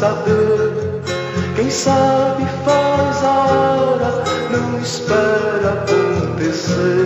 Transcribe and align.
saber. 0.00 1.02
Quem 1.54 1.70
sabe 1.70 2.46
faz 2.64 3.22
a 3.22 3.44
hora, 3.52 4.24
não 4.50 4.80
espera 4.80 5.84
acontecer. 5.84 6.99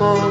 Oh. 0.00 0.27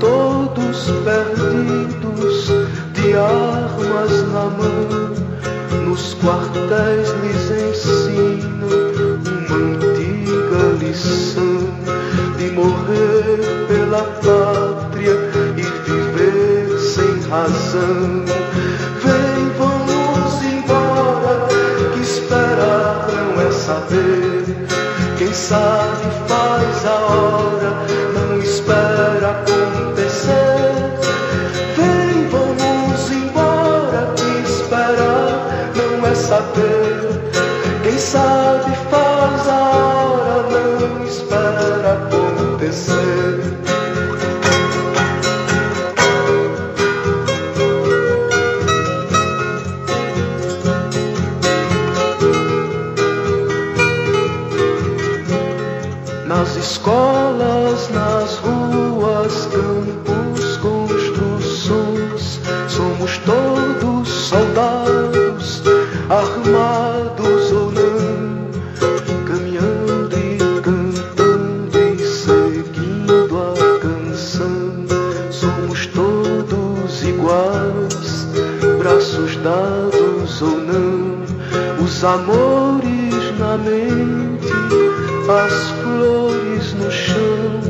todos 0.00 0.90
perdidos, 1.04 2.48
de 2.94 3.14
armas 3.14 4.10
na 4.32 4.44
mão, 4.44 5.84
nos 5.84 6.14
quartéis 6.14 7.08
lhes 7.22 7.50
ensino 7.50 8.68
uma 9.26 9.56
antiga 9.56 10.60
lição 10.80 11.68
de 12.38 12.50
morrer 12.52 13.66
pela 13.68 14.02
pátria 14.22 15.16
e 15.56 15.62
viver 15.62 16.78
sem 16.78 17.20
razão. 17.28 18.24
Vem, 19.02 19.50
vamos 19.58 20.42
embora, 20.42 21.46
que 21.92 22.00
esperar 22.00 23.06
não 23.14 23.40
é 23.42 23.50
saber. 23.52 24.66
Quem 25.18 25.32
sabe 25.32 26.06
faz 26.26 26.86
a 26.86 26.94
hora, 26.94 27.86
não 28.14 28.38
espera. 28.38 28.89
sabe 38.00 38.74
faz 38.90 39.48
a 39.48 39.70
hora, 39.70 40.58
não 40.80 41.04
espera 41.04 42.06
acontecer. 42.06 43.40
Nas 56.26 56.56
escolas 56.56 57.19
amores 82.14 83.38
na 83.38 83.56
mente, 83.56 84.52
as 85.28 85.70
flores 85.82 86.72
no 86.74 86.90
chão, 86.90 87.60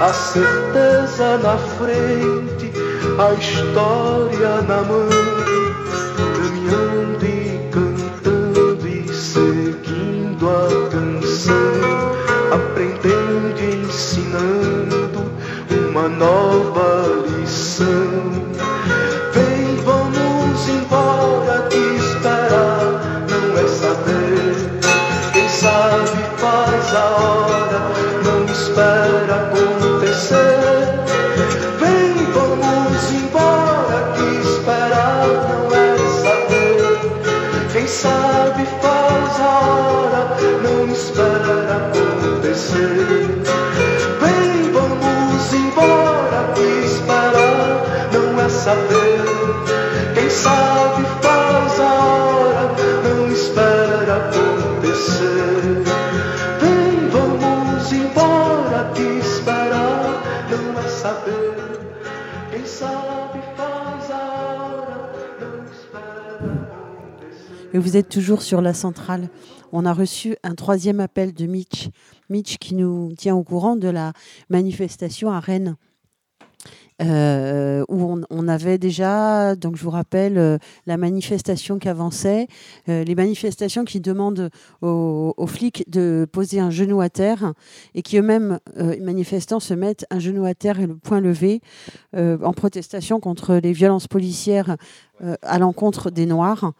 a 0.00 0.12
certeza 0.12 1.38
na 1.38 1.56
frente, 1.56 2.72
a 3.18 3.32
história 3.34 4.62
na 4.62 4.82
mão. 4.82 5.37
Mais 67.72 67.78
vous 67.78 67.98
êtes 67.98 68.08
toujours 68.08 68.40
sur 68.40 68.62
la 68.62 68.72
centrale. 68.72 69.28
On 69.72 69.84
a 69.84 69.92
reçu 69.92 70.36
un 70.42 70.54
troisième 70.54 71.00
appel 71.00 71.34
de 71.34 71.46
Mitch. 71.46 71.90
Mitch 72.30 72.56
qui 72.56 72.74
nous 72.74 73.12
tient 73.16 73.36
au 73.36 73.42
courant 73.42 73.76
de 73.76 73.88
la 73.88 74.14
manifestation 74.48 75.30
à 75.30 75.38
Rennes 75.38 75.76
euh, 77.00 77.84
où 77.88 78.20
on, 78.28 78.48
avait 78.48 78.78
déjà, 78.78 79.54
donc 79.54 79.76
je 79.76 79.84
vous 79.84 79.90
rappelle, 79.90 80.36
euh, 80.36 80.58
la 80.86 80.96
manifestation 80.96 81.78
qui 81.78 81.88
avançait, 81.88 82.48
euh, 82.88 83.04
les 83.04 83.14
manifestations 83.14 83.84
qui 83.84 84.00
demandent 84.00 84.50
aux, 84.82 85.46
flics 85.46 85.88
de 85.88 86.26
poser 86.30 86.58
un 86.58 86.70
genou 86.70 87.00
à 87.00 87.08
terre 87.08 87.52
et 87.94 88.02
qui 88.02 88.18
eux-mêmes, 88.18 88.58
manifestants, 89.00 89.60
se 89.60 89.74
mettent 89.74 90.06
un 90.10 90.18
genou 90.18 90.44
à 90.44 90.54
terre 90.54 90.80
et 90.80 90.86
le 90.86 90.96
poing 90.96 91.20
levé 91.20 91.60
en 92.14 92.52
protestation 92.52 93.20
contre 93.20 93.54
les 93.54 93.72
violences 93.72 94.08
policières 94.08 94.76
à 95.42 95.58
l'encontre 95.58 96.10
des 96.10 96.26
Noirs 96.26 96.72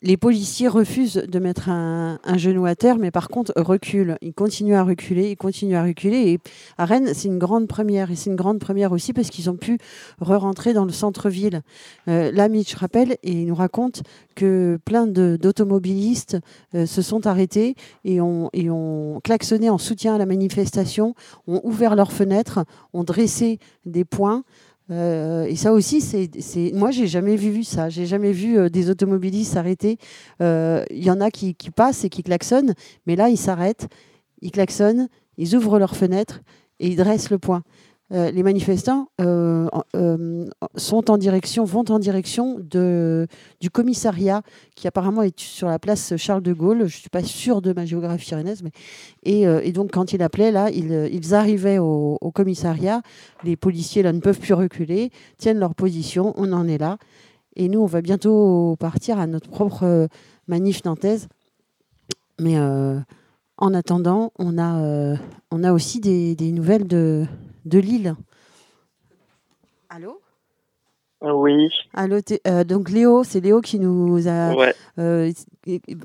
les 0.00 0.16
policiers 0.16 0.68
refusent 0.68 1.14
de 1.26 1.38
mettre 1.40 1.68
un, 1.68 2.18
genou 2.36 2.66
à 2.66 2.76
terre, 2.76 2.98
mais 2.98 3.10
par 3.10 3.28
contre 3.28 3.52
reculent. 3.56 4.16
Ils 4.22 4.32
continuent 4.32 4.76
à 4.76 4.84
reculer, 4.84 5.30
ils 5.30 5.36
continuent 5.36 5.74
à 5.74 5.82
reculer. 5.82 6.30
Et 6.30 6.38
à 6.76 6.84
Rennes, 6.84 7.10
c'est 7.14 7.26
une 7.26 7.38
grande 7.38 7.66
première. 7.66 8.10
Et 8.12 8.16
c'est 8.16 8.30
une 8.30 8.36
grande 8.36 8.60
première 8.60 8.92
aussi 8.92 9.12
parce 9.12 9.28
qu'ils 9.28 9.50
ont 9.50 9.56
pu 9.56 9.78
re-rentrer 10.20 10.72
dans 10.72 10.84
le 10.84 10.92
centre-ville. 10.92 11.62
Euh, 12.06 12.30
là, 12.30 12.48
Mitch 12.48 12.74
rappelle 12.76 13.16
et 13.24 13.44
nous 13.44 13.56
raconte 13.56 14.02
que 14.36 14.78
plein 14.84 15.08
d'automobilistes 15.08 16.38
euh, 16.76 16.86
se 16.86 17.02
sont 17.02 17.26
arrêtés 17.26 17.74
et 18.04 18.20
ont, 18.20 18.50
et 18.52 18.70
ont 18.70 19.20
klaxonné 19.24 19.68
en 19.68 19.78
soutien 19.78 20.14
à 20.14 20.18
la 20.18 20.26
manifestation, 20.26 21.14
ont 21.48 21.60
ouvert 21.64 21.96
leurs 21.96 22.12
fenêtres, 22.12 22.60
ont 22.92 23.02
dressé 23.02 23.58
des 23.84 24.04
points. 24.04 24.44
Euh, 24.90 25.44
et 25.44 25.56
ça 25.56 25.72
aussi, 25.72 26.00
c'est, 26.00 26.72
moi, 26.72 26.90
j'ai 26.90 27.06
jamais 27.06 27.36
vu 27.36 27.64
ça. 27.64 27.88
J'ai 27.88 28.06
jamais 28.06 28.32
vu 28.32 28.58
euh, 28.58 28.68
des 28.68 28.90
automobilistes 28.90 29.52
s'arrêter. 29.52 29.98
Euh, 30.42 30.84
il 30.90 31.04
y 31.04 31.10
en 31.10 31.20
a 31.20 31.30
qui, 31.30 31.54
qui, 31.54 31.70
passent 31.70 32.04
et 32.04 32.08
qui 32.08 32.22
klaxonnent, 32.22 32.74
mais 33.06 33.16
là, 33.16 33.28
ils 33.28 33.38
s'arrêtent, 33.38 33.88
ils 34.40 34.50
klaxonnent, 34.50 35.08
ils 35.36 35.54
ouvrent 35.54 35.78
leurs 35.78 35.96
fenêtres 35.96 36.40
et 36.80 36.88
ils 36.88 36.96
dressent 36.96 37.30
le 37.30 37.38
poing. 37.38 37.62
Euh, 38.10 38.30
les 38.30 38.42
manifestants 38.42 39.10
euh, 39.20 39.68
euh, 39.94 40.46
sont 40.76 41.10
en 41.10 41.18
direction, 41.18 41.64
vont 41.64 41.84
en 41.90 41.98
direction 41.98 42.56
de, 42.58 43.26
du 43.60 43.68
commissariat 43.68 44.40
qui 44.76 44.88
apparemment 44.88 45.22
est 45.22 45.38
sur 45.38 45.68
la 45.68 45.78
place 45.78 46.16
Charles 46.16 46.42
de 46.42 46.54
Gaulle. 46.54 46.78
Je 46.78 46.84
ne 46.84 46.88
suis 46.88 47.10
pas 47.10 47.22
sûre 47.22 47.60
de 47.60 47.74
ma 47.74 47.84
géographie 47.84 48.34
rennaise, 48.34 48.62
mais 48.62 48.70
et, 49.24 49.72
donc 49.72 49.90
quand 49.92 50.14
il 50.14 50.22
appelait 50.22 50.50
là, 50.50 50.70
ils, 50.70 51.34
arrivaient 51.34 51.78
au, 51.78 52.16
commissariat. 52.34 53.02
Les 53.44 53.56
policiers 53.56 54.02
là 54.02 54.12
ne 54.12 54.20
peuvent 54.20 54.40
plus 54.40 54.54
reculer, 54.54 55.10
tiennent 55.36 55.58
leur 55.58 55.74
position. 55.74 56.32
On 56.36 56.52
en 56.52 56.66
est 56.66 56.78
là, 56.78 56.96
et 57.56 57.68
nous 57.68 57.80
on 57.80 57.86
va 57.86 58.00
bientôt 58.00 58.76
partir 58.78 59.18
à 59.18 59.26
notre 59.26 59.50
propre 59.50 60.08
manif 60.46 60.82
nantaise. 60.84 61.28
Mais 62.40 62.58
en 62.58 63.74
attendant, 63.74 64.32
on 64.38 64.56
a, 64.58 65.16
on 65.50 65.64
a 65.64 65.72
aussi 65.72 66.00
des, 66.00 66.34
des 66.36 66.52
nouvelles 66.52 66.86
de 66.86 67.26
de 67.68 67.78
Lille. 67.78 68.14
Allô? 69.88 70.20
Oui. 71.20 71.68
Allô, 71.94 72.18
euh, 72.46 72.62
donc 72.62 72.90
Léo, 72.90 73.24
c'est 73.24 73.40
Léo 73.40 73.60
qui 73.60 73.80
nous 73.80 74.28
a 74.28 74.54
euh, 74.98 75.30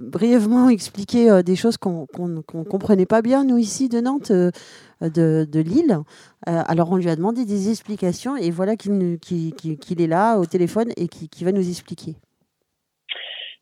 brièvement 0.02 0.70
expliqué 0.70 1.30
euh, 1.30 1.44
des 1.44 1.56
choses 1.56 1.78
qu'on 1.78 2.08
ne 2.18 2.42
comprenait 2.42 3.06
pas 3.06 3.22
bien, 3.22 3.44
nous, 3.44 3.58
ici, 3.58 3.90
de 3.90 4.00
Nantes, 4.00 4.32
de, 4.32 5.60
Lille. 5.60 6.00
alors, 6.48 6.92
on 6.92 6.98
lui 6.98 7.10
a 7.10 7.16
demandé 7.16 7.46
des 7.46 7.70
explications 7.70 8.36
et 8.36 8.50
voilà 8.50 8.76
qu'il 8.76 9.20
est 9.22 10.08
là 10.08 10.38
au 10.38 10.46
téléphone 10.46 10.90
et 10.98 11.08
qui, 11.08 11.44
va 11.44 11.52
nous 11.52 11.70
expliquer. 11.70 12.16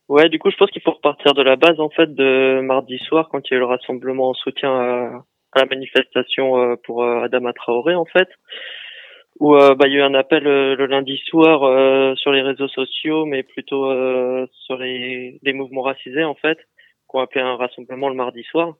Ouais, 0.08 0.30
du 0.30 0.38
coup, 0.38 0.50
je 0.50 0.56
pense 0.56 0.70
qu'il 0.70 0.82
faut 0.82 0.92
repartir 0.92 1.34
de 1.34 1.42
la 1.42 1.56
base, 1.56 1.78
en 1.80 1.90
fait, 1.90 2.14
de 2.14 2.60
mardi 2.62 2.98
soir, 2.98 3.28
quand 3.30 3.40
il 3.44 3.52
y 3.52 3.54
a 3.54 3.56
eu 3.58 3.60
le 3.60 3.66
rassemblement 3.66 4.30
en 4.30 4.34
soutien 4.34 4.70
à, 4.70 5.24
à 5.52 5.60
la 5.60 5.66
manifestation 5.66 6.58
euh, 6.58 6.76
pour 6.84 7.02
euh, 7.02 7.22
Adama 7.22 7.52
Traoré 7.52 7.94
en 7.94 8.04
fait 8.04 8.28
où 9.40 9.56
euh, 9.56 9.74
bah, 9.74 9.86
il 9.88 9.94
y 9.94 9.96
a 9.96 10.00
eu 10.00 10.02
un 10.02 10.14
appel 10.14 10.44
le 10.44 10.86
lundi 10.86 11.16
soir 11.26 11.60
sur 12.18 12.32
les 12.32 12.42
réseaux 12.42 12.68
sociaux, 12.68 13.24
mais 13.24 13.42
plutôt 13.42 13.90
sur 14.66 14.76
les, 14.76 15.40
les, 15.42 15.52
mouvements 15.54 15.80
racisés 15.80 16.22
en 16.22 16.34
fait, 16.34 16.58
qu'on 17.08 17.20
appelé 17.20 17.40
un 17.40 17.56
rassemblement 17.56 18.10
le 18.10 18.14
mardi 18.14 18.44
soir. 18.44 18.74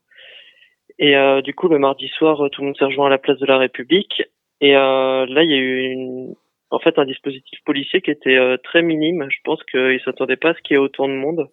Et 0.99 1.17
du 1.43 1.55
coup, 1.55 1.69
le 1.69 1.79
mardi 1.79 2.07
soir, 2.09 2.49
tout 2.53 2.61
le 2.61 2.67
monde 2.67 2.77
s'est 2.77 2.85
rejoint 2.85 3.07
à 3.07 3.11
la 3.11 3.19
place 3.19 3.39
de 3.39 3.47
la 3.47 3.57
République. 3.57 4.23
Et 4.61 4.73
là, 4.73 5.43
il 5.43 5.51
y 5.51 5.55
a 5.55 5.59
eu 5.59 5.91
une, 5.91 6.35
en 6.71 6.79
fait 6.79 6.99
un 6.99 7.07
dispositif 7.07 7.59
policier 7.65 8.03
qui 8.03 8.11
était 8.11 8.39
très 8.63 8.83
minime. 8.83 9.27
Je 9.31 9.39
pense 9.45 9.65
qu'ils 9.65 10.01
s'attendaient 10.05 10.37
pas 10.37 10.51
à 10.51 10.55
ce 10.55 10.61
qu'il 10.61 10.75
y 10.75 10.77
ait 10.77 10.83
autant 10.83 11.09
de 11.09 11.15
monde. 11.15 11.49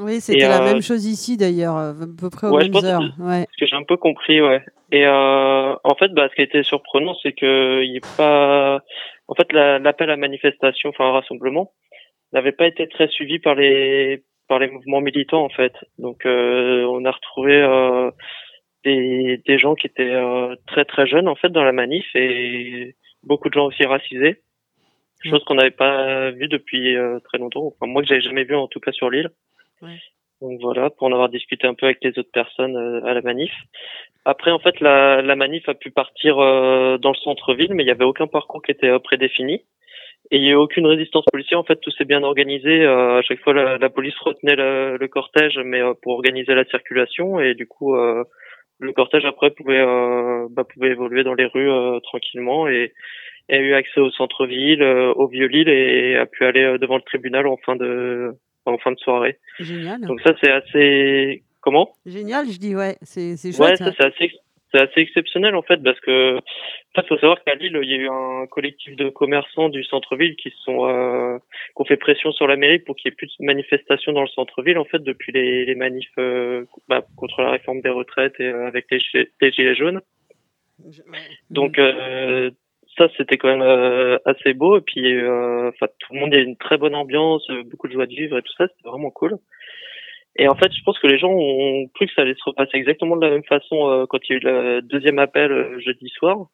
Oui, 0.00 0.20
c'était 0.20 0.48
la 0.48 0.62
même 0.62 0.80
chose 0.80 1.04
ici 1.06 1.36
d'ailleurs, 1.36 1.76
à 1.76 1.92
peu 2.18 2.30
près 2.30 2.46
aux 2.48 2.56
mêmes 2.56 2.74
heures. 2.84 3.02
Ouais. 3.18 3.46
Ce 3.52 3.60
que 3.60 3.66
j'ai 3.66 3.76
un 3.76 3.84
peu 3.84 3.96
compris, 3.96 4.40
ouais. 4.40 4.64
Et 4.90 5.06
euh, 5.06 5.74
en 5.84 5.94
fait, 5.98 6.08
bah, 6.08 6.28
ce 6.30 6.34
qui 6.34 6.42
été 6.42 6.62
surprenant, 6.62 7.14
c'est 7.22 7.32
que 7.32 7.82
il 7.82 7.98
a 7.98 8.16
pas, 8.16 8.80
en 9.28 9.34
fait, 9.34 9.52
l'appel 9.52 10.10
à 10.10 10.16
manifestation, 10.16 10.90
enfin 10.90 11.06
un 11.06 11.12
rassemblement, 11.12 11.72
n'avait 12.32 12.52
pas 12.52 12.66
été 12.66 12.88
très 12.88 13.08
suivi 13.08 13.38
par 13.38 13.54
les 13.54 14.24
par 14.48 14.58
les 14.58 14.68
mouvements 14.68 15.00
militants 15.00 15.44
en 15.44 15.48
fait. 15.50 15.72
Donc, 15.98 16.26
euh, 16.26 16.84
on 16.84 17.04
a 17.04 17.10
retrouvé 17.10 17.54
euh, 17.54 18.10
des 18.84 19.42
des 19.46 19.58
gens 19.58 19.74
qui 19.74 19.86
étaient 19.86 20.10
euh, 20.10 20.56
très 20.66 20.84
très 20.84 21.06
jeunes 21.06 21.28
en 21.28 21.36
fait 21.36 21.50
dans 21.50 21.64
la 21.64 21.72
manif 21.72 22.06
et 22.14 22.96
beaucoup 23.22 23.48
de 23.48 23.54
gens 23.54 23.66
aussi 23.66 23.84
racisés, 23.84 24.42
chose 25.22 25.44
qu'on 25.44 25.54
n'avait 25.54 25.70
pas 25.70 26.30
vu 26.30 26.48
depuis 26.48 26.96
euh, 26.96 27.18
très 27.20 27.38
longtemps. 27.38 27.66
Enfin, 27.66 27.90
moi 27.90 28.02
que 28.02 28.08
j'avais 28.08 28.20
jamais 28.20 28.44
vu 28.44 28.56
en 28.56 28.68
tout 28.68 28.80
cas 28.80 28.92
sur 28.92 29.10
l'île. 29.10 29.30
Donc 30.42 30.60
voilà, 30.60 30.90
pour 30.90 31.06
en 31.06 31.12
avoir 31.12 31.28
discuté 31.28 31.68
un 31.68 31.74
peu 31.74 31.86
avec 31.86 31.98
les 32.02 32.18
autres 32.18 32.32
personnes 32.32 32.76
euh, 32.76 33.04
à 33.04 33.14
la 33.14 33.22
manif. 33.22 33.52
Après, 34.24 34.50
en 34.50 34.58
fait, 34.58 34.80
la, 34.80 35.22
la 35.22 35.36
manif 35.36 35.68
a 35.68 35.74
pu 35.74 35.92
partir 35.92 36.40
euh, 36.40 36.98
dans 36.98 37.10
le 37.10 37.16
centre-ville, 37.16 37.72
mais 37.74 37.84
il 37.84 37.86
n'y 37.86 37.92
avait 37.92 38.04
aucun 38.04 38.26
parcours 38.26 38.60
qui 38.60 38.72
était 38.72 38.88
euh, 38.88 38.98
prédéfini. 38.98 39.62
Et 40.32 40.38
il 40.38 40.42
n'y 40.42 40.48
a 40.48 40.52
eu 40.52 40.56
aucune 40.56 40.86
résistance 40.86 41.24
policière. 41.30 41.60
En 41.60 41.64
fait, 41.64 41.76
tout 41.76 41.92
s'est 41.92 42.04
bien 42.04 42.24
organisé. 42.24 42.84
à 42.86 43.22
chaque 43.22 43.40
fois, 43.40 43.54
la, 43.54 43.78
la 43.78 43.90
police 43.90 44.18
retenait 44.18 44.56
le, 44.56 44.96
le 44.96 45.08
cortège, 45.08 45.58
mais 45.64 45.80
pour 46.00 46.14
organiser 46.14 46.54
la 46.54 46.64
circulation. 46.64 47.38
Et 47.38 47.54
du 47.54 47.66
coup, 47.66 47.94
le 47.94 48.92
cortège 48.92 49.26
après 49.26 49.50
pouvait 49.50 49.84
bah, 50.50 50.64
pouvait 50.64 50.90
évoluer 50.90 51.22
dans 51.24 51.34
les 51.34 51.44
rues 51.44 51.70
tranquillement 52.02 52.66
et, 52.68 52.92
et, 53.48 53.54
a 53.56 53.58
eu 53.58 53.74
accès 53.74 54.00
au 54.00 54.10
centre-ville, 54.10 54.82
au 54.82 55.26
vieux-Lille 55.26 55.68
et 55.68 56.16
a 56.16 56.24
pu 56.24 56.46
aller 56.46 56.78
devant 56.78 56.96
le 56.96 57.02
tribunal 57.02 57.46
en 57.46 57.58
fin 57.58 57.76
de 57.76 58.32
en 58.66 58.78
fin 58.78 58.92
de 58.92 58.98
soirée. 58.98 59.38
Génial. 59.58 60.00
Donc 60.02 60.20
ça 60.20 60.32
c'est 60.42 60.50
assez 60.50 61.42
comment? 61.60 61.92
Génial, 62.06 62.46
je 62.50 62.58
dis 62.58 62.74
ouais, 62.76 62.96
c'est 63.02 63.36
c'est 63.36 63.58
Ouais, 63.60 63.76
ça 63.76 63.92
c'est 63.96 64.04
assez 64.04 64.32
c'est 64.72 64.80
assez 64.80 65.00
exceptionnel 65.00 65.54
en 65.54 65.62
fait 65.62 65.82
parce 65.82 66.00
que 66.00 66.38
il 66.96 67.02
faut 67.08 67.18
savoir 67.18 67.42
qu'à 67.44 67.54
Lille 67.54 67.78
il 67.82 67.90
y 67.90 67.94
a 67.94 67.98
eu 67.98 68.08
un 68.08 68.46
collectif 68.46 68.96
de 68.96 69.08
commerçants 69.08 69.68
du 69.68 69.84
centre-ville 69.84 70.36
qui 70.36 70.52
sont 70.64 70.88
euh, 70.88 71.38
qui 71.38 71.82
ont 71.82 71.84
fait 71.84 71.96
pression 71.96 72.32
sur 72.32 72.46
la 72.46 72.56
mairie 72.56 72.78
pour 72.78 72.96
qu'il 72.96 73.10
y 73.10 73.12
ait 73.12 73.16
plus 73.16 73.34
de 73.38 73.44
manifestations 73.44 74.12
dans 74.12 74.22
le 74.22 74.28
centre-ville 74.28 74.78
en 74.78 74.84
fait 74.84 75.00
depuis 75.00 75.32
les, 75.32 75.64
les 75.64 75.74
manifs 75.74 76.10
euh, 76.18 76.64
bah, 76.88 77.04
contre 77.16 77.42
la 77.42 77.50
réforme 77.50 77.80
des 77.80 77.90
retraites 77.90 78.38
et 78.40 78.46
euh, 78.46 78.66
avec 78.66 78.86
les, 78.90 79.00
les, 79.40 79.52
gilets 79.52 79.74
jaunes. 79.74 80.00
Donc 81.50 81.78
euh, 81.78 82.50
ça 82.98 83.08
c'était 83.16 83.38
quand 83.38 83.48
même 83.48 83.62
euh, 83.62 84.18
assez 84.24 84.54
beau. 84.54 84.78
Et 84.78 84.80
puis 84.80 85.14
euh, 85.14 85.70
enfin 85.70 85.86
tout 85.98 86.14
le 86.14 86.20
monde 86.20 86.30
il 86.32 86.36
y 86.36 86.40
a 86.40 86.44
une 86.44 86.56
très 86.56 86.78
bonne 86.78 86.94
ambiance 86.94 87.48
euh, 87.50 87.62
beaucoup 87.64 87.88
de 87.88 87.92
joie 87.92 88.06
de 88.06 88.14
vivre 88.14 88.38
et 88.38 88.42
tout 88.42 88.52
ça. 88.56 88.66
C'était 88.68 88.88
vraiment 88.88 89.10
cool. 89.10 89.36
Et 90.36 90.48
en 90.48 90.54
fait 90.54 90.72
je 90.72 90.82
pense 90.84 90.98
que 90.98 91.06
les 91.06 91.18
gens 91.18 91.30
ont 91.30 91.86
cru 91.94 92.06
que 92.06 92.14
ça 92.14 92.22
allait 92.22 92.34
se 92.34 92.44
repasser 92.44 92.76
exactement 92.76 93.16
de 93.16 93.24
la 93.24 93.30
même 93.30 93.44
façon 93.44 94.06
quand 94.08 94.18
il 94.28 94.32
y 94.32 94.34
a 94.34 94.36
eu 94.36 94.40
le 94.40 94.82
deuxième 94.82 95.18
appel 95.18 95.78
jeudi 95.80 96.08
soir. 96.08 96.46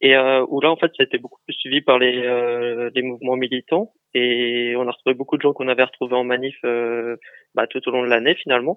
Et 0.00 0.16
où 0.16 0.60
là 0.60 0.70
en 0.70 0.76
fait 0.76 0.92
ça 0.96 1.02
a 1.02 1.04
été 1.04 1.18
beaucoup 1.18 1.40
plus 1.44 1.54
suivi 1.54 1.80
par 1.80 1.98
les 1.98 2.90
les 2.94 3.02
mouvements 3.02 3.36
militants. 3.36 3.92
Et 4.14 4.74
on 4.76 4.86
a 4.86 4.90
retrouvé 4.90 5.14
beaucoup 5.14 5.36
de 5.36 5.42
gens 5.42 5.52
qu'on 5.52 5.68
avait 5.68 5.84
retrouvés 5.84 6.16
en 6.16 6.24
manif 6.24 6.56
bah, 7.54 7.66
tout 7.66 7.86
au 7.88 7.92
long 7.92 8.02
de 8.02 8.10
l'année 8.10 8.34
finalement 8.34 8.76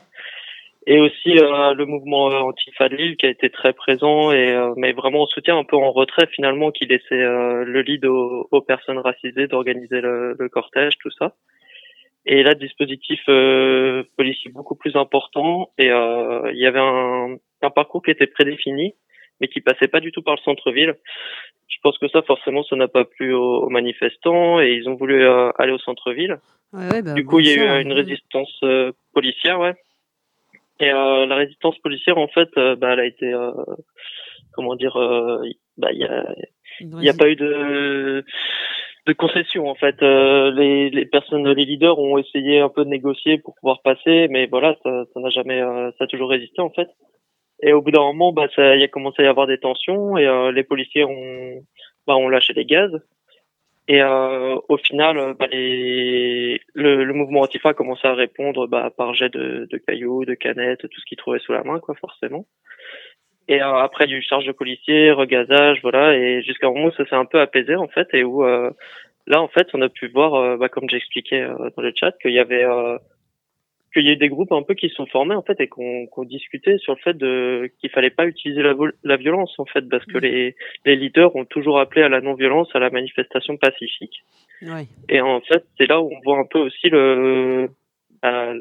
et 0.87 0.99
aussi 0.99 1.37
euh, 1.37 1.73
le 1.73 1.85
mouvement 1.85 2.31
euh, 2.31 2.39
Antifa 2.39 2.89
de 2.89 2.95
Lille 2.95 3.17
qui 3.17 3.27
a 3.27 3.29
été 3.29 3.49
très 3.49 3.73
présent 3.73 4.31
et 4.31 4.51
euh, 4.51 4.73
mais 4.77 4.93
vraiment 4.93 5.23
en 5.23 5.27
soutien 5.27 5.57
un 5.57 5.63
peu 5.63 5.75
en 5.75 5.91
retrait 5.91 6.27
finalement 6.27 6.71
qui 6.71 6.85
laissait 6.85 7.03
le 7.11 7.81
lead 7.81 8.05
aux, 8.05 8.47
aux 8.49 8.61
personnes 8.61 8.97
racisées 8.97 9.47
d'organiser 9.47 10.01
le, 10.01 10.35
le, 10.37 10.49
cortège 10.49 10.97
tout 10.97 11.11
ça. 11.11 11.35
Et 12.25 12.43
là 12.43 12.55
dispositif 12.55 13.19
policier 14.17 14.51
beaucoup 14.51 14.75
plus 14.75 14.95
important 14.95 15.71
et 15.77 15.87
il 15.87 16.57
y 16.57 16.65
avait 16.65 16.79
un, 16.79 17.35
un, 17.61 17.69
parcours 17.69 18.01
qui 18.01 18.11
était 18.11 18.27
prédéfini 18.27 18.95
mais 19.39 19.47
qui 19.47 19.61
passait 19.61 19.87
pas 19.87 19.99
du 19.99 20.11
tout 20.11 20.21
par 20.21 20.35
le 20.35 20.41
centre-ville. 20.41 20.95
Je 21.67 21.77
pense 21.83 21.97
que 21.99 22.07
ça 22.09 22.21
forcément 22.23 22.63
ça 22.63 22.75
n'a 22.75 22.87
pas 22.87 23.05
plu 23.05 23.33
aux, 23.33 23.69
manifestants 23.69 24.59
et 24.59 24.71
ils 24.71 24.89
ont 24.89 24.95
voulu 24.95 25.25
aller 25.25 25.71
au 25.71 25.79
centre-ville. 25.79 26.39
Ouais, 26.73 26.91
ouais, 26.91 27.01
bah, 27.03 27.13
du 27.13 27.23
coup 27.23 27.39
il 27.39 27.47
y 27.47 27.51
a 27.51 27.79
eu 27.79 27.83
une 27.83 27.93
résistance 27.93 28.63
policière 29.13 29.59
ouais 29.59 29.75
et 30.81 30.91
euh, 30.91 31.25
la 31.25 31.35
résistance 31.35 31.77
policière, 31.79 32.17
en 32.17 32.27
fait, 32.27 32.49
euh, 32.57 32.75
bah, 32.75 32.93
elle 32.93 32.99
a 32.99 33.05
été, 33.05 33.33
euh, 33.33 33.51
comment 34.53 34.75
dire, 34.75 34.93
bah, 35.77 35.91
il 35.91 35.99
y 35.99 36.03
a, 36.03 36.25
il 36.79 37.03
y 37.03 37.09
a 37.09 37.13
pas 37.13 37.29
eu 37.29 37.35
de 37.35 38.25
de 39.07 39.13
concession 39.13 39.67
en 39.67 39.73
fait. 39.73 39.99
les, 40.01 40.91
les 40.91 41.05
personnes, 41.07 41.47
les 41.51 41.65
leaders 41.65 41.97
ont 41.97 42.19
essayé 42.19 42.59
un 42.59 42.69
peu 42.69 42.83
de 42.83 42.89
négocier 42.89 43.39
pour 43.39 43.55
pouvoir 43.55 43.81
passer, 43.81 44.27
mais 44.29 44.45
voilà, 44.45 44.75
ça 44.83 45.05
n'a 45.15 45.29
jamais, 45.29 45.59
ça 45.97 46.03
a 46.03 46.07
toujours 46.07 46.29
résisté 46.29 46.61
en 46.61 46.69
fait. 46.69 46.87
Et 47.63 47.73
au 47.73 47.81
bout 47.81 47.91
d'un 47.91 48.01
moment, 48.01 48.31
bah, 48.31 48.47
ça, 48.55 48.75
il 48.75 48.83
a 48.83 48.87
commencé 48.87 49.21
à 49.21 49.25
y 49.25 49.27
avoir 49.27 49.47
des 49.47 49.59
tensions 49.59 50.17
et 50.17 50.25
euh, 50.25 50.51
les 50.51 50.63
policiers 50.63 51.03
ont, 51.03 51.63
bah, 52.07 52.15
ont 52.15 52.29
lâché 52.29 52.53
des 52.53 52.65
gaz. 52.65 52.91
Et 53.87 54.01
euh, 54.01 54.57
au 54.69 54.77
final, 54.77 55.35
bah, 55.39 55.47
les, 55.51 56.61
le, 56.73 57.03
le, 57.03 57.13
mouvement 57.13 57.41
Antifa 57.41 57.69
a 57.69 57.73
commencé 57.73 58.07
à 58.07 58.13
répondre 58.13 58.67
bah, 58.67 58.91
par 58.95 59.13
jet 59.13 59.29
de, 59.29 59.67
de, 59.69 59.77
cailloux, 59.77 60.23
de 60.23 60.33
canettes, 60.33 60.81
tout 60.81 60.99
ce 60.99 61.05
qu'ils 61.05 61.17
trouvaient 61.17 61.39
sous 61.39 61.51
la 61.51 61.63
main, 61.63 61.79
quoi, 61.79 61.95
forcément. 61.95 62.45
Et 63.47 63.61
euh, 63.61 63.75
après, 63.75 64.05
il 64.05 64.11
y 64.11 64.13
a 64.13 64.17
eu 64.17 64.21
charge 64.21 64.45
de 64.45 64.51
policiers, 64.51 65.11
regazage, 65.11 65.79
voilà, 65.81 66.15
et 66.15 66.41
jusqu'à 66.43 66.67
un 66.67 66.71
moment 66.71 66.87
où 66.87 66.91
ça 66.91 67.05
s'est 67.05 67.15
un 67.15 67.25
peu 67.25 67.41
apaisé 67.41 67.75
en 67.75 67.87
fait, 67.87 68.07
et 68.13 68.23
où 68.23 68.45
euh, 68.45 68.69
là, 69.27 69.41
en 69.41 69.47
fait, 69.47 69.67
on 69.73 69.81
a 69.81 69.89
pu 69.89 70.07
voir, 70.07 70.35
euh, 70.35 70.57
bah, 70.57 70.69
comme 70.69 70.89
j'expliquais 70.89 71.45
dans 71.47 71.81
le 71.81 71.91
chat, 71.95 72.13
qu'il 72.21 72.31
y 72.31 72.39
avait 72.39 72.65
qu'il 73.91 74.05
y 74.05 74.09
a 74.09 74.13
eu 74.13 74.17
des 74.17 74.29
groupes 74.29 74.51
un 74.51 74.63
peu 74.63 74.73
qui 74.73 74.89
se 74.89 74.95
sont 74.95 75.05
formés 75.05 75.35
en 75.35 75.41
fait 75.41 75.59
et 75.59 75.67
qu'on 75.67 76.07
qu 76.07 76.25
discutait 76.25 76.77
sur 76.77 76.93
le 76.95 76.99
fait 77.01 77.17
de 77.17 77.71
qu'il 77.79 77.89
fallait 77.89 78.09
pas 78.09 78.25
utiliser 78.25 78.61
la, 78.61 78.73
la, 79.03 79.17
violence 79.17 79.53
en 79.59 79.65
fait 79.65 79.87
parce 79.89 80.05
que 80.05 80.17
mmh. 80.17 80.21
les, 80.21 80.55
les 80.85 80.95
leaders 80.95 81.35
ont 81.35 81.45
toujours 81.45 81.79
appelé 81.79 82.01
à 82.01 82.09
la 82.09 82.21
non-violence, 82.21 82.69
à 82.73 82.79
la 82.79 82.89
manifestation 82.89 83.57
pacifique. 83.57 84.23
Ouais. 84.61 84.87
Et 85.09 85.21
en 85.21 85.41
fait, 85.41 85.65
c'est 85.77 85.87
là 85.87 86.01
où 86.01 86.11
on 86.11 86.19
voit 86.23 86.39
un 86.39 86.45
peu 86.45 86.59
aussi 86.59 86.89
le 86.89 87.69
euh, 88.23 88.59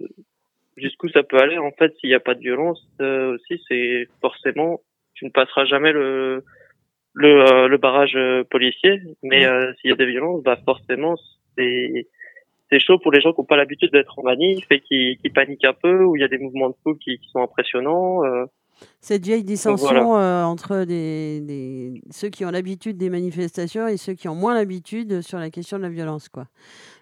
jusqu'où 0.77 1.09
ça 1.11 1.23
peut 1.23 1.39
aller 1.39 1.59
en 1.59 1.71
fait 1.73 1.95
s'il 1.99 2.09
n'y 2.09 2.15
a 2.15 2.21
pas 2.21 2.35
de 2.35 2.41
violence 2.41 2.83
euh, 3.01 3.35
aussi 3.35 3.63
c'est 3.69 4.09
forcément 4.21 4.81
tu 5.15 5.27
ne 5.27 5.31
passeras 5.31 5.67
jamais 5.67 5.93
le 5.93 6.45
le, 7.13 7.43
euh, 7.43 7.69
le 7.69 7.77
barrage 7.77 8.15
euh, 8.17 8.45
policier 8.45 9.03
mais 9.23 9.47
mmh. 9.47 9.75
s'il 9.81 9.91
y 9.91 9.93
a 9.93 9.97
des 9.97 10.07
violences 10.07 10.43
bah 10.43 10.59
forcément 10.65 11.17
c'est 11.59 12.07
c'est 12.71 12.79
chaud 12.79 12.99
pour 12.99 13.13
les 13.13 13.21
gens 13.21 13.33
qui 13.33 13.41
n'ont 13.41 13.47
pas 13.47 13.57
l'habitude 13.57 13.91
d'être 13.93 14.19
en 14.19 14.23
manif 14.23 14.65
et 14.71 14.81
qui, 14.81 15.19
qui 15.23 15.31
paniquent 15.31 15.65
un 15.65 15.73
peu, 15.75 16.05
où 16.05 16.17
il 16.17 16.21
y 16.21 16.25
a 16.25 16.29
des 16.29 16.39
mouvements 16.39 16.71
de 16.71 16.75
foule 16.83 16.99
qui, 16.99 17.19
qui 17.19 17.29
sont 17.31 17.41
impressionnants. 17.41 18.25
Euh. 18.25 18.45
Cette 19.01 19.25
vieille 19.25 19.45
dissension 19.45 20.05
voilà. 20.05 20.43
euh, 20.43 20.45
entre 20.45 20.85
des, 20.85 21.41
des, 21.41 22.01
ceux 22.11 22.29
qui 22.29 22.45
ont 22.45 22.51
l'habitude 22.51 22.97
des 22.97 23.11
manifestations 23.11 23.87
et 23.89 23.97
ceux 23.97 24.15
qui 24.15 24.29
ont 24.29 24.35
moins 24.35 24.55
l'habitude 24.55 25.21
sur 25.21 25.39
la 25.39 25.51
question 25.51 25.77
de 25.77 25.83
la 25.83 25.91
violence, 25.91 26.29
quoi. 26.29 26.45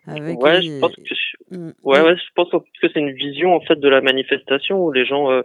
Avec 0.07 0.41
ouais, 0.41 0.63
je 0.63 0.81
pense 0.81 0.97
que 0.97 1.55
mmh. 1.55 1.73
ouais, 1.85 2.01
ouais, 2.01 2.17
je 2.17 2.33
pense 2.35 2.51
que 2.51 2.89
c'est 2.93 2.99
une 2.99 3.13
vision 3.13 3.55
en 3.55 3.61
fait 3.61 3.77
de 3.77 3.89
la 3.89 4.01
manifestation 4.01 4.83
où 4.83 4.91
les 4.91 5.05
gens, 5.05 5.31
euh, 5.31 5.43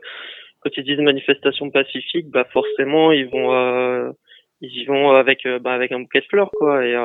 quand 0.62 0.70
ils 0.78 0.86
disent 0.86 1.00
manifestation 1.00 1.70
pacifique, 1.70 2.30
bah 2.30 2.46
forcément 2.54 3.12
ils 3.12 3.28
vont, 3.28 4.14
ils 4.62 4.82
y 4.82 4.86
vont 4.86 5.12
avec, 5.12 5.46
bah, 5.62 5.74
avec 5.74 5.92
un 5.92 6.00
bouquet 6.00 6.22
de 6.22 6.26
fleurs, 6.26 6.52
quoi. 6.52 6.86
Et 6.86 6.96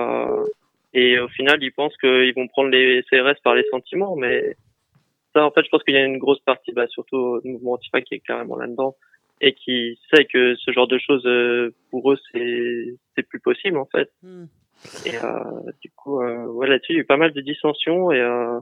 et 0.94 1.18
au 1.18 1.28
final, 1.28 1.62
ils 1.62 1.72
pensent 1.72 1.96
qu'ils 1.98 2.34
vont 2.34 2.48
prendre 2.48 2.70
les 2.70 3.02
CRS 3.10 3.40
par 3.42 3.54
les 3.54 3.64
sentiments, 3.70 4.16
mais 4.16 4.56
ça, 5.34 5.44
en 5.44 5.50
fait, 5.50 5.64
je 5.64 5.68
pense 5.68 5.82
qu'il 5.82 5.94
y 5.94 5.98
a 5.98 6.04
une 6.04 6.18
grosse 6.18 6.40
partie, 6.40 6.72
bah, 6.72 6.86
surtout 6.88 7.40
le 7.44 7.50
mouvement 7.50 7.72
Antifa 7.72 8.00
qui 8.00 8.14
est 8.14 8.20
carrément 8.20 8.56
là-dedans 8.56 8.96
et 9.40 9.52
qui 9.52 9.98
sait 10.12 10.24
que 10.24 10.56
ce 10.56 10.72
genre 10.72 10.88
de 10.88 10.98
choses, 10.98 11.24
euh, 11.26 11.74
pour 11.90 12.12
eux, 12.12 12.18
c'est 12.32 12.96
c'est 13.14 13.22
plus 13.22 13.40
possible, 13.40 13.78
en 13.78 13.86
fait. 13.86 14.10
Mm. 14.22 14.46
Et 15.06 15.16
euh, 15.16 15.72
du 15.82 15.90
coup, 15.90 16.20
euh, 16.22 16.46
ouais, 16.46 16.68
là-dessus, 16.68 16.92
il 16.92 16.96
y 16.96 16.98
a 16.98 17.02
eu 17.02 17.06
pas 17.06 17.16
mal 17.16 17.32
de 17.32 17.40
dissensions 17.40 18.10
et 18.12 18.20
euh, 18.20 18.60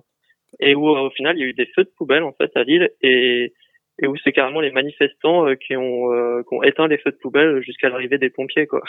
et 0.61 0.75
où 0.75 0.89
au 0.89 1.11
final, 1.11 1.37
il 1.37 1.41
y 1.41 1.45
a 1.45 1.49
eu 1.49 1.53
des 1.53 1.67
feux 1.75 1.85
de 1.85 1.93
poubelle 1.97 2.23
en 2.23 2.33
fait 2.33 2.51
à 2.57 2.63
Lille 2.63 2.91
et 3.03 3.53
et 3.99 4.07
où 4.07 4.15
c'est 4.23 4.33
carrément 4.33 4.61
les 4.61 4.71
manifestants 4.71 5.47
euh, 5.47 5.55
qui 5.55 5.75
ont 5.77 6.13
euh, 6.13 6.43
qui 6.43 6.55
ont 6.55 6.63
éteint 6.63 6.87
les 6.87 6.99
feux 6.99 7.11
de 7.11 7.17
poubelle 7.17 7.63
jusqu'à 7.63 7.89
l'arrivée 7.89 8.19
des 8.19 8.29
pompiers 8.29 8.67
quoi. 8.67 8.83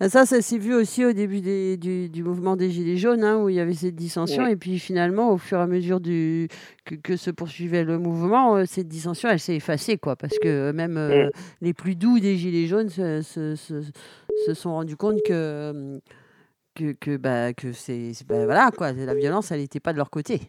Ah, 0.00 0.08
ça 0.08 0.26
ça 0.26 0.42
s'est 0.42 0.58
vu 0.58 0.74
aussi 0.74 1.04
au 1.04 1.12
début 1.12 1.40
des, 1.40 1.76
du, 1.78 2.10
du 2.10 2.22
mouvement 2.22 2.56
des 2.56 2.70
gilets 2.70 2.96
jaunes 2.98 3.24
hein, 3.24 3.42
où 3.42 3.48
il 3.48 3.54
y 3.54 3.60
avait 3.60 3.72
cette 3.72 3.94
dissension 3.94 4.44
ouais. 4.44 4.52
et 4.52 4.56
puis 4.56 4.78
finalement 4.78 5.32
au 5.32 5.38
fur 5.38 5.58
et 5.58 5.62
à 5.62 5.66
mesure 5.66 6.00
du 6.00 6.48
que, 6.84 6.94
que 6.94 7.16
se 7.16 7.30
poursuivait 7.30 7.84
le 7.84 7.98
mouvement 7.98 8.56
euh, 8.56 8.64
cette 8.66 8.88
dissension 8.88 9.30
elle 9.30 9.40
s'est 9.40 9.56
effacée 9.56 9.96
quoi 9.96 10.16
parce 10.16 10.38
que 10.38 10.72
même 10.72 10.98
euh, 10.98 11.26
ouais. 11.26 11.30
les 11.62 11.72
plus 11.72 11.96
doux 11.96 12.20
des 12.20 12.36
gilets 12.36 12.66
jaunes 12.66 12.90
se, 12.90 13.22
se, 13.22 13.56
se, 13.56 13.80
se 14.46 14.54
sont 14.54 14.72
rendus 14.72 14.96
compte 14.96 15.22
que 15.24 16.00
que, 16.74 16.92
que 16.92 17.16
bah 17.16 17.54
que 17.54 17.72
c'est 17.72 18.12
bah, 18.28 18.44
voilà 18.44 18.70
quoi 18.76 18.92
la 18.92 19.14
violence 19.14 19.52
elle 19.52 19.60
n'était 19.60 19.80
pas 19.80 19.92
de 19.92 19.98
leur 19.98 20.10
côté. 20.10 20.40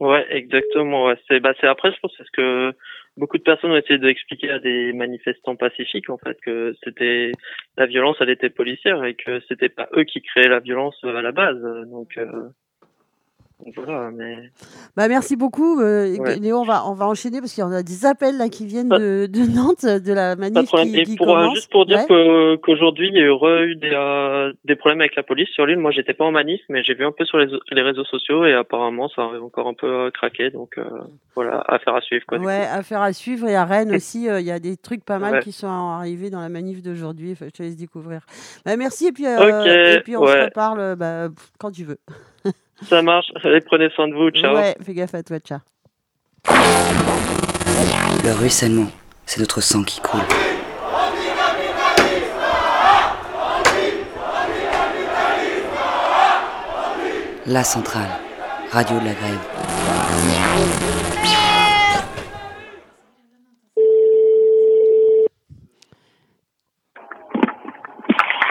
Ouais, 0.00 0.26
exactement. 0.30 1.06
Ouais. 1.06 1.16
C'est 1.28 1.40
bah 1.40 1.52
c'est 1.60 1.66
après 1.66 1.92
je 1.92 1.98
pense 2.00 2.12
c'est 2.16 2.24
ce 2.24 2.30
que 2.32 2.72
beaucoup 3.18 3.36
de 3.36 3.42
personnes 3.42 3.72
ont 3.72 3.76
essayé 3.76 3.98
d'expliquer 3.98 4.50
à 4.50 4.58
des 4.58 4.94
manifestants 4.94 5.56
pacifiques 5.56 6.08
en 6.08 6.16
fait 6.16 6.38
que 6.40 6.74
c'était 6.82 7.32
la 7.76 7.84
violence 7.86 8.16
elle 8.20 8.30
était 8.30 8.48
policière 8.48 9.04
et 9.04 9.14
que 9.14 9.40
c'était 9.48 9.68
pas 9.68 9.88
eux 9.94 10.04
qui 10.04 10.22
créaient 10.22 10.48
la 10.48 10.60
violence 10.60 10.96
à 11.04 11.20
la 11.20 11.32
base. 11.32 11.60
Donc 11.90 12.16
euh, 12.16 12.48
voilà, 13.74 14.10
mais... 14.10 14.50
bah, 14.96 15.08
merci 15.08 15.36
beaucoup. 15.36 15.80
Euh, 15.80 16.16
ouais. 16.16 16.36
Léo, 16.36 16.58
on 16.58 16.64
va, 16.64 16.86
on 16.88 16.94
va 16.94 17.06
enchaîner 17.06 17.40
parce 17.40 17.52
qu'il 17.52 17.62
y 17.62 17.66
en 17.66 17.72
a 17.72 17.82
des 17.82 18.06
appels 18.06 18.36
là, 18.36 18.48
qui 18.48 18.66
viennent 18.66 18.88
de, 18.88 19.26
de 19.26 19.40
Nantes, 19.40 19.84
de 19.84 20.12
la 20.12 20.36
manif 20.36 20.70
qui, 20.70 21.02
qui 21.04 21.16
pour, 21.16 21.26
commence. 21.26 21.52
Euh, 21.52 21.54
juste 21.54 21.70
pour 21.70 21.86
dire 21.86 21.98
ouais. 22.08 22.58
qu'aujourd'hui, 22.62 23.08
il 23.08 23.16
y 23.16 23.20
a 23.20 23.62
eu, 23.64 23.76
des, 23.76 23.90
euh, 23.92 24.52
des 24.64 24.76
problèmes 24.76 25.00
avec 25.00 25.16
la 25.16 25.22
police 25.22 25.48
sur 25.50 25.66
l'île. 25.66 25.78
Moi, 25.78 25.90
j'étais 25.90 26.14
pas 26.14 26.24
en 26.24 26.32
manif, 26.32 26.60
mais 26.68 26.82
j'ai 26.82 26.94
vu 26.94 27.04
un 27.04 27.12
peu 27.12 27.24
sur 27.24 27.38
les, 27.38 27.46
les, 27.70 27.82
réseaux 27.82 28.04
sociaux 28.04 28.44
et 28.44 28.54
apparemment, 28.54 29.08
ça 29.08 29.22
a 29.22 29.40
encore 29.40 29.68
un 29.68 29.74
peu 29.74 29.86
euh, 29.86 30.10
craqué. 30.10 30.50
Donc 30.50 30.78
voilà, 31.34 31.62
affaire 31.66 31.94
à 31.94 32.00
suivre. 32.00 32.24
Quoi, 32.26 32.38
ouais, 32.38 32.66
affaire 32.72 33.02
à 33.02 33.12
suivre. 33.12 33.48
Et 33.48 33.56
à 33.56 33.64
Rennes 33.64 33.94
aussi, 33.94 34.26
il 34.26 34.46
y 34.46 34.50
a 34.50 34.58
des 34.58 34.76
trucs 34.76 35.04
pas 35.04 35.18
mal 35.18 35.34
ouais. 35.34 35.40
qui 35.40 35.52
sont 35.52 35.68
arrivés 35.68 36.30
dans 36.30 36.40
la 36.40 36.48
manif 36.48 36.82
d'aujourd'hui. 36.82 37.36
je 37.40 37.48
te 37.48 37.62
laisse 37.62 37.76
découvrir. 37.76 38.20
Bah, 38.64 38.76
merci 38.76 39.08
et 39.08 39.12
puis, 39.12 39.26
okay. 39.26 39.96
et 39.96 40.00
puis 40.00 40.16
on 40.16 40.26
se 40.26 40.44
reparle 40.44 40.96
bah, 40.96 41.28
quand 41.58 41.70
tu 41.70 41.84
veux. 41.84 41.98
Ça 42.88 43.02
marche. 43.02 43.26
Allez, 43.44 43.60
prenez 43.60 43.90
soin 43.90 44.08
de 44.08 44.14
vous. 44.14 44.30
Ciao. 44.30 44.54
Ouais, 44.54 44.74
fais 44.84 44.94
gaffe 44.94 45.14
à 45.14 45.22
toi. 45.22 45.38
Ciao. 45.38 45.58
Le 48.24 48.32
ruissellement, 48.38 48.88
c'est 49.26 49.40
notre 49.40 49.60
sang 49.60 49.82
qui 49.82 50.00
coule. 50.00 50.20
La 57.46 57.64
centrale, 57.64 58.10
radio 58.70 58.98
de 59.00 59.06
la 59.06 59.12
grève. 59.14 59.38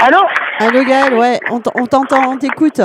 Allô? 0.01 0.17
Allô 0.59 0.83
Gaël, 0.83 1.13
ouais, 1.13 1.39
on 1.50 1.59
t'entend, 1.59 2.31
on 2.31 2.38
t'écoute. 2.38 2.81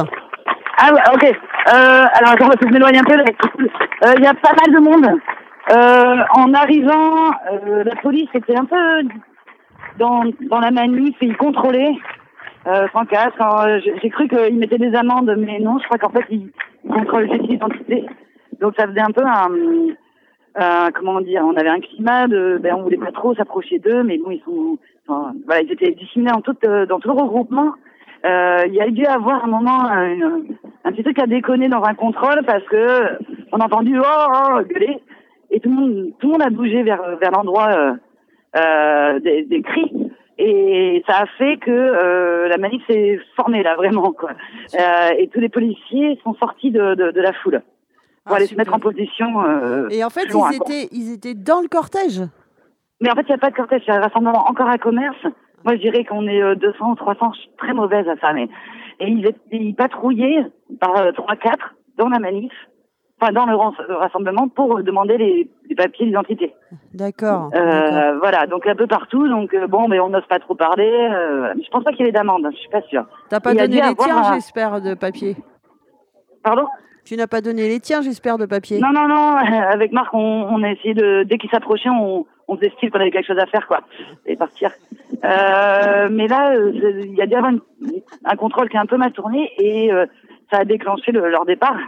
Ah 0.77 0.93
ouais, 0.93 1.01
ok. 1.15 1.25
Euh, 1.25 2.05
alors 2.15 2.33
attends, 2.33 2.49
que 2.49 2.67
je 2.67 2.73
m'éloigne 2.73 2.99
un 2.99 3.05
peu. 3.05 3.15
Il 3.59 4.09
euh, 4.09 4.21
y 4.21 4.27
a 4.27 4.35
pas 4.35 4.53
mal 4.53 4.75
de 4.75 4.81
monde. 4.81 5.21
Euh, 5.71 6.17
en 6.35 6.53
arrivant, 6.53 7.31
euh, 7.51 7.85
la 7.85 7.97
police 7.97 8.29
était 8.35 8.57
un 8.57 8.67
peu 8.67 8.77
dans, 9.99 10.25
dans 10.51 10.59
la 10.59 10.71
manif 10.71 11.17
et 11.23 11.27
ils 11.27 11.37
contrôlaient 11.37 11.95
euh, 12.67 12.87
sans 12.93 13.07
casque. 13.07 13.41
J'ai 14.03 14.11
cru 14.11 14.29
qu'ils 14.29 14.59
mettaient 14.59 14.79
des 14.79 14.95
amendes, 14.95 15.35
mais 15.39 15.59
non, 15.61 15.79
je 15.79 15.85
crois 15.85 15.99
qu'en 15.99 16.11
fait 16.11 16.27
ils, 16.31 16.51
contrôlent 16.87 17.31
juste 17.31 17.49
l'identité. 17.49 18.05
Donc 18.61 18.75
ça 18.77 18.87
faisait 18.87 19.01
un 19.01 19.11
peu 19.11 19.25
un, 19.25 19.49
un, 20.57 20.91
comment 20.91 21.21
dire, 21.23 21.43
on 21.47 21.57
avait 21.57 21.71
un 21.71 21.81
climat 21.81 22.27
de, 22.27 22.59
ben 22.61 22.75
on 22.77 22.83
voulait 22.83 22.99
pas 22.99 23.13
trop 23.13 23.35
s'approcher 23.35 23.79
d'eux, 23.79 24.03
mais 24.03 24.19
bon 24.19 24.33
ils 24.33 24.43
sont, 24.45 24.77
enfin, 25.09 25.33
voilà, 25.47 25.63
ils 25.63 25.73
étaient 25.73 25.93
dissimulés 25.93 26.33
en 26.33 26.43
tout, 26.43 26.57
dans 26.63 27.01
tout 27.01 27.09
le 27.09 27.15
regroupement. 27.23 27.73
Euh, 28.25 28.65
il 28.67 28.75
y 28.75 28.81
a 28.81 28.89
dû 28.89 29.05
avoir 29.05 29.45
un 29.45 29.49
moment 29.49 29.85
un, 29.85 30.19
un, 30.85 30.93
petit 30.93 31.03
truc 31.03 31.19
à 31.19 31.27
déconner 31.27 31.69
dans 31.69 31.83
un 31.83 31.95
contrôle 31.95 32.43
parce 32.47 32.65
que 32.65 33.19
on 33.53 33.59
a 33.59 33.67
entendu 33.67 33.99
oh, 33.99 34.03
oh 34.05 34.63
gueuler. 34.63 35.03
Et 35.51 35.61
tout 35.61 35.69
le 35.69 35.75
monde 35.75 36.13
tout 36.19 36.29
le 36.29 36.33
monde 36.33 36.43
a 36.43 36.51
bougé 36.51 36.83
vers 36.83 37.17
vers 37.19 37.31
l'endroit 37.33 37.69
euh, 37.73 37.93
euh, 38.57 39.21
des, 39.21 39.43
des, 39.43 39.61
cris. 39.61 40.11
Et 40.39 41.05
ça 41.07 41.19
a 41.19 41.27
fait 41.39 41.59
que 41.59 41.71
euh, 41.71 42.49
la 42.49 42.57
manif 42.57 42.83
s'est 42.87 43.21
formée 43.37 43.63
là 43.63 43.77
vraiment 43.77 44.13
quoi. 44.13 44.31
Et 45.19 45.29
tous 45.29 45.41
les 45.41 45.51
policiers 45.51 46.19
sont 46.25 46.35
sortis 46.35 46.71
de, 46.71 46.95
de, 46.95 47.11
de 47.11 47.21
la 47.21 47.35
foule 47.35 47.63
pour 48.25 48.33
ah, 48.33 48.37
aller 48.37 48.47
super. 48.47 48.65
se 48.65 48.71
mettre 48.71 48.75
en 48.75 48.81
position 48.81 49.91
et 49.91 50.03
en 50.03 50.09
fait 50.09 50.33
loin, 50.33 50.49
ils 50.51 50.57
étaient 50.57 50.89
quoi. 50.89 50.99
ils 50.99 51.13
étaient 51.13 51.35
dans 51.35 51.61
le 51.61 51.69
cortège. 51.69 52.23
Mais 53.03 53.11
en 53.11 53.15
fait 53.15 53.23
il 53.23 53.29
n'y 53.29 53.35
a 53.35 53.39
pas 53.39 53.51
de 53.51 53.57
cortège 53.57 53.83
c'est 53.85 53.93
un 53.93 54.01
rassemblement 54.01 54.49
encore 54.49 54.69
à 54.69 54.79
commerce 54.79 55.27
moi, 55.65 55.77
je 55.77 55.81
dirais 55.81 56.05
qu'on 56.05 56.27
est 56.27 56.57
200 56.57 56.91
ou 56.91 56.95
300, 56.95 57.33
je 57.35 57.41
suis 57.41 57.51
très 57.59 57.73
mauvaise 57.73 58.09
à 58.09 58.17
ça, 58.17 58.33
mais 58.33 58.49
et 59.01 59.09
ils, 59.09 59.35
ils 59.51 59.75
patrouillaient 59.75 60.47
par 60.81 60.97
euh, 60.97 61.13
3-4 61.13 61.55
dans 61.99 62.09
la 62.09 62.19
manif, 62.19 62.53
enfin 63.21 63.33
dans 63.33 63.47
le, 63.47 63.57
rassemblement 63.97 64.49
pour 64.49 64.83
demander 64.83 65.17
les, 65.19 65.51
les 65.69 65.75
papiers 65.75 66.07
d'identité. 66.07 66.55
D'accord. 66.93 67.51
Euh, 67.55 68.19
voilà, 68.19 68.47
donc 68.47 68.67
un 68.67 68.75
peu 68.75 68.87
partout. 68.87 69.29
Donc 69.29 69.55
euh, 69.55 69.67
bon, 69.67 69.89
mais 69.89 70.01
on 70.01 70.09
n'ose 70.09 70.27
pas 70.29 70.39
trop 70.39 70.55
parler. 70.55 70.91
Euh, 70.91 71.53
je 71.57 71.69
pense 71.71 71.85
pas 71.85 71.93
qu'il 71.93 72.07
y 72.07 72.09
ait 72.09 72.13
d'amende, 72.13 72.47
je 72.53 72.57
suis 72.57 72.71
pas 72.71 72.83
sûre. 72.83 73.07
T'as 73.29 73.41
pas 73.41 73.55
donné 73.55 73.81
les 73.81 73.95
tiens, 73.95 74.19
un... 74.19 74.35
j'espère, 74.35 74.81
de 74.81 74.95
papier. 74.95 75.37
Pardon? 76.43 76.67
Tu 77.05 77.17
n'as 77.17 77.27
pas 77.27 77.43
donné 77.43 77.69
les 77.69 77.81
tiens, 77.81 78.01
j'espère, 78.01 78.39
de 78.39 78.47
papier. 78.47 78.81
Non, 78.81 78.91
non, 78.91 79.07
non. 79.07 79.37
Avec 79.73 79.93
Marc, 79.93 80.15
on, 80.15 80.19
on 80.19 80.63
a 80.63 80.71
essayé 80.71 80.95
de, 80.95 81.23
dès 81.25 81.37
qu'il 81.37 81.51
s'approchait, 81.51 81.91
on, 81.91 82.25
on 82.49 82.57
faisait 82.57 82.71
style 82.77 82.91
qu'on 82.91 83.01
avait 83.01 83.11
quelque 83.11 83.27
chose 83.27 83.39
à 83.39 83.47
faire, 83.47 83.67
quoi, 83.67 83.81
et 84.27 84.37
partir. 84.37 84.71
Euh, 85.25 86.09
mais 86.11 86.27
là, 86.29 86.55
il 86.57 87.15
y 87.15 87.23
a 87.23 87.27
déjà 87.27 87.41
un, 87.41 87.59
un, 88.25 88.37
contrôle 88.37 88.69
qui 88.69 88.77
est 88.77 88.81
un 88.81 88.87
peu 88.87 88.97
mal 88.97 89.13
tourné 89.13 89.51
et 89.59 89.93
euh, 89.93 90.07
ça 90.51 90.59
a 90.59 90.65
déclenché 90.65 91.13
le, 91.13 91.29
leur 91.31 91.47
départ 91.47 91.79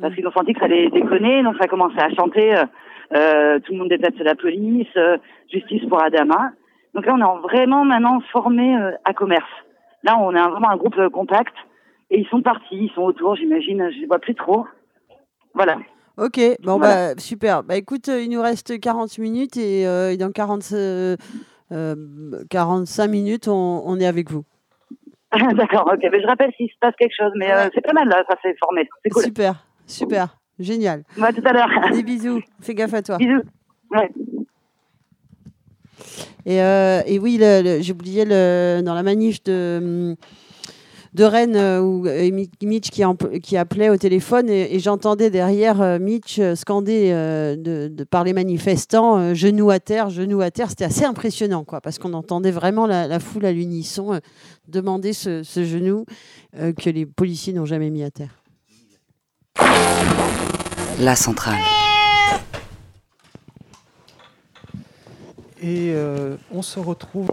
parce 0.00 0.14
qu'ils 0.14 0.26
ont 0.26 0.32
senti 0.32 0.52
que 0.52 0.58
ça 0.58 0.66
allait 0.66 0.90
déconner, 0.90 1.42
donc 1.42 1.56
ça 1.56 1.64
a 1.64 1.68
commencé 1.68 1.98
à 1.98 2.10
chanter. 2.10 2.56
Euh, 2.56 2.64
euh, 3.12 3.60
tout 3.60 3.72
le 3.72 3.78
monde 3.78 3.88
déteste 3.88 4.18
la 4.20 4.34
police, 4.34 4.88
euh, 4.96 5.18
justice 5.52 5.84
pour 5.88 6.02
Adama. 6.02 6.52
Donc 6.94 7.06
là, 7.06 7.14
on 7.14 7.18
est 7.18 7.42
vraiment 7.42 7.84
maintenant 7.84 8.20
formé 8.32 8.76
euh, 8.76 8.92
à 9.04 9.12
commerce. 9.12 9.50
Là, 10.02 10.18
on 10.18 10.34
est 10.34 10.40
vraiment 10.40 10.70
un 10.70 10.76
groupe 10.76 11.08
compact 11.08 11.54
et 12.10 12.18
ils 12.18 12.26
sont 12.28 12.42
partis, 12.42 12.76
ils 12.76 12.92
sont 12.94 13.02
autour, 13.02 13.36
j'imagine, 13.36 13.90
je 13.92 14.00
les 14.00 14.06
vois 14.06 14.18
plus 14.18 14.34
trop. 14.34 14.66
Voilà. 15.54 15.78
Ok, 16.16 16.40
bon 16.62 16.78
bah 16.78 17.16
super. 17.18 17.62
Bah 17.64 17.76
écoute, 17.76 18.06
il 18.08 18.30
nous 18.30 18.40
reste 18.40 18.78
40 18.78 19.18
minutes 19.18 19.56
et 19.56 19.84
dans 20.16 20.30
40, 20.30 20.74
45 22.50 23.08
minutes, 23.08 23.48
on, 23.48 23.82
on 23.84 23.98
est 23.98 24.06
avec 24.06 24.30
vous. 24.30 24.44
D'accord, 25.56 25.90
ok. 25.92 26.00
Mais 26.12 26.20
je 26.20 26.26
rappelle 26.26 26.52
s'il 26.56 26.68
se 26.68 26.78
passe 26.80 26.94
quelque 26.96 27.14
chose, 27.16 27.32
mais 27.36 27.50
c'est 27.74 27.80
pas 27.80 27.92
mal 27.92 28.08
là, 28.08 28.22
ça 28.28 28.36
s'est 28.42 28.54
formé. 28.60 28.88
C'est 29.04 29.10
cool. 29.10 29.24
Super, 29.24 29.66
super. 29.86 30.38
Génial. 30.58 31.02
À 31.20 31.32
tout 31.32 31.42
à 31.44 31.52
l'heure. 31.52 31.68
Des 31.92 32.02
bisous. 32.02 32.40
Fais 32.60 32.74
gaffe 32.74 32.94
à 32.94 33.02
toi. 33.02 33.16
Bisous. 33.16 33.42
Ouais. 33.90 34.10
Et, 36.46 36.62
euh, 36.62 37.00
et 37.06 37.18
oui, 37.18 37.38
j'ai 37.40 37.92
oublié 37.92 38.24
le, 38.24 38.82
dans 38.82 38.94
la 38.94 39.02
manif 39.02 39.42
de, 39.44 40.14
de 41.14 41.24
Rennes 41.24 41.56
euh, 41.56 41.80
où 41.80 42.06
Mitch 42.62 42.90
qui, 42.90 43.02
qui, 43.42 43.56
appelait 43.56 43.88
au 43.88 43.96
téléphone 43.96 44.48
et, 44.50 44.78
j'entendais 44.78 45.30
derrière 45.30 45.80
euh, 45.80 45.98
Mitch 45.98 46.40
scander 46.54 47.10
de, 47.10 47.88
de, 47.88 48.04
par 48.04 48.24
les 48.24 48.32
manifestants 48.32 49.34
genoux 49.34 49.70
à 49.70 49.80
terre, 49.80 50.10
genoux 50.10 50.40
à 50.40 50.50
terre. 50.50 50.70
C'était 50.70 50.84
assez 50.84 51.04
impressionnant 51.04 51.64
quoi, 51.64 51.80
parce 51.80 51.98
qu'on 51.98 52.12
entendait 52.12 52.50
vraiment 52.50 52.86
la, 52.86 53.20
foule 53.20 53.46
à 53.46 53.52
l'unisson 53.52 54.20
demander 54.68 55.12
ce, 55.12 55.42
ce 55.42 55.64
genou 55.64 56.04
que 56.52 56.90
les 56.90 57.06
policiers 57.06 57.52
n'ont 57.52 57.66
jamais 57.66 57.90
mis 57.90 58.02
à 58.02 58.10
terre. 58.10 58.42
La 61.00 61.16
centrale. 61.16 61.58
Et 65.64 65.92
euh, 65.94 66.36
on 66.52 66.60
se 66.60 66.78
retrouve 66.78 67.30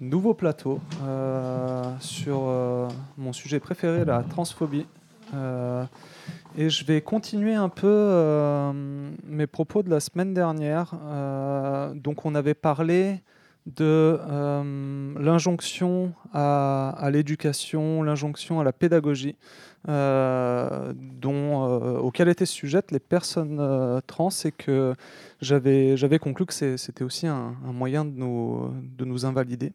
nouveau 0.00 0.34
plateau 0.34 0.80
euh, 1.02 1.82
sur 2.00 2.42
euh, 2.44 2.88
mon 3.16 3.32
sujet 3.32 3.60
préféré, 3.60 4.04
la 4.04 4.22
transphobie. 4.22 4.86
et 6.56 6.70
je 6.70 6.84
vais 6.84 7.00
continuer 7.00 7.54
un 7.54 7.68
peu 7.68 8.72
mes 9.24 9.46
propos 9.46 9.82
de 9.82 9.90
la 9.90 10.00
semaine 10.00 10.34
dernière. 10.34 10.94
donc 11.94 12.24
on 12.24 12.34
avait 12.34 12.54
parlé 12.54 13.22
de 13.66 14.20
l'injonction 15.18 16.12
à 16.32 17.08
l'éducation, 17.10 18.02
l'injonction 18.02 18.60
à 18.60 18.64
la 18.64 18.72
pédagogie. 18.72 19.36
Euh, 19.88 20.92
dont, 20.96 21.64
euh, 21.64 21.98
auquel 21.98 22.28
étaient 22.28 22.44
sujettes 22.44 22.90
les 22.90 22.98
personnes 22.98 23.58
euh, 23.60 24.00
trans 24.04 24.30
et 24.44 24.50
que 24.50 24.94
j'avais, 25.40 25.96
j'avais 25.96 26.18
conclu 26.18 26.44
que 26.44 26.76
c'était 26.76 27.04
aussi 27.04 27.28
un, 27.28 27.54
moyen 27.72 28.04
de 28.04 28.10
nous, 28.10 28.68
de 28.98 29.04
nous 29.04 29.26
invalider. 29.26 29.72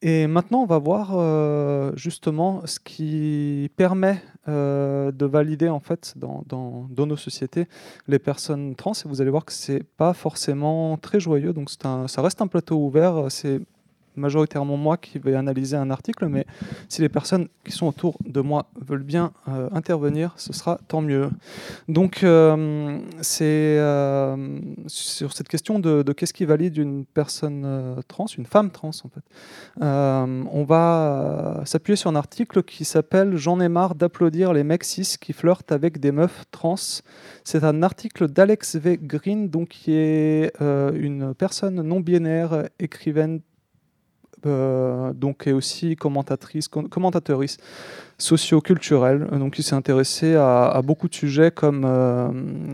Et 0.00 0.26
maintenant, 0.28 0.62
on 0.62 0.66
va 0.66 0.78
voir 0.78 1.96
justement 1.96 2.62
ce 2.66 2.78
qui 2.78 3.68
permet 3.76 4.22
de 4.46 5.26
valider 5.26 5.68
en 5.68 5.80
fait 5.80 6.14
dans, 6.16 6.44
dans, 6.46 6.86
dans, 6.88 7.06
nos 7.06 7.16
sociétés 7.16 7.66
les 8.06 8.20
personnes 8.20 8.76
trans. 8.76 8.92
Et 8.92 9.08
vous 9.08 9.20
allez 9.20 9.30
voir 9.30 9.44
que 9.44 9.52
c'est 9.52 9.82
pas 9.82 10.14
forcément 10.14 10.96
très 10.98 11.18
joyeux. 11.18 11.52
Donc 11.52 11.68
un, 11.82 12.06
ça 12.06 12.22
reste 12.22 12.40
un 12.40 12.46
plateau 12.46 12.76
ouvert. 12.76 13.26
C'est 13.28 13.60
majoritairement 14.18 14.76
moi 14.76 14.96
qui 14.96 15.18
vais 15.18 15.34
analyser 15.34 15.76
un 15.76 15.90
article, 15.90 16.26
mais 16.26 16.46
si 16.88 17.00
les 17.02 17.08
personnes 17.08 17.48
qui 17.64 17.72
sont 17.72 17.86
autour 17.86 18.18
de 18.24 18.40
moi 18.40 18.70
veulent 18.80 19.02
bien 19.02 19.32
euh, 19.48 19.68
intervenir, 19.72 20.32
ce 20.36 20.52
sera 20.52 20.78
tant 20.88 21.00
mieux. 21.00 21.30
Donc, 21.88 22.22
euh, 22.22 22.98
c'est 23.20 23.44
euh, 23.44 24.58
sur 24.86 25.32
cette 25.32 25.48
question 25.48 25.78
de, 25.78 26.02
qu'est-ce 26.12 26.32
qui 26.32 26.44
valide 26.44 26.76
une 26.76 27.04
personne 27.04 27.96
trans, 28.08 28.26
une 28.26 28.46
femme 28.46 28.70
trans 28.70 28.90
en 28.90 29.08
fait. 29.08 29.24
on 29.80 30.64
va 30.64 31.62
s'appuyer 31.64 31.96
sur 31.96 32.10
un 32.10 32.16
article 32.16 32.62
qui 32.62 32.84
s'appelle 32.84 33.36
J'en 33.36 33.60
ai 33.60 33.68
marre 33.68 33.94
d'applaudir 33.94 34.52
les 34.52 34.64
mecs 34.64 34.84
cis 34.84 35.16
qui 35.20 35.32
flirtent 35.32 35.72
avec 35.72 36.00
des 36.00 36.12
meufs 36.12 36.44
trans. 36.50 36.74
C'est 37.44 37.64
un 37.64 37.82
article 37.82 38.28
d'Alex 38.28 38.76
V. 38.76 38.98
Green, 39.00 39.48
donc 39.48 39.68
qui 39.68 39.92
est 39.94 40.52
une 40.60 41.34
personne 41.34 41.82
non 41.82 42.00
binaire, 42.00 42.64
écrivaine 42.78 43.40
euh, 44.46 45.12
donc 45.12 45.46
est 45.46 45.52
aussi 45.52 45.96
commentatrice, 45.96 46.68
commentatrice 46.68 47.56
socio-culturelle. 48.18 49.26
Donc 49.32 49.58
il 49.58 49.62
s'est 49.62 49.74
intéressé 49.74 50.34
à, 50.34 50.80
beaucoup 50.84 51.08
de 51.08 51.14
sujets 51.14 51.50
comme 51.50 51.84
euh, 51.84 52.30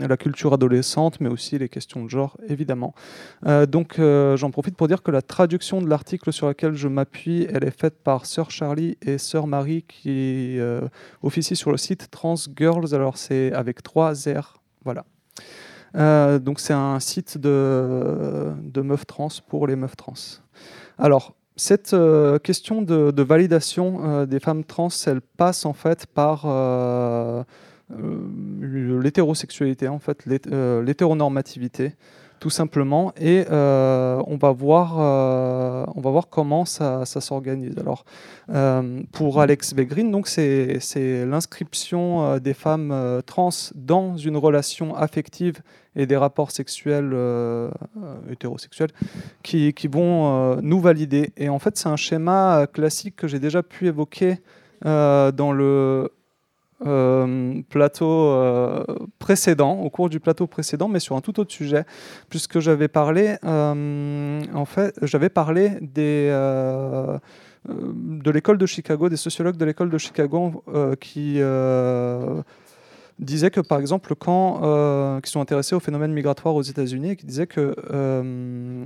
la 0.07 0.17
culture 0.17 0.53
adolescente, 0.53 1.19
mais 1.19 1.29
aussi 1.29 1.57
les 1.57 1.69
questions 1.69 2.03
de 2.03 2.09
genre, 2.09 2.37
évidemment. 2.47 2.93
Euh, 3.45 3.65
donc 3.65 3.99
j'en 3.99 4.51
profite 4.51 4.75
pour 4.75 4.87
dire 4.87 5.03
que 5.03 5.11
la 5.11 5.21
traduction 5.21 5.81
de 5.81 5.89
l'article 5.89 6.33
sur 6.33 6.47
lequel 6.47 6.75
je 6.75 6.87
m'appuie, 6.87 7.47
elle 7.51 7.63
est 7.63 7.77
faite 7.77 7.95
par 8.03 8.25
Sœur 8.25 8.51
Charlie 8.51 8.97
et 9.01 9.17
Sœur 9.17 9.47
Marie 9.47 9.83
qui 9.83 10.59
officient 11.21 11.55
sur 11.55 11.71
le 11.71 11.77
site 11.77 12.09
Trans 12.11 12.35
Girls. 12.55 12.93
Alors 12.93 13.17
c'est 13.17 13.51
avec 13.53 13.83
trois 13.83 14.13
R, 14.13 14.61
voilà. 14.83 15.05
donc 16.39 16.59
c'est 16.59 16.73
un 16.73 16.99
site 16.99 17.37
de, 17.37 18.51
de 18.63 18.81
meufs 18.81 19.05
trans 19.05 19.29
pour 19.47 19.67
les 19.67 19.75
meufs 19.75 19.95
trans. 19.95 20.13
Alors, 20.97 21.35
cette 21.55 21.93
euh, 21.93 22.37
question 22.37 22.81
de, 22.81 23.21
validation 23.21 24.01
euh, 24.03 24.25
des 24.25 24.39
femmes 24.39 24.63
trans, 24.63 24.89
elle 25.07 25.21
passe 25.21 25.65
en 25.65 25.73
fait 25.73 26.05
par 26.05 26.43
euh, 26.45 27.43
l'hétérosexualité, 28.59 29.87
en 29.87 29.99
fait, 29.99 30.25
l'hétéronormativité, 30.25 31.93
tout 32.39 32.49
simplement. 32.49 33.13
Et 33.19 33.45
on 33.49 34.37
va 34.39 34.51
voir, 34.51 34.97
on 35.95 36.01
va 36.01 36.09
voir 36.09 36.29
comment 36.29 36.65
ça, 36.65 37.05
s'organise. 37.05 37.75
Alors, 37.77 38.05
pour 39.11 39.41
Alex 39.41 39.73
Begrin, 39.73 40.05
donc 40.05 40.27
c'est 40.27 41.25
l'inscription 41.25 42.37
des 42.37 42.53
femmes 42.53 43.21
trans 43.25 43.49
dans 43.75 44.17
une 44.17 44.37
relation 44.37 44.95
affective 44.95 45.61
et 45.95 46.05
des 46.05 46.17
rapports 46.17 46.51
sexuels 46.51 47.11
euh, 47.13 47.69
euh, 48.03 48.15
hétérosexuels 48.31 48.91
qui, 49.43 49.73
qui 49.73 49.87
vont 49.87 50.55
euh, 50.55 50.59
nous 50.61 50.79
valider. 50.79 51.31
Et 51.37 51.49
en 51.49 51.59
fait, 51.59 51.77
c'est 51.77 51.89
un 51.89 51.95
schéma 51.95 52.67
classique 52.71 53.15
que 53.15 53.27
j'ai 53.27 53.39
déjà 53.39 53.63
pu 53.63 53.87
évoquer 53.87 54.37
dans 54.83 55.51
le 55.51 56.11
plateau 57.69 58.35
précédent, 59.19 59.79
au 59.79 59.89
cours 59.89 60.09
du 60.09 60.19
plateau 60.19 60.47
précédent, 60.47 60.87
mais 60.87 60.99
sur 60.99 61.15
un 61.15 61.21
tout 61.21 61.39
autre 61.39 61.51
sujet, 61.51 61.85
puisque 62.29 62.59
j'avais 62.59 62.87
parlé, 62.87 63.37
en 63.43 64.65
fait, 64.65 64.97
j'avais 65.01 65.29
parlé 65.29 65.71
des 65.81 66.29
de 67.67 68.29
l'école 68.29 68.59
de 68.59 68.65
Chicago, 68.67 69.09
des 69.09 69.17
sociologues 69.17 69.57
de 69.57 69.65
l'école 69.65 69.89
de 69.89 69.97
Chicago 69.97 70.63
qui 70.99 71.39
disait 73.19 73.49
que, 73.49 73.61
par 73.61 73.79
exemple, 73.79 74.13
quand 74.15 74.61
euh, 74.63 75.21
qui 75.21 75.31
sont 75.31 75.39
intéressés 75.39 75.75
au 75.75 75.79
phénomène 75.79 76.11
migratoire 76.11 76.55
aux 76.55 76.61
États-Unis, 76.61 77.15
qui 77.15 77.25
disaient 77.25 77.47
que, 77.47 77.75
euh, 77.91 78.85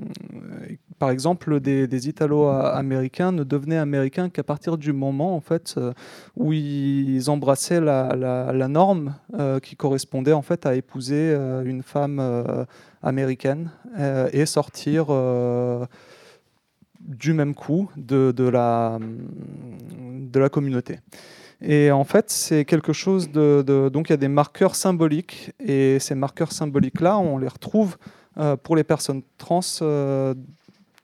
par 1.00 1.10
exemple, 1.10 1.60
des, 1.60 2.08
Italo-américains 2.08 3.32
ne 3.32 3.44
devenaient 3.44 3.78
américains 3.78 4.30
qu'à 4.30 4.44
partir 4.44 4.78
du 4.78 4.94
moment, 4.94 5.36
en 5.36 5.42
fait, 5.42 5.76
euh, 5.78 5.94
où 6.36 6.54
ils 6.54 7.30
embrassaient 7.30 7.82
la, 7.82 8.68
norme 8.68 9.16
qui 9.64 9.76
correspondait 9.76 10.34
en 10.34 10.44
fait 10.44 10.66
à 10.68 10.76
épouser 10.76 11.34
une 11.66 11.82
femme 11.82 12.22
américaine 13.02 13.72
et 14.32 14.46
sortir 14.46 15.08
du 17.00 17.34
même 17.34 17.56
coup 17.56 17.90
de 17.98 18.50
la 18.50 19.00
communauté. 20.52 21.00
Et 21.62 21.92
en 21.92 22.04
fait, 22.06 22.30
c'est 22.30 22.66
quelque 22.66 22.94
chose 22.94 23.32
de, 23.32 23.90
Donc, 23.92 24.10
il 24.10 24.14
y 24.14 24.14
a 24.14 24.18
des 24.18 24.28
marqueurs 24.28 24.76
symboliques. 24.76 25.52
Et 25.60 26.00
ces 26.00 26.16
marqueurs 26.16 26.52
symboliques-là, 26.52 27.18
on 27.18 27.38
les 27.38 27.48
retrouve 27.48 27.98
euh, 28.38 28.56
pour 28.56 28.76
les 28.76 28.84
personnes 28.84 29.24
trans 29.38 29.60
euh, 29.82 30.34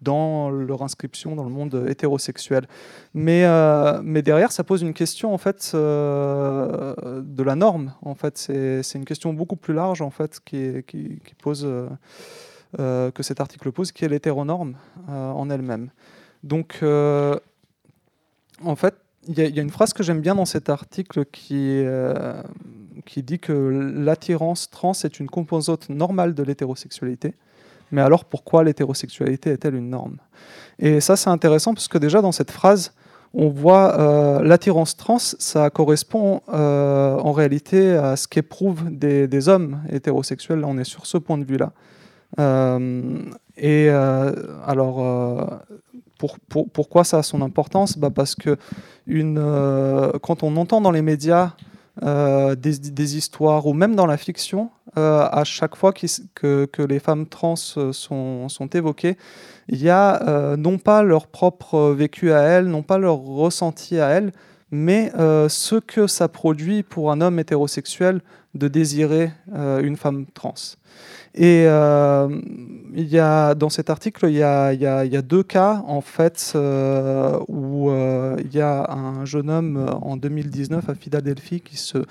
dans 0.01 0.49
leur 0.49 0.83
inscription 0.83 1.35
dans 1.35 1.43
le 1.43 1.49
monde 1.49 1.85
hétérosexuel. 1.89 2.67
Mais, 3.13 3.43
euh, 3.43 3.99
mais 4.03 4.21
derrière, 4.21 4.51
ça 4.51 4.63
pose 4.63 4.81
une 4.81 4.93
question 4.93 5.33
en 5.33 5.37
fait 5.37 5.71
de 5.73 7.43
la 7.43 7.55
norme. 7.55 7.93
En 8.01 8.15
fait, 8.15 8.37
c'est 8.37 8.95
une 8.95 9.05
question 9.05 9.33
beaucoup 9.33 9.55
plus 9.55 9.73
large 9.73 10.01
en 10.01 10.11
fait 10.11 10.39
qui, 10.39 11.19
pose 11.41 11.67
que 12.77 13.23
cet 13.23 13.41
article 13.41 13.71
pose, 13.71 13.91
qui 13.91 14.05
est 14.05 14.09
l'hétéronorme 14.09 14.75
en 15.07 15.49
elle-même. 15.49 15.89
Donc, 16.43 16.83
en 16.83 18.75
fait, 18.75 18.95
il 19.27 19.55
y, 19.55 19.59
a 19.59 19.61
une 19.61 19.69
phrase 19.69 19.93
que 19.93 20.03
j'aime 20.03 20.21
bien 20.21 20.35
dans 20.35 20.45
cet 20.45 20.69
article 20.69 21.25
qui, 21.25 21.81
euh, 21.83 22.41
qui 23.05 23.23
dit 23.23 23.39
que 23.39 23.53
l'attirance 23.53 24.69
trans 24.69 24.93
est 25.03 25.19
une 25.19 25.29
composante 25.29 25.89
normale 25.89 26.33
de 26.33 26.43
l'hétérosexualité. 26.43 27.33
Mais 27.91 28.01
alors 28.01 28.25
pourquoi 28.25 28.63
l'hétérosexualité 28.63 29.51
est-elle 29.51 29.75
une 29.75 29.89
norme? 29.89 30.17
Et 30.79 30.99
ça 30.99 31.15
c'est 31.15 31.29
intéressant 31.29 31.73
parce 31.73 31.88
que 31.88 31.97
déjà 31.97 32.21
dans 32.21 32.31
cette 32.31 32.51
phrase, 32.51 32.93
on 33.33 33.49
voit 33.49 33.99
euh, 33.99 34.41
l'attirance 34.43 34.95
trans, 34.95 35.19
ça 35.19 35.69
correspond 35.69 36.41
euh, 36.53 37.17
en 37.17 37.33
réalité 37.33 37.91
à 37.91 38.15
ce 38.15 38.27
qu'éprouvent 38.29 38.89
des, 38.89 39.49
hommes 39.49 39.81
hétérosexuels. 39.91 40.63
On 40.63 40.77
est 40.77 40.85
sur 40.85 41.05
ce 41.05 41.17
point 41.17 41.38
de 41.38 41.43
vue-là. 41.43 41.73
Euh, 42.39 43.19
et 43.57 43.89
alors, 43.89 45.61
pour, 46.25 46.39
pour, 46.39 46.69
pourquoi 46.69 47.03
ça 47.03 47.19
a 47.19 47.23
son 47.23 47.41
importance 47.41 47.97
bah 47.97 48.09
Parce 48.09 48.35
que 48.35 48.57
une, 49.07 49.39
quand 50.21 50.43
on 50.43 50.55
entend 50.57 50.81
dans 50.81 50.91
les 50.91 51.01
médias 51.01 51.53
des, 52.01 52.55
des, 52.55 53.17
histoires, 53.17 53.67
ou 53.67 53.73
même 53.73 53.95
dans 53.95 54.05
la 54.05 54.17
fiction, 54.17 54.69
à 54.95 55.43
chaque 55.45 55.75
fois 55.75 55.93
que, 55.93 56.67
les 56.79 56.99
femmes 56.99 57.27
trans 57.27 57.55
sont, 57.55 58.49
sont 58.49 58.67
évoquées, 58.67 59.17
il 59.67 59.81
y 59.81 59.89
a 59.89 60.21
euh, 60.27 60.57
non 60.57 60.77
pas 60.77 61.03
leur 61.03 61.27
propre 61.27 61.91
vécu 61.91 62.31
à 62.31 62.41
elles, 62.41 62.67
non 62.67 62.83
pas 62.83 62.97
leur 62.97 63.17
ressenti 63.17 63.99
à 63.99 64.09
elles, 64.09 64.31
mais 64.75 65.11
euh, 65.17 65.49
ce 65.49 65.75
que 65.75 66.07
ça 66.07 66.27
produit 66.27 66.83
pour 66.83 67.11
un 67.11 67.21
homme 67.21 67.39
hétérosexuel 67.39 68.21
de 68.53 68.67
désirer 68.67 69.31
euh, 69.53 69.81
une 69.81 69.97
femme 69.97 70.25
trans. 70.33 70.53
Et 71.33 71.63
il 71.65 73.07
y 73.09 73.19
a, 73.19 73.55
dans 73.55 73.69
cet 73.69 73.89
article, 73.89 74.27
il 74.29 74.35
y 74.35 74.43
a, 74.43 75.21
deux 75.21 75.43
cas 75.43 75.83
en 75.85 75.99
fait 75.99 76.53
où 77.49 77.91
il 77.91 78.55
y 78.55 78.61
a 78.61 78.89
un 78.89 79.25
jeune 79.25 79.49
homme 79.49 79.85
en 80.01 80.15
2019 80.15 80.89
à 80.89 80.95
Philadelphie 80.95 81.59
qui 81.59 81.75
se 81.75 82.05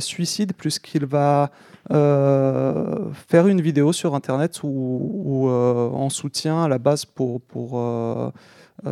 suicide 0.00 0.54
puisqu'il 0.56 1.04
va 1.04 1.50
euh, 1.90 3.10
faire 3.28 3.46
une 3.46 3.60
vidéo 3.60 3.92
sur 3.92 4.14
Internet 4.14 4.58
euh, 4.64 5.90
en 5.90 6.08
soutien 6.08 6.62
à 6.62 6.68
la 6.68 6.78
base 6.78 7.04
pour, 7.04 7.42
pour 7.42 7.78
euh, 7.78 8.30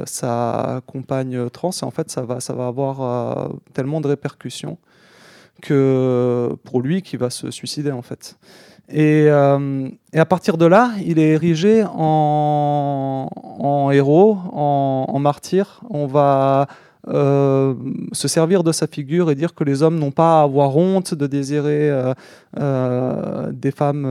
sa 0.05 0.81
compagne 0.87 1.49
trans. 1.51 1.71
Et 1.71 1.85
en 1.85 1.91
fait, 1.91 2.11
ça 2.11 2.23
va, 2.23 2.41
ça 2.41 2.55
va 2.55 2.67
avoir 2.67 3.51
tellement 3.73 4.01
de 4.01 4.09
répercussions 4.09 4.79
que 5.61 6.51
pour 6.65 6.81
lui 6.81 7.03
qui 7.03 7.17
va 7.17 7.31
se 7.31 7.51
suicider 7.51 7.93
en 7.93 8.03
fait. 8.03 8.37
Et, 8.91 9.29
à 9.29 10.27
partir 10.27 10.57
de 10.57 10.67
là, 10.67 10.91
il 11.05 11.19
est 11.19 11.31
érigé 11.31 11.85
en, 11.87 13.29
héros, 13.93 14.39
en, 14.53 15.07
en, 15.09 15.19
martyr. 15.19 15.81
On 15.89 16.07
va 16.07 16.67
euh, 17.09 17.75
se 18.13 18.29
servir 18.29 18.63
de 18.63 18.71
sa 18.71 18.87
figure 18.87 19.31
et 19.31 19.35
dire 19.35 19.55
que 19.55 19.65
les 19.65 19.83
hommes 19.83 19.99
n'ont 19.99 20.13
pas 20.13 20.41
à 20.41 20.43
avoir 20.45 20.77
honte 20.77 21.15
de 21.15 21.27
désirer 21.27 21.91
euh, 21.91 22.15
euh, 22.61 23.51
des 23.51 23.73
femmes 23.73 24.07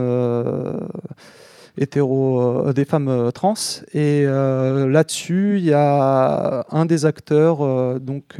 hétéro, 1.78 2.72
des 2.72 2.84
femmes 2.84 3.30
trans. 3.32 3.54
Et 3.94 4.24
là-dessus, 4.24 5.58
il 5.58 5.64
y 5.64 5.72
a 5.72 6.64
un 6.70 6.84
des 6.86 7.06
acteurs, 7.06 8.00
donc 8.00 8.36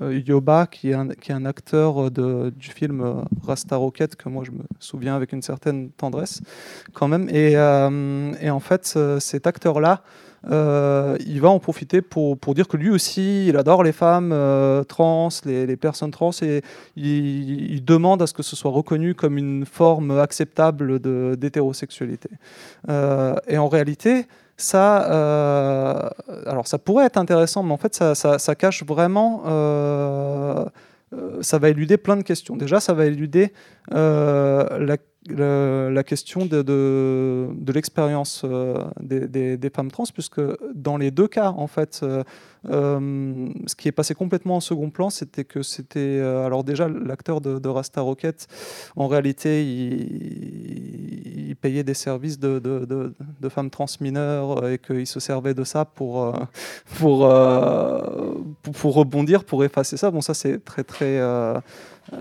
Yoba, 0.00 0.66
qui 0.66 0.90
est 0.90 0.94
un, 0.94 1.08
qui 1.08 1.30
est 1.30 1.34
un 1.34 1.44
acteur 1.44 2.10
de, 2.10 2.50
du 2.56 2.70
film 2.70 3.24
Rasta 3.46 3.76
Rocket, 3.76 4.16
que 4.16 4.28
moi 4.28 4.44
je 4.44 4.50
me 4.50 4.62
souviens 4.78 5.16
avec 5.16 5.32
une 5.32 5.42
certaine 5.42 5.90
tendresse 5.90 6.40
quand 6.92 7.08
même. 7.08 7.28
Et, 7.30 7.52
et 7.52 8.50
en 8.50 8.60
fait, 8.60 8.98
cet 9.18 9.46
acteur-là, 9.46 10.02
euh, 10.50 11.16
il 11.26 11.40
va 11.40 11.48
en 11.48 11.58
profiter 11.58 12.02
pour, 12.02 12.36
dire 12.54 12.68
que 12.68 12.76
lui 12.76 12.90
aussi, 12.90 13.48
il 13.48 13.56
adore 13.56 13.82
les 13.82 13.92
femmes 13.92 14.32
euh, 14.32 14.82
trans, 14.84 15.28
les, 15.44 15.76
personnes 15.76 16.10
trans, 16.10 16.30
et 16.42 16.62
il, 16.96 17.84
demande 17.84 18.22
à 18.22 18.26
ce 18.26 18.32
que 18.34 18.42
ce 18.42 18.56
soit 18.56 18.70
reconnu 18.70 19.14
comme 19.14 19.38
une 19.38 19.66
forme 19.66 20.18
acceptable 20.18 20.98
d'hétérosexualité. 21.36 22.30
Euh, 22.88 23.34
et 23.48 23.58
en 23.58 23.68
réalité, 23.68 24.26
ça, 24.56 24.98
alors 26.46 26.66
ça 26.66 26.78
pourrait 26.78 27.06
être 27.06 27.16
intéressant, 27.16 27.62
mais 27.62 27.72
en 27.72 27.78
fait, 27.78 27.94
ça, 27.94 28.54
cache 28.54 28.84
vraiment 28.84 29.42
ça 31.40 31.58
va 31.58 31.68
éluder 31.68 31.96
plein 31.96 32.16
de 32.16 32.22
questions. 32.22 32.56
Déjà, 32.56 32.80
ça 32.80 32.94
va 32.94 33.06
éluder 33.06 33.52
euh, 33.92 34.78
la 34.78 34.96
la 35.28 36.02
question 36.04 36.46
de, 36.46 37.72
l'expérience 37.72 38.42
euh, 38.44 38.84
des, 39.00 39.28
des, 39.28 39.56
des, 39.56 39.70
femmes 39.70 39.90
trans, 39.90 40.04
puisque 40.12 40.40
dans 40.74 40.96
les 40.96 41.10
deux 41.10 41.28
cas, 41.28 41.50
en 41.50 41.66
fait, 41.66 42.04
euh, 42.68 42.82
euh, 42.92 43.48
ce 43.66 43.74
qui 43.74 43.88
est 43.88 43.92
passé 43.92 44.14
complètement 44.14 44.56
en 44.56 44.60
second 44.60 44.90
plan, 44.90 45.10
c'était 45.10 45.44
que 45.44 45.62
c'était. 45.62 46.20
alors, 46.20 46.64
déjà, 46.64 46.88
l'acteur 46.88 47.40
de, 47.40 47.58
de, 47.58 47.68
Rasta 47.68 48.00
Rocket, 48.00 48.46
en 48.96 49.08
réalité, 49.08 49.64
il, 49.64 51.56
payait 51.60 51.84
des 51.84 51.94
services 51.94 52.40
de, 52.40 52.58
de, 52.58 53.48
femmes 53.48 53.70
trans 53.70 53.86
mineures 54.00 54.66
et 54.66 54.78
qu'il 54.78 55.06
se 55.06 55.20
servait 55.20 55.54
de 55.54 55.62
ça 55.62 55.84
pour, 55.84 56.32
pour, 56.98 57.28
pour, 57.28 58.72
pour, 58.72 58.94
rebondir, 58.94 59.44
pour 59.44 59.62
effacer 59.64 59.96
ça. 59.96 60.10
Bon, 60.10 60.20
ça, 60.20 60.34
c'est 60.34 60.64
très, 60.64 60.82
très 60.82 61.20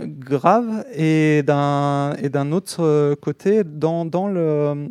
grave. 0.04 0.86
Et 0.94 1.42
d'un 1.44 2.52
autre 2.52 3.16
côté, 3.16 3.64
dans, 3.64 4.06
dans 4.06 4.28
le, 4.28 4.90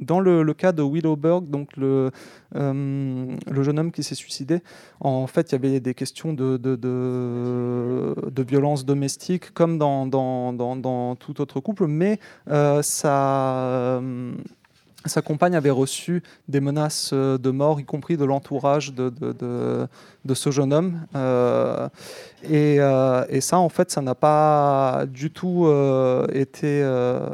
dans 0.00 0.20
le, 0.20 0.52
cas 0.54 0.72
de 0.72 0.82
Willowberg, 0.82 1.48
donc 1.48 1.76
le, 1.76 2.10
euh, 2.56 3.36
le 3.50 3.62
jeune 3.62 3.78
homme 3.78 3.92
qui 3.92 4.02
s'est 4.02 4.14
suicidé, 4.14 4.60
en 5.00 5.26
fait, 5.26 5.50
il 5.50 5.52
y 5.52 5.54
avait 5.56 5.80
des 5.80 5.94
questions 5.94 6.32
de, 6.32 6.58
violence 8.48 8.84
domestique, 8.84 9.52
comme 9.52 9.78
dans, 9.78 11.16
tout 11.16 11.40
autre 11.40 11.60
couple, 11.60 11.86
mais 11.86 12.18
euh, 12.48 12.82
ça 12.82 14.00
sa 15.06 15.22
compagne 15.22 15.56
avait 15.56 15.70
reçu 15.70 16.22
des 16.48 16.60
menaces 16.60 17.10
euh, 17.12 17.38
de 17.38 17.50
mort, 17.50 17.80
y 17.80 17.84
compris 17.84 18.16
de 18.18 18.24
l'entourage 18.24 18.92
de, 18.92 19.08
de, 19.08 20.34
ce 20.34 20.50
jeune 20.50 20.72
homme. 20.72 21.00
Euh, 21.14 21.88
et, 22.44 22.76
euh, 22.80 23.24
et, 23.28 23.40
ça, 23.40 23.58
en 23.58 23.68
fait, 23.68 23.90
ça 23.90 24.02
n'a 24.02 24.14
pas 24.14 25.04
du 25.08 25.30
tout 25.30 25.66
été 26.32 26.82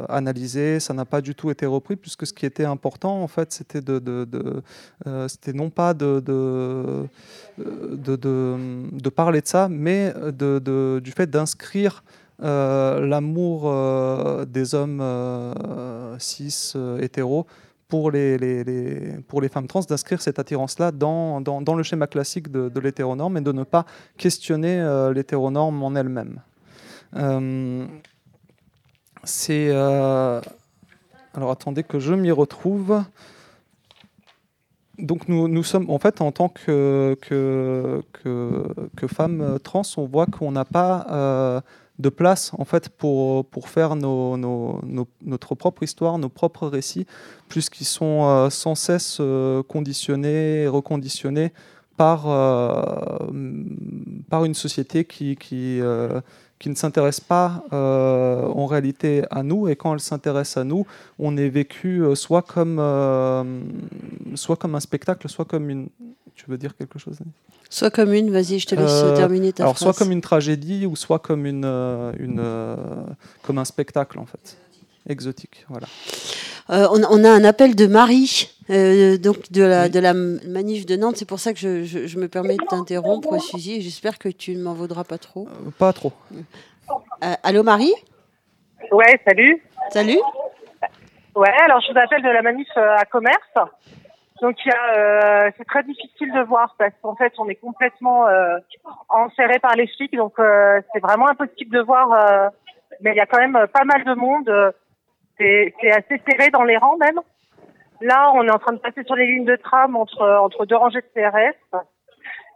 analysé, 0.09 0.79
ça 0.79 0.93
n'a 0.93 1.05
pas 1.05 1.21
du 1.21 1.35
tout 1.35 1.51
été 1.51 1.65
repris, 1.65 1.95
puisque 1.97 2.25
ce 2.25 2.33
qui 2.33 2.45
était 2.45 2.65
important, 2.65 3.21
en 3.21 3.27
fait, 3.27 3.51
c'était 3.51 3.81
de, 3.81 4.01
non 5.53 5.69
pas 5.69 5.93
de, 5.93 6.21
de, 6.25 7.09
parler 9.09 9.41
de 9.41 9.47
ça, 9.47 9.67
mais 9.69 10.13
du 10.31 11.11
fait 11.11 11.29
d'inscrire 11.29 12.03
l'amour 12.39 13.63
euh, 13.65 14.45
des 14.45 14.75
hommes 14.75 15.01
euh, 15.01 16.17
cis 16.19 16.73
hétéros 16.99 17.47
pour 17.87 18.11
les, 18.11 19.15
pour 19.27 19.41
les 19.41 19.49
femmes 19.49 19.67
trans 19.67 19.81
d'inscrire 19.81 20.21
cette 20.21 20.39
attirance-là 20.39 20.91
dans, 20.91 21.41
dans, 21.41 21.75
le 21.75 21.83
schéma 21.83 22.07
classique 22.07 22.51
de, 22.51 22.79
l'hétéronorme 22.79 23.37
et 23.37 23.41
de 23.41 23.51
ne 23.51 23.63
pas 23.63 23.85
questionner 24.17 24.79
euh, 24.79 25.13
l'hétéronorme 25.13 25.81
en 25.83 25.95
elle-même. 25.95 26.41
Euh, 27.15 27.85
C'est... 29.23 29.69
Euh, 29.69 30.41
alors 31.33 31.51
attendez 31.51 31.83
que 31.83 31.99
je 31.99 32.13
m'y 32.13 32.31
retrouve. 32.31 33.03
Donc 34.97 35.27
nous, 35.27 35.47
nous 35.47 35.63
sommes, 35.63 35.91
en 35.91 35.99
fait, 35.99 36.21
en 36.21 36.31
tant 36.31 36.49
que, 36.49 37.15
que, 37.21 38.01
que, 38.11 38.63
que 38.95 39.07
femmes 39.07 39.59
trans, 39.63 39.83
on 39.97 40.05
voit 40.05 40.25
qu'on 40.25 40.51
n'a 40.51 40.65
pas 40.65 41.61
de 41.99 42.09
place 42.09 42.51
en 42.57 42.65
fait 42.65 42.89
pour, 42.89 43.45
faire 43.65 43.95
notre 43.95 45.55
propre 45.55 45.83
histoire, 45.83 46.17
nos 46.17 46.29
propres 46.29 46.67
récits, 46.67 47.05
puisqu'ils 47.49 47.85
sont 47.85 48.25
euh, 48.25 48.49
sans 48.49 48.75
cesse 48.75 49.17
euh, 49.19 49.63
conditionnés 49.63 50.63
et 50.63 50.67
reconditionnés 50.67 51.53
par, 51.95 52.29
euh, 52.29 53.27
une 53.31 54.53
société 54.53 55.05
qui, 55.05 55.81
qui 56.59 56.69
ne 56.69 56.75
s'intéresse 56.75 57.19
pas 57.19 57.63
euh, 57.71 58.41
en 58.43 58.65
réalité 58.65 59.23
à 59.29 59.43
nous, 59.43 59.67
et 59.67 59.75
quand 59.75 59.93
elle 59.93 59.99
s'intéresse 59.99 60.57
à 60.57 60.63
nous, 60.63 60.85
on 61.19 61.37
est 61.37 61.49
vécu 61.49 62.03
soit 62.15 62.41
comme, 62.41 62.81
soit 64.35 64.55
comme 64.55 64.75
un 64.75 64.79
spectacle, 64.79 65.27
soit 65.29 65.45
comme 65.45 65.69
une... 65.69 65.89
Tu 66.35 66.45
veux 66.47 66.57
dire 66.57 66.75
quelque 66.75 66.99
chose 66.99 67.17
Soit 67.69 67.91
comme 67.91 68.13
une, 68.13 68.31
vas-y, 68.31 68.59
je 68.59 68.67
te 68.67 68.75
laisse 68.75 68.89
euh, 68.89 69.15
terminer 69.15 69.51
ta 69.51 69.63
alors 69.63 69.75
phrase. 69.75 69.93
Soit 69.93 70.05
comme 70.05 70.11
une 70.11 70.21
tragédie 70.21 70.85
ou 70.85 70.95
soit 70.95 71.19
comme, 71.19 71.45
une, 71.45 71.65
euh, 71.65 72.13
une, 72.17 72.39
euh, 72.39 72.75
comme 73.41 73.57
un 73.57 73.65
spectacle, 73.65 74.19
en 74.19 74.25
fait. 74.25 74.57
Exotique, 75.07 75.65
voilà. 75.69 75.87
Euh, 76.69 76.87
on, 76.91 77.01
on, 77.09 77.23
a 77.23 77.29
un 77.29 77.43
appel 77.43 77.75
de 77.75 77.87
Marie, 77.87 78.49
euh, 78.69 79.17
donc 79.17 79.51
de 79.51 79.63
la, 79.63 79.83
oui. 79.83 79.89
de 79.89 79.99
la 79.99 80.13
manif 80.13 80.85
de 80.85 80.95
Nantes. 80.95 81.15
C'est 81.17 81.27
pour 81.27 81.39
ça 81.39 81.53
que 81.53 81.59
je, 81.59 81.83
je, 81.83 82.07
je 82.07 82.19
me 82.19 82.27
permets 82.27 82.57
de 82.57 82.65
t'interrompre, 82.65 83.39
Suzy. 83.41 83.81
J'espère 83.81 84.19
que 84.19 84.29
tu 84.29 84.55
ne 84.55 84.63
m'en 84.63 84.73
vaudras 84.73 85.03
pas 85.03 85.17
trop. 85.17 85.47
Euh, 85.47 85.71
pas 85.77 85.93
trop. 85.93 86.11
allô, 87.43 87.63
Marie? 87.63 87.93
Ouais, 88.91 89.19
salut. 89.25 89.61
Salut. 89.89 90.19
Ouais, 91.35 91.53
alors 91.65 91.79
je 91.81 91.91
vous 91.93 91.99
appelle 91.99 92.23
de 92.23 92.29
la 92.29 92.41
manif 92.41 92.67
à 92.75 93.05
commerce. 93.05 93.53
Donc 94.41 94.55
il 94.63 94.69
y 94.69 94.71
a, 94.71 94.97
euh, 95.47 95.51
c'est 95.57 95.65
très 95.65 95.83
difficile 95.83 96.31
de 96.31 96.41
voir 96.41 96.75
parce 96.77 96.93
qu'en 97.01 97.15
fait 97.15 97.33
on 97.37 97.47
est 97.49 97.55
complètement 97.55 98.27
euh, 98.27 98.57
enserré 99.09 99.59
par 99.59 99.75
les 99.75 99.87
flics, 99.87 100.15
donc 100.15 100.33
euh, 100.39 100.79
c'est 100.93 100.99
vraiment 100.99 101.27
impossible 101.27 101.75
de 101.75 101.81
voir. 101.81 102.11
euh, 102.13 102.49
mais 103.01 103.11
il 103.11 103.17
y 103.17 103.19
a 103.19 103.25
quand 103.25 103.39
même 103.39 103.67
pas 103.73 103.83
mal 103.83 104.03
de 104.03 104.13
monde. 104.13 104.73
C'est, 105.37 105.73
assez 105.91 106.21
serré 106.27 106.49
dans 106.49 106.63
les 106.63 106.77
rangs 106.77 106.97
même. 106.97 107.19
Là, 108.01 108.31
on 108.33 108.43
est 108.45 108.51
en 108.51 108.59
train 108.59 108.73
de 108.73 108.79
passer 108.79 109.03
sur 109.03 109.15
les 109.15 109.25
lignes 109.27 109.45
de 109.45 109.55
tram 109.55 109.95
entre 109.95 110.21
entre 110.39 110.65
deux 110.65 110.75
rangées 110.75 111.01
de 111.01 111.07
CRS. 111.15 111.81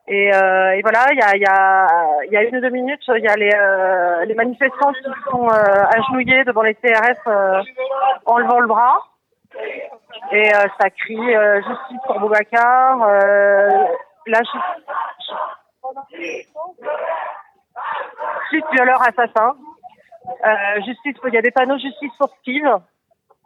Et, 0.08 0.34
euh, 0.34 0.72
et 0.76 0.82
voilà, 0.82 1.06
il 1.12 1.18
y 1.18 1.22
a, 1.22 1.36
il 1.36 1.42
y, 1.42 1.46
a, 1.46 1.88
y 2.32 2.38
a 2.38 2.44
une 2.44 2.58
ou 2.58 2.60
deux 2.62 2.70
minutes, 2.70 3.04
il 3.08 3.24
y 3.24 3.28
a 3.28 3.36
les, 3.36 3.52
euh, 3.56 4.26
les 4.26 4.34
manifestants 4.34 4.92
qui 4.94 5.04
sont 5.30 5.48
euh, 5.48 5.86
agenouillés 5.96 6.44
devant 6.44 6.64
les 6.64 6.74
CRS 6.76 7.28
euh, 7.28 7.62
en 8.26 8.38
levant 8.40 8.60
le 8.60 8.68
bras. 8.68 8.98
Et 10.32 10.54
euh, 10.56 10.68
ça 10.80 10.90
crie 10.90 11.36
euh, 11.36 11.62
justice 11.62 12.00
pour 12.08 12.20
Boubacar. 12.20 12.98
La 14.28 14.40
ju- 14.44 14.60
justice 18.52 18.70
violeur 18.74 19.02
assassin. 19.02 19.56
Euh, 20.28 20.82
justice, 20.86 21.16
il 21.28 21.34
y 21.34 21.38
a 21.38 21.42
des 21.42 21.52
panneaux 21.52 21.78
justice 21.78 22.12
pour 22.18 22.30
Steve 22.42 22.68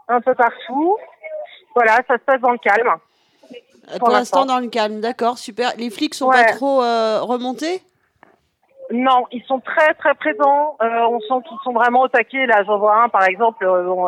un 0.07 0.21
peu 0.21 0.35
partout. 0.35 0.97
Voilà, 1.73 1.97
ça 2.07 2.15
se 2.15 2.23
passe 2.23 2.41
dans 2.41 2.51
le 2.51 2.57
calme. 2.57 2.89
Euh, 3.93 3.99
Pour 3.99 4.09
l'instant, 4.09 4.45
dans 4.45 4.59
le 4.59 4.67
calme, 4.67 4.99
d'accord, 4.99 5.37
super. 5.37 5.71
Les 5.77 5.89
flics 5.89 6.15
sont 6.15 6.27
Ouais. 6.27 6.45
pas 6.45 6.53
trop 6.53 6.81
euh, 6.81 7.21
remontés? 7.21 7.81
Non, 8.91 9.25
ils 9.31 9.43
sont 9.43 9.59
très 9.59 9.93
très 9.95 10.13
présents. 10.13 10.77
On 10.79 11.19
sent 11.19 11.47
qu'ils 11.47 11.57
sont 11.63 11.73
vraiment 11.73 12.01
au 12.01 12.07
taquet. 12.07 12.45
Là, 12.45 12.63
j'en 12.65 12.77
vois 12.77 13.03
un, 13.03 13.09
par 13.09 13.23
exemple. 13.27 13.65
bon, 13.65 14.07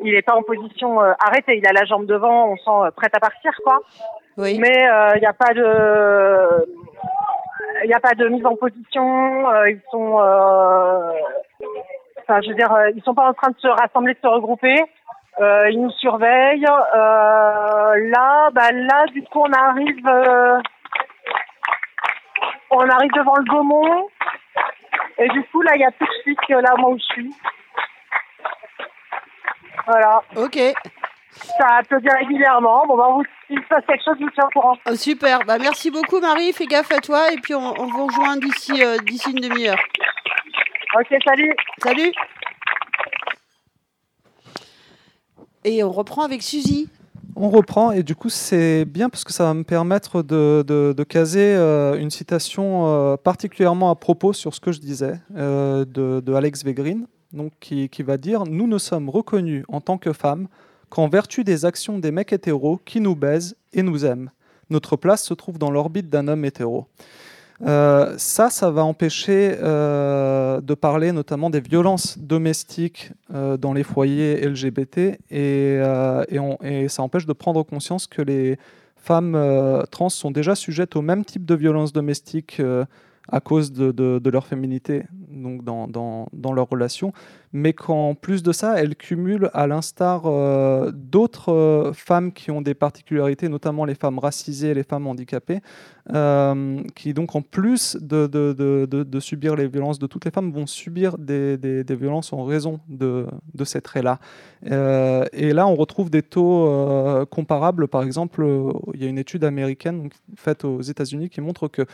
il 0.00 0.14
est 0.14 0.22
pas 0.22 0.34
en 0.34 0.42
position 0.42 1.00
arrêtée. 1.00 1.58
Il 1.58 1.66
a 1.66 1.72
la 1.72 1.84
jambe 1.84 2.06
devant. 2.06 2.48
On 2.48 2.56
sent 2.56 2.92
prêt 2.96 3.10
à 3.12 3.20
partir, 3.20 3.52
quoi. 3.62 3.80
Oui. 4.38 4.58
Mais 4.58 4.88
il 5.16 5.20
n'y 5.20 5.26
a 5.26 5.34
pas 5.34 5.52
de, 5.52 6.66
il 7.84 7.88
n'y 7.88 7.94
a 7.94 8.00
pas 8.00 8.14
de 8.14 8.28
mise 8.28 8.44
en 8.46 8.56
position. 8.56 9.50
euh, 9.50 9.70
ils 9.70 9.80
sont, 9.90 10.20
euh, 10.20 11.12
enfin, 12.20 12.40
je 12.42 12.48
veux 12.48 12.54
dire, 12.54 12.72
euh, 12.72 12.90
ils 12.94 13.02
sont 13.02 13.14
pas 13.14 13.28
en 13.28 13.34
train 13.34 13.50
de 13.50 13.58
se 13.58 13.68
rassembler, 13.68 14.14
de 14.14 14.18
se 14.20 14.26
regrouper. 14.26 14.82
Ils 15.38 15.80
nous 15.80 15.90
surveillent. 15.90 16.62
Là, 16.62 18.48
bah 18.52 18.72
là, 18.72 19.04
du 19.12 19.22
coup, 19.24 19.40
on 19.40 19.52
arrive, 19.52 20.08
on 22.70 22.88
arrive 22.88 23.12
devant 23.12 23.36
le 23.36 23.44
Gaumont. 23.44 24.08
Et 25.18 25.28
du 25.28 25.44
coup, 25.44 25.60
là, 25.62 25.72
il 25.74 25.82
y 25.82 25.84
a 25.84 25.90
plus 25.90 26.06
de 26.26 26.34
que 26.46 26.54
là, 26.54 26.74
où 26.78 26.96
je 26.96 27.04
suis. 27.04 27.34
Voilà. 29.86 30.22
Ok. 30.36 30.58
Ça 31.58 31.66
applaudit 31.78 32.08
régulièrement. 32.08 32.86
Bon, 32.86 32.96
bah, 32.96 33.08
vous, 33.12 33.22
s'il 33.46 33.58
se 33.58 33.68
passe 33.68 33.84
quelque 33.86 34.04
chose, 34.04 34.16
je 34.18 34.24
vous 34.24 34.30
tiens 34.34 34.44
au 34.46 34.50
courant. 34.60 34.76
Oh, 34.90 34.94
super. 34.94 35.40
Bah, 35.46 35.58
merci 35.58 35.90
beaucoup, 35.90 36.20
Marie. 36.20 36.52
Fais 36.52 36.66
gaffe 36.66 36.92
à 36.92 36.98
toi. 37.00 37.32
Et 37.32 37.36
puis, 37.36 37.54
on, 37.54 37.74
on 37.80 37.86
vous 37.86 38.06
rejoint 38.06 38.36
d'ici 38.36 38.82
euh, 38.82 38.96
d'ici 39.06 39.30
une 39.30 39.40
demi-heure. 39.48 39.78
Ok, 40.98 41.14
salut. 41.24 41.52
Salut. 41.82 42.12
Et 45.64 45.82
on 45.82 45.90
reprend 45.90 46.22
avec 46.22 46.42
Suzy. 46.42 46.88
On 47.38 47.50
reprend 47.50 47.90
et 47.92 48.02
du 48.02 48.14
coup 48.14 48.30
c'est 48.30 48.86
bien 48.86 49.10
parce 49.10 49.22
que 49.22 49.30
ça 49.32 49.44
va 49.44 49.52
me 49.52 49.62
permettre 49.62 50.22
de, 50.22 50.64
de- 50.66 50.94
de 50.96 51.04
caser 51.04 51.54
euh, 51.54 51.98
une 51.98 52.08
citation 52.08 52.86
euh, 52.86 53.16
particulièrement 53.18 53.90
à 53.90 53.94
propos 53.94 54.32
sur 54.32 54.54
ce 54.54 54.60
que 54.60 54.72
je 54.72 54.80
disais 54.80 55.20
euh, 55.36 55.84
de, 55.84 56.20
de 56.24 56.32
Alex 56.32 56.64
Vegrin, 56.64 57.00
donc 57.34 57.52
qui, 57.60 57.90
qui 57.90 58.02
va 58.02 58.16
dire 58.16 58.44
nous 58.46 58.66
ne 58.66 58.78
sommes 58.78 59.10
reconnus 59.10 59.64
en 59.68 59.82
tant 59.82 59.98
que 59.98 60.14
femmes 60.14 60.48
qu'en 60.88 61.08
vertu 61.08 61.44
des 61.44 61.64
actions 61.64 61.98
des 61.98 62.10
mecs 62.10 62.32
hétéros 62.32 62.80
qui 62.84 63.00
nous 63.00 63.16
baisent 63.16 63.56
et 63.72 63.82
nous 63.82 64.04
aiment. 64.04 64.30
Notre 64.70 64.96
place 64.96 65.22
se 65.22 65.34
trouve 65.34 65.58
dans 65.58 65.70
l'orbite 65.70 66.08
d'un 66.08 66.28
homme 66.28 66.44
hétéro. 66.44 66.86
Euh, 67.62 68.14
ça, 68.18 68.50
ça 68.50 68.70
va 68.70 68.84
empêcher 68.84 69.56
euh, 69.62 70.60
de 70.60 70.74
parler 70.74 71.12
notamment 71.12 71.48
des 71.48 71.60
violences 71.60 72.18
domestiques 72.18 73.12
euh, 73.32 73.56
dans 73.56 73.72
les 73.72 73.82
foyers 73.82 74.46
LGBT 74.46 75.18
et, 75.30 75.80
et, 76.62 76.88
ça 76.88 77.02
empêche 77.02 77.26
de 77.26 77.32
prendre 77.32 77.62
conscience 77.62 78.06
que 78.06 78.20
les 78.20 78.58
femmes 78.96 79.84
trans 79.90 80.08
sont 80.08 80.30
déjà 80.30 80.54
sujettes 80.54 80.96
au 80.96 81.02
même 81.02 81.24
type 81.24 81.44
de 81.44 81.54
violences 81.54 81.92
domestiques 81.92 82.60
à 83.28 83.40
cause 83.40 83.72
de, 83.72 84.30
leur 84.30 84.46
féminité 84.46 85.04
donc 85.30 85.64
dans, 85.64 85.86
dans, 85.86 86.28
dans 86.32 86.52
leur 86.52 86.68
relation, 86.68 87.12
mais 87.56 87.72
qu'en 87.72 88.14
plus 88.14 88.42
de 88.42 88.52
ça, 88.52 88.78
elles 88.78 88.96
cumulent, 88.96 89.50
à 89.54 89.66
l'instar 89.66 90.26
euh, 90.26 90.92
d'autres 90.92 91.52
euh, 91.52 91.92
femmes 91.94 92.32
qui 92.32 92.50
ont 92.50 92.60
des 92.60 92.74
particularités, 92.74 93.48
notamment 93.48 93.84
les 93.84 93.94
femmes 93.94 94.18
racisées 94.18 94.74
les 94.74 94.82
femmes 94.82 95.06
handicapées, 95.06 95.60
euh, 96.12 96.82
qui 96.94 97.14
donc 97.14 97.34
en 97.34 97.40
plus 97.42 97.96
de, 98.00 99.18
subir 99.20 99.56
les 99.56 99.68
violences 99.68 99.98
de 99.98 100.06
toutes 100.06 100.26
les 100.26 100.30
femmes 100.30 100.52
vont 100.52 100.66
subir 100.66 101.16
des, 101.16 101.84
violences 101.88 102.32
en 102.32 102.44
raison 102.44 102.80
de, 102.88 103.26
ces 103.64 103.80
traits-là. 103.80 104.18
Et 104.62 105.52
là, 105.52 105.66
on 105.66 105.76
retrouve 105.76 106.10
des 106.10 106.22
taux 106.22 107.26
comparables. 107.30 107.88
Par 107.88 108.02
exemple, 108.02 108.46
il 108.92 109.02
y 109.02 109.06
a 109.06 109.08
une 109.08 109.18
étude 109.18 109.44
américaine 109.44 110.10
faite 110.36 110.64
aux 110.64 110.82
États-Unis 110.82 111.30
qui 111.30 111.40
montre 111.40 111.68
que, 111.68 111.86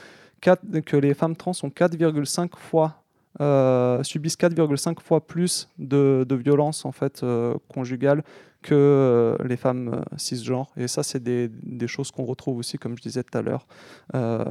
que 0.43 0.97
les 0.97 1.15
femmes 1.15 1.37
trans 1.37 1.53
ont 1.63 1.69
4,5 1.69 2.51
fois 2.57 2.99
euh, 3.41 4.03
subissent 4.03 4.37
4,5 4.37 5.01
fois 5.01 5.27
plus 5.27 5.69
de, 5.79 6.27
de 6.29 6.35
violences 6.35 6.85
en 6.85 6.93
fait 6.93 7.23
euh, 7.23 7.55
conjugales 7.69 8.23
que 8.61 8.75
euh, 8.75 9.37
les 9.45 9.57
femmes 9.57 10.05
cisgenres. 10.19 10.71
Et 10.77 10.87
ça, 10.87 11.03
c'est 11.03 11.23
des, 11.23 11.49
des 11.49 11.89
choses 11.89 12.11
qu'on 12.11 12.25
retrouve 12.25 12.59
aussi, 12.59 12.77
comme 12.79 12.97
je 12.97 13.03
disais 13.03 13.23
tout 13.25 13.37
à 13.39 13.43
l'heure, 13.43 13.67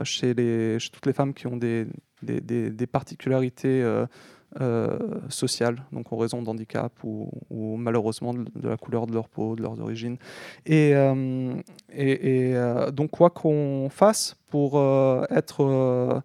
chez, 0.04 0.34
les, 0.34 0.80
chez 0.80 0.90
toutes 0.90 1.06
les 1.06 1.14
femmes 1.14 1.34
qui 1.34 1.46
ont 1.48 1.58
des, 1.58 1.86
des- 2.24 2.72
des 2.72 2.88
particularités 2.88 3.84
euh, 4.60 5.00
sociales, 5.30 5.82
donc 5.94 6.12
en 6.12 6.18
raison 6.18 6.42
d'handicap 6.42 6.92
ou, 7.06 7.32
ou 7.50 7.78
malheureusement 7.78 8.34
de, 8.34 8.46
la 8.68 8.76
couleur 8.76 9.08
de 9.08 9.14
leur 9.14 9.30
peau, 9.30 9.56
de 9.56 9.62
leurs 9.62 9.80
origines. 9.80 10.18
Et, 10.66 10.92
euh, 10.94 11.54
euh, 11.98 12.92
donc, 12.92 13.12
quoi 13.12 13.30
qu'on 13.30 13.88
fasse 13.90 14.36
pour 14.50 14.78
euh, 14.78 15.24
être. 15.30 16.22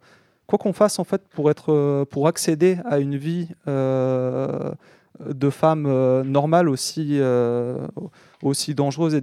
quoi 0.49 0.59
qu'on 0.59 0.73
fasse 0.73 0.99
en 0.99 1.05
fait 1.05 1.23
pour 1.29 1.53
être 1.53 2.05
pour 2.11 2.27
accéder 2.27 2.79
à 2.85 2.99
une 2.99 3.17
vie 3.17 3.49
de 3.67 5.51
femme 5.51 6.23
normale 6.23 6.69
aussi 6.69 7.21
aussi 8.43 8.75
dangereuse 8.75 9.23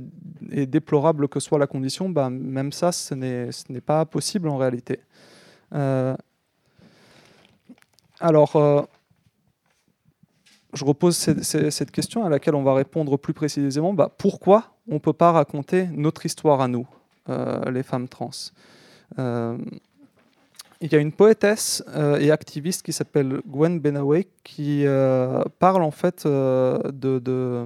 et, 0.52 0.66
déplorable 0.66 1.28
que 1.28 1.42
soit 1.42 1.60
la 1.60 1.68
condition 1.68 2.10
bah, 2.10 2.30
même 2.30 2.72
ça 2.72 2.92
ce 2.92 3.14
n'est 3.16 3.82
pas 3.82 4.06
possible 4.06 4.48
en 4.48 4.58
réalité 4.58 5.00
alors 8.24 8.56
euh, 8.56 8.82
je 10.74 10.86
repose 10.86 11.16
cette, 11.16 11.92
question 11.92 12.26
à 12.26 12.30
laquelle 12.30 12.56
on 12.56 12.64
va 12.64 12.74
répondre 12.74 13.18
plus 13.18 13.34
précisément. 13.34 13.94
Bah, 13.94 14.12
pourquoi 14.18 14.78
on 14.88 14.96
ne 14.96 15.00
peut 15.00 15.14
pas 15.14 15.32
raconter 15.32 15.88
notre 15.92 16.26
histoire 16.26 16.62
à 16.62 16.68
nous 16.68 16.88
euh, 17.30 17.70
les 17.70 17.84
femmes 17.84 18.08
trans? 18.08 18.32
Euh, 19.20 19.58
il 20.82 20.92
y 20.92 20.96
a 20.96 21.00
une 21.00 21.12
poétesse 21.14 21.82
et 22.20 22.30
activiste 22.30 22.82
qui 22.82 22.92
s'appelle 22.92 23.40
Gwen 23.48 23.80
Benaway 23.80 24.28
qui 24.44 24.84
parle 25.58 25.82
en 25.82 25.92
fait 25.92 26.28
de, 26.28 27.66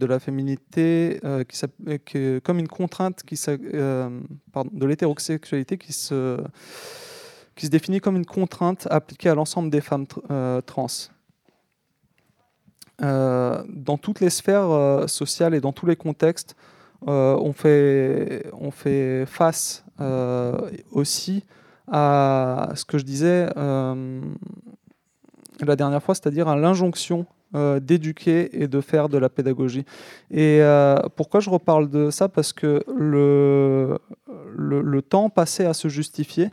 la 0.00 0.18
féminité 0.18 1.20
qui 1.46 2.40
comme 2.42 2.58
une 2.58 2.68
contrainte 2.68 3.22
qui 3.22 3.38
pardon, 4.50 4.70
de 4.72 4.86
l'hétérosexualité 4.86 5.76
qui 5.76 5.92
se, 5.92 6.42
qui 7.56 7.66
se 7.66 7.70
définit 7.70 8.00
comme 8.00 8.16
une 8.16 8.26
contrainte 8.26 8.88
appliquée 8.90 9.28
à 9.28 9.34
l'ensemble 9.34 9.70
des 9.70 9.80
femmes 9.80 10.06
euh, 10.30 10.60
trans. 10.60 10.86
Euh, 13.02 13.64
dans 13.68 13.98
toutes 13.98 14.20
les 14.20 14.30
sphères 14.30 14.70
euh, 14.70 15.08
sociales 15.08 15.54
et 15.54 15.60
dans 15.60 15.72
tous 15.72 15.86
les 15.86 15.96
contextes, 15.96 16.56
on, 17.06 17.52
fait, 17.52 18.46
face 19.26 19.84
aussi 20.90 21.44
à 21.86 22.70
ce 22.74 22.86
que 22.86 22.96
je 22.96 23.04
disais 23.04 23.46
la 25.60 25.76
dernière 25.76 26.02
fois, 26.02 26.14
c'est-à-dire 26.14 26.48
à 26.48 26.56
l'injonction 26.56 27.26
d'éduquer 27.52 28.62
et 28.62 28.68
de 28.68 28.80
faire 28.80 29.10
de 29.10 29.18
la 29.18 29.28
pédagogie. 29.28 29.84
Et 30.30 30.62
pourquoi 31.14 31.40
je 31.40 31.50
reparle 31.50 31.90
de 31.90 32.08
ça? 32.08 32.30
Parce 32.30 32.54
que 32.54 32.82
le 32.88 33.98
temps 35.02 35.28
passé 35.28 35.66
à 35.66 35.74
se 35.74 35.88
justifier, 35.88 36.50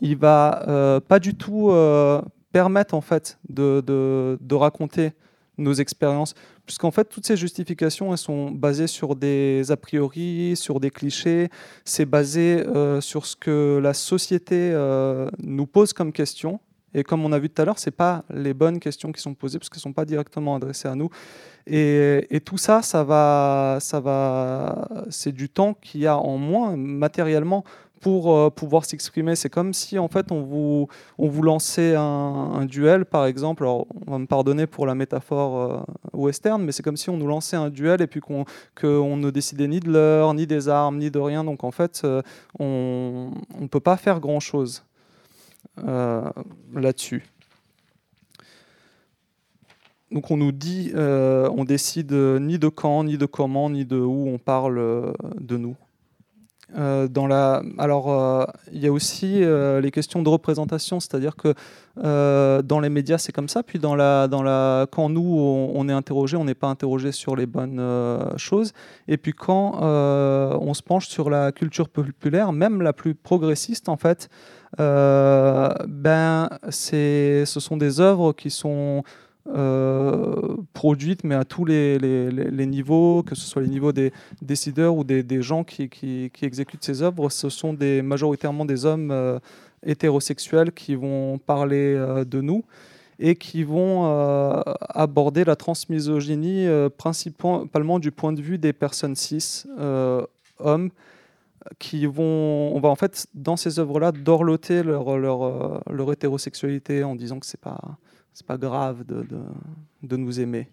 il 0.00 0.16
va 0.16 0.64
euh, 0.68 1.00
pas 1.00 1.18
du 1.18 1.34
tout 1.34 1.70
euh, 1.70 2.20
permettre 2.52 2.94
en 2.94 3.00
fait 3.00 3.38
de, 3.48 4.38
raconter 4.52 5.12
nos 5.58 5.72
expériences, 5.72 6.34
puisqu'en 6.66 6.90
fait 6.90 7.04
toutes 7.04 7.26
ces 7.26 7.36
justifications 7.36 8.12
elles 8.12 8.18
sont 8.18 8.50
basées 8.50 8.86
sur 8.86 9.16
des 9.16 9.70
a 9.70 9.76
priori, 9.76 10.54
sur 10.54 10.80
des 10.80 10.90
clichés, 10.90 11.48
c'est 11.84 12.04
basé 12.04 12.62
euh, 12.66 13.00
sur 13.00 13.24
ce 13.24 13.36
que 13.36 13.80
la 13.82 13.94
société 13.94 14.72
nous 15.42 15.66
pose 15.66 15.92
comme 15.92 16.12
question. 16.12 16.60
Et 16.94 17.04
comme 17.04 17.26
on 17.26 17.32
a 17.32 17.38
vu 17.38 17.50
tout 17.50 17.60
à 17.60 17.66
l'heure, 17.66 17.78
c'est 17.78 17.90
pas 17.90 18.24
les 18.32 18.54
bonnes 18.54 18.80
questions 18.80 19.12
qui 19.12 19.20
sont 19.20 19.34
posées 19.34 19.58
parce 19.58 19.68
qu'elles 19.68 19.82
sont 19.82 19.92
pas 19.92 20.06
directement 20.06 20.56
adressées 20.56 20.88
à 20.88 20.94
nous. 20.94 21.10
Et, 21.66 22.26
et 22.30 22.40
tout 22.40 22.56
ça, 22.56 22.80
ça 22.80 23.04
va, 23.04 23.76
ça 23.80 24.00
va, 24.00 24.88
c'est 25.10 25.32
du 25.32 25.50
temps 25.50 25.74
qu'il 25.74 26.00
y 26.00 26.06
a 26.06 26.16
en 26.16 26.38
moins 26.38 26.74
matériellement 26.76 27.64
pour 28.00 28.34
euh, 28.34 28.50
pouvoir 28.50 28.84
s'exprimer. 28.84 29.36
C'est 29.36 29.50
comme 29.50 29.72
si 29.72 29.98
en 29.98 30.08
fait 30.08 30.30
on 30.32 30.42
vous, 30.42 30.88
on 31.18 31.28
vous 31.28 31.42
lançait 31.42 31.94
un, 31.96 32.64
duel, 32.66 33.04
par 33.04 33.26
exemple. 33.26 33.62
Alors 33.62 33.86
on 34.06 34.12
va 34.12 34.18
me 34.18 34.26
pardonner 34.26 34.66
pour 34.66 34.86
la 34.86 34.94
métaphore 34.94 35.56
euh, 35.56 35.80
western, 36.12 36.62
mais 36.62 36.72
c'est 36.72 36.82
comme 36.82 36.96
si 36.96 37.10
on 37.10 37.16
nous 37.16 37.26
lançait 37.26 37.56
un 37.56 37.70
duel 37.70 38.02
et 38.02 38.06
puis 38.06 38.20
qu'on 38.20 38.44
ne 39.16 39.30
décidait 39.30 39.68
ni 39.68 39.80
de 39.80 39.90
l'heure, 39.90 40.34
ni 40.34 40.46
des 40.46 40.68
armes, 40.68 40.98
ni 40.98 41.10
de 41.10 41.18
rien. 41.18 41.44
Donc 41.44 41.64
en 41.64 41.70
fait, 41.70 42.02
euh, 42.04 42.22
on 42.58 43.30
ne 43.60 43.66
peut 43.66 43.80
pas 43.80 43.96
faire 43.96 44.20
grand-chose 44.20 44.84
là-dessus. 46.74 47.26
Donc 50.10 50.30
on 50.30 50.38
nous 50.38 50.52
dit, 50.52 50.92
on 50.94 51.64
décide 51.64 52.12
ni 52.12 52.58
de 52.58 52.68
quand, 52.68 53.04
ni 53.04 53.18
de 53.18 53.26
comment, 53.26 53.68
ni 53.68 53.84
de 53.84 53.98
où 53.98 54.28
on 54.28 54.38
parle 54.38 55.12
de 55.38 55.56
nous. 55.58 55.76
Euh, 56.74 57.06
dans 57.06 57.28
la... 57.28 57.62
Alors, 57.78 58.10
euh, 58.10 58.44
il 58.72 58.82
y 58.82 58.88
a 58.88 58.92
aussi 58.92 59.44
euh, 59.44 59.80
les 59.80 59.92
questions 59.92 60.22
de 60.22 60.28
représentation, 60.28 60.98
c'est-à-dire 60.98 61.36
que 61.36 61.54
dans 61.96 62.80
les 62.80 62.88
médias, 62.88 63.18
c'est 63.18 63.32
comme 63.32 63.48
ça. 63.48 63.62
Puis, 63.62 63.78
dans 63.78 63.94
la, 63.94 64.28
dans 64.28 64.42
la... 64.42 64.86
quand 64.90 65.08
nous, 65.08 65.38
on, 65.74 65.88
est 65.88 65.92
interrogé, 65.92 66.36
on 66.36 66.44
n'est 66.44 66.54
pas 66.54 66.66
interrogé 66.66 67.12
sur 67.12 67.36
les 67.36 67.46
bonnes 67.46 67.82
choses. 68.36 68.72
Et 69.08 69.16
puis, 69.16 69.32
quand 69.32 69.80
on 69.80 70.74
se 70.74 70.82
penche 70.82 71.08
sur 71.08 71.30
la 71.30 71.52
culture 71.52 71.88
populaire, 71.88 72.52
même 72.52 72.82
la 72.82 72.92
plus 72.92 73.14
progressiste, 73.14 73.88
en 73.88 73.96
fait, 73.96 74.28
ben, 74.76 76.50
ce 76.68 77.44
sont 77.46 77.78
des 77.78 78.00
œuvres 78.00 78.32
qui 78.34 78.50
sont 78.50 79.02
euh, 79.54 80.56
produites, 80.72 81.22
mais 81.22 81.36
à 81.36 81.44
tous 81.44 81.64
les, 81.64 81.98
les, 81.98 82.66
niveaux, 82.66 83.22
que 83.22 83.36
ce 83.36 83.46
soit 83.46 83.62
les 83.62 83.68
niveaux 83.68 83.92
des 83.92 84.12
décideurs 84.42 84.96
ou 84.96 85.04
des, 85.04 85.22
des 85.22 85.40
gens 85.40 85.62
qui, 85.62 85.88
qui, 85.88 86.30
exécutent 86.42 86.84
ces 86.84 87.02
œuvres, 87.02 87.28
ce 87.30 87.48
sont 87.48 87.72
des, 87.72 88.02
majoritairement 88.02 88.64
des 88.64 88.84
hommes 88.86 89.10
euh, 89.12 89.38
hétérosexuels 89.84 90.72
qui 90.72 90.96
vont 90.96 91.38
parler 91.38 91.94
euh, 91.94 92.24
de 92.24 92.40
nous 92.40 92.64
et 93.18 93.36
qui 93.36 93.62
vont 93.62 94.04
aborder 94.90 95.44
la 95.44 95.56
transmisogynie 95.56 96.66
principalement 96.98 97.98
du 97.98 98.10
point 98.10 98.34
de 98.34 98.42
vue 98.42 98.58
des 98.58 98.74
personnes 98.74 99.16
cis, 99.16 99.64
hommes, 100.58 100.90
qui 101.78 102.04
vont, 102.04 102.76
on 102.76 102.78
va 102.78 102.90
en 102.90 102.94
fait 102.94 103.26
dans 103.32 103.56
ces 103.56 103.78
œuvres-là 103.78 104.12
dorloter 104.12 104.82
leur, 104.82 105.16
leur, 105.16 105.80
leur 105.90 106.12
hétérosexualité 106.12 107.04
en 107.04 107.16
disant 107.16 107.38
que 107.40 107.46
c'est 107.46 107.58
pas 107.58 107.96
c'est 108.36 108.46
pas 108.46 108.58
grave 108.58 109.02
de, 109.06 109.22
de, 109.22 109.38
de, 110.02 110.16
nous 110.18 110.38
aimer. 110.40 110.68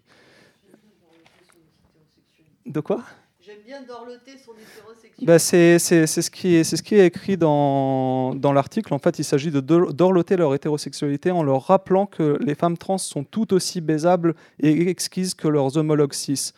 De 2.66 2.80
quoi? 2.80 3.02
J'aime 3.40 3.62
bien 3.64 3.80
dorloter 3.80 4.32
son 4.36 4.52
hétérosexualité. 4.52 5.24
Ben 5.24 5.38
c'est, 5.38 5.78
c'est, 5.78 6.06
c'est, 6.06 6.20
ce 6.20 6.30
qui 6.30 6.56
est, 6.56 6.64
c'est 6.64 6.76
ce 6.76 6.82
qui 6.82 6.94
est 6.94 7.06
écrit 7.06 7.38
dans, 7.38 8.34
dans 8.34 8.52
l'article. 8.52 8.92
En 8.92 8.98
fait, 8.98 9.18
il 9.18 9.24
s'agit 9.24 9.50
de 9.50 9.60
dorloter 9.60 10.36
leur 10.36 10.54
hétérosexualité 10.54 11.30
en 11.30 11.42
leur 11.42 11.62
rappelant 11.66 12.04
que 12.04 12.36
les 12.42 12.54
femmes 12.54 12.76
trans 12.76 12.98
sont 12.98 13.24
tout 13.24 13.54
aussi 13.54 13.80
baisables 13.80 14.34
et 14.60 14.90
exquises 14.90 15.32
que 15.32 15.48
leurs 15.48 15.78
homologues 15.78 16.12
cis. 16.12 16.52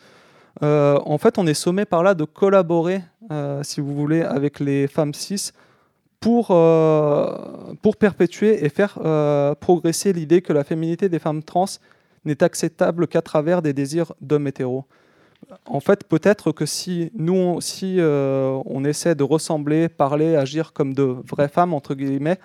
Euh, 0.61 0.99
en 1.05 1.17
fait, 1.17 1.37
on 1.37 1.47
est 1.47 1.53
sommé 1.53 1.85
par 1.85 2.03
là 2.03 2.15
de 2.15 2.25
collaborer, 2.25 3.01
euh, 3.31 3.63
si 3.63 3.79
vous 3.79 3.95
voulez, 3.95 4.23
avec 4.23 4.59
les 4.59 4.87
femmes 4.87 5.13
cis 5.13 5.53
pour, 6.19 6.47
euh, 6.51 7.73
pour 7.81 7.97
perpétuer 7.97 8.65
et 8.65 8.69
faire 8.69 8.99
euh, 9.03 9.53
progresser 9.55 10.13
l'idée 10.13 10.41
que 10.41 10.53
la 10.53 10.63
féminité 10.63 11.09
des 11.09 11.19
femmes 11.19 11.43
trans 11.43 11.65
n'est 12.25 12.43
acceptable 12.43 13.07
qu'à 13.07 13.21
travers 13.21 13.61
des 13.61 13.73
désirs 13.73 14.13
d'hommes 14.21 14.47
hétéros. 14.47 14.85
En 15.65 15.79
fait, 15.79 16.03
peut-être 16.03 16.51
que 16.51 16.65
si 16.65 17.11
nous, 17.15 17.61
si 17.61 17.97
euh, 17.99 18.59
on 18.65 18.83
essaie 18.83 19.13
de 19.13 19.23
ressembler, 19.23 19.87
parler, 19.87 20.35
agir 20.35 20.73
comme 20.73 20.93
de 20.93 21.03
vraies 21.03 21.47
femmes 21.47 21.73
entre 21.73 21.93
guillemets, 21.93 22.39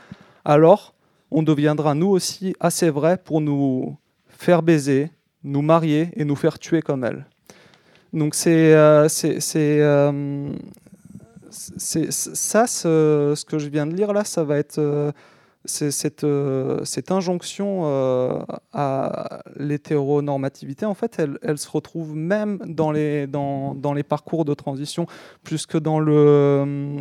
alors 0.44 0.94
on 1.30 1.42
deviendra 1.42 1.94
nous 1.94 2.08
aussi 2.08 2.54
assez 2.61 2.90
vrais 2.90 3.16
pour 3.16 3.40
nous 3.40 3.96
faire 4.28 4.62
baiser, 4.62 5.11
nous 5.42 5.62
marier 5.62 6.11
et 6.16 6.24
nous 6.24 6.37
faire 6.37 6.58
tuer 6.58 6.82
comme 6.82 7.04
elles. 7.04 7.26
Donc 8.12 8.35
c'est 8.35 9.08
c'est 9.08 9.80
ça, 11.53 12.67
ce, 12.67 13.45
que 13.45 13.59
je 13.59 13.69
viens 13.69 13.87
de 13.87 13.95
lire 13.95 14.12
là, 14.12 14.25
ça 14.25 14.45
va 14.45 14.59
être 14.59 14.79
euh, 14.79 15.12
cette, 15.65 16.25
euh, 16.25 16.85
cette, 16.85 17.12
injonction 17.12 17.83
euh, 17.85 18.41
à 18.73 19.43
l'hétéronormativité. 19.57 20.87
En 20.87 20.95
fait, 20.95 21.21
elle, 21.43 21.59
se 21.59 21.71
retrouve 21.71 22.17
même 22.17 22.59
dans 22.67 22.91
les, 22.91 23.29
parcours 24.09 24.45
de 24.45 24.55
transition, 24.55 25.07
plus 25.45 25.67
que 25.67 25.79
dans 25.79 26.01
le 26.01 26.97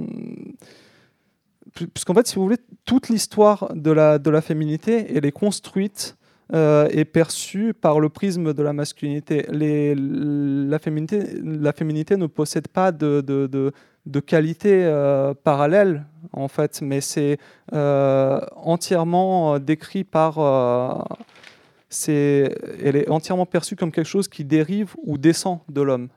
puisqu'en 1.73 2.13
fait, 2.13 2.27
si 2.27 2.35
vous 2.35 2.43
voulez, 2.43 2.57
toute 2.83 3.07
l'histoire 3.07 3.71
de 3.73 3.91
la, 3.91 4.41
féminité, 4.41 5.15
elle 5.15 5.25
est 5.25 5.31
construite 5.31 6.17
et 6.53 7.05
perçue 7.05 7.73
par 7.73 8.01
le 8.01 8.09
prisme 8.09 8.53
de 8.53 8.61
la 8.61 8.73
masculinité. 8.73 9.45
La, 9.47 10.79
féminité 10.79 11.39
la 11.41 11.71
féminité 11.71 12.17
ne 12.17 12.27
possède 12.27 12.67
pas 12.67 12.91
de 12.91 13.21
qualité 14.19 14.83
euh, 14.85 15.33
parallèle 15.33 16.05
en 16.33 16.47
fait, 16.47 16.81
mais 16.81 17.01
c'est 17.01 17.37
euh, 17.73 18.39
entièrement 18.55 19.55
euh, 19.55 19.59
décrit 19.59 20.03
par. 20.03 21.07
c'est, 21.89 22.55
elle 22.83 22.95
est 22.95 23.09
entièrement 23.09 23.45
perçue 23.45 23.75
comme 23.75 23.91
quelque 23.91 24.07
chose 24.07 24.27
qui 24.27 24.45
dérive 24.45 24.93
ou 25.03 25.17
descend 25.17 25.59
de 25.69 25.81
l'homme. 25.81 26.09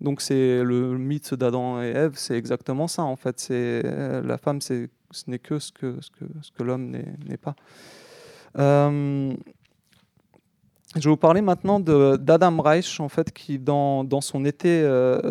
Donc 0.00 0.20
c'est 0.20 0.64
le 0.64 0.98
mythe 0.98 1.34
d'Adam 1.34 1.80
et 1.80 1.90
Ève, 1.90 2.14
c'est 2.16 2.36
exactement 2.36 2.88
ça 2.88 3.02
en 3.02 3.16
fait. 3.16 3.38
C'est 3.38 3.82
la 3.82 4.36
femme, 4.36 4.60
ce 4.60 4.88
n'est 5.28 5.38
que 5.38 5.58
ce 5.60 5.70
que, 5.70 5.98
ce 6.00 6.50
que, 6.50 6.62
l'homme 6.62 6.90
n'est 6.90 7.36
pas. 7.36 7.54
Je 10.94 11.00
vais 11.04 11.10
vous 11.10 11.16
parler 11.16 11.40
maintenant 11.40 11.80
d'Adam 11.80 12.60
Reich, 12.60 13.00
en 13.00 13.08
fait, 13.08 13.32
qui, 13.32 13.58
euh, 13.66 14.02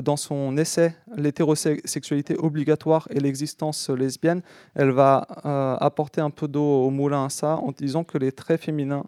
dans 0.02 0.17
son 0.17 0.58
essai 0.58 0.95
L'hétérosexualité 1.15 2.36
obligatoire 2.36 3.08
et 3.12 3.19
l'existence 3.19 3.91
lesbienne, 3.91 4.41
elle 4.74 4.89
va 4.89 5.28
euh, 5.45 5.76
apporter 5.80 6.19
un 6.19 6.32
peu 6.32 6.47
d'eau 6.47 6.63
au 6.63 6.89
moulin 6.89 7.26
à 7.26 7.30
ça 7.30 7.58
en 7.58 7.71
disant 7.71 8.04
que 8.04 8.17
les 8.17 8.32
traits 8.32 8.62
féminins 8.62 9.06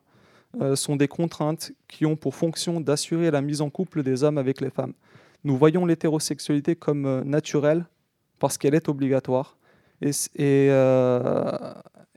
euh, 0.61 0.75
sont 0.75 0.95
des 0.95 1.07
contraintes 1.07 1.71
qui 1.87 2.05
ont 2.05 2.15
pour 2.15 2.35
fonction 2.35 2.79
d'assurer 2.79 3.31
la 3.31 3.41
mise 3.41 3.61
en 3.61 3.71
couple 3.71 4.03
des 4.03 4.23
hommes 4.23 4.37
avec 4.37 4.61
les 4.61 4.69
femmes. 4.69 4.93
Nous 5.43 5.57
voyons 5.57 5.87
l'hétérosexualité 5.87 6.75
comme 6.75 7.23
naturelle 7.23 7.87
parce 8.37 8.59
qu'elle 8.59 8.75
est 8.75 8.89
obligatoire. 8.89 9.57
Et, 10.01 10.69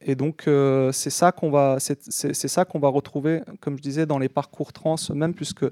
et 0.09 0.15
donc, 0.15 0.45
euh, 0.47 0.93
c'est 0.93 1.11
ça 1.11 1.33
qu'on 1.33 1.51
va, 1.51 1.79
c'est, 1.81 2.65
qu'on 2.67 2.79
va 2.79 2.89
retrouver, 2.89 3.43
comme 3.61 3.77
je 3.77 3.83
disais, 3.83 4.07
dans 4.07 4.21
les 4.21 4.29
parcours 4.29 4.73
trans, 4.73 4.95
même 5.13 5.35
puisque 5.35 5.65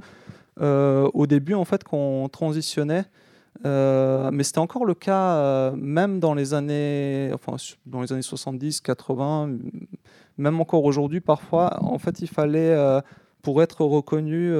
euh, 0.60 1.08
au 1.14 1.28
début, 1.28 1.54
en 1.54 1.64
fait, 1.64 1.84
quand 1.84 1.96
on 1.96 2.28
transitionnait, 2.28 3.04
euh, 3.64 4.30
mais 4.32 4.42
c'était 4.42 4.58
encore 4.58 4.84
le 4.86 4.94
cas 4.94 5.70
même 5.76 6.18
dans 6.18 6.34
les 6.34 6.52
années, 6.52 7.30
enfin, 7.32 7.54
dans 7.86 8.02
les 8.02 8.12
années 8.12 8.22
70, 8.22 8.80
80, 8.80 9.52
même 10.36 10.60
encore 10.60 10.84
aujourd'hui, 10.84 11.20
parfois, 11.20 11.80
en 11.80 11.98
fait, 11.98 12.20
il 12.20 12.28
fallait 12.28 12.76
pour 13.40 13.62
être 13.62 13.84
reconnu 13.84 14.52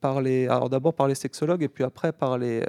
par 0.00 0.22
les, 0.22 0.48
alors 0.48 0.70
d'abord 0.70 0.94
par 0.94 1.08
les 1.08 1.14
sexologues 1.14 1.62
et 1.62 1.68
puis 1.68 1.84
après 1.84 2.12
par 2.12 2.38
les 2.38 2.64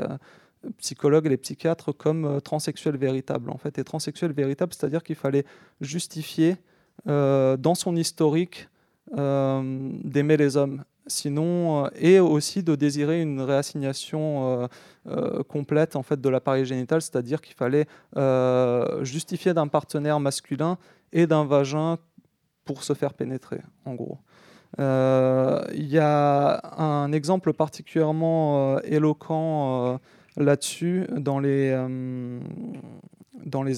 psychologues 0.78 1.26
et 1.26 1.30
les 1.30 1.38
psychiatres 1.38 1.91
comme 1.91 2.26
euh, 2.26 2.39
transsexuel 2.39 2.97
véritable. 2.97 3.49
En 3.49 3.57
fait, 3.57 3.78
et 3.78 3.84
transsexuel 3.84 4.32
véritable, 4.32 4.74
c'est-à-dire 4.74 5.03
qu'il 5.03 5.16
fallait 5.16 5.45
justifier 5.82 6.57
euh, 7.07 7.57
dans 7.57 7.76
son 7.76 7.95
historique 7.95 8.70
euh, 9.18 9.89
d'aimer 10.03 10.38
les 10.38 10.57
hommes. 10.57 10.84
Sinon, 11.05 11.89
et 11.95 12.22
aussi 12.22 12.64
de 12.64 12.76
désirer 12.76 13.22
une 13.22 13.41
réassignation 13.41 14.70
complète 15.49 15.97
en 15.97 16.01
fait 16.01 16.22
de 16.22 16.30
l'appareil 16.30 16.64
génital, 16.64 17.01
c'est-à-dire 17.01 17.41
qu'il 17.41 17.55
fallait 17.55 17.88
justifier 19.03 19.53
d'un 19.53 19.68
partenaire 19.68 20.22
masculin 20.22 20.78
et 21.11 21.28
d'un 21.28 21.43
vagin 21.43 21.97
pour 22.64 22.86
se 22.86 22.93
faire 22.93 23.14
pénétrer, 23.16 23.59
en 23.84 23.95
gros. 23.95 24.20
Il 24.78 25.88
y 25.89 25.99
a 25.99 26.82
un 26.82 27.11
exemple 27.11 27.51
particulièrement 27.51 28.80
éloquent 28.80 29.99
là-dessus 30.38 31.06
dans 31.12 31.40
les, 31.40 31.72
euh, 31.72 32.40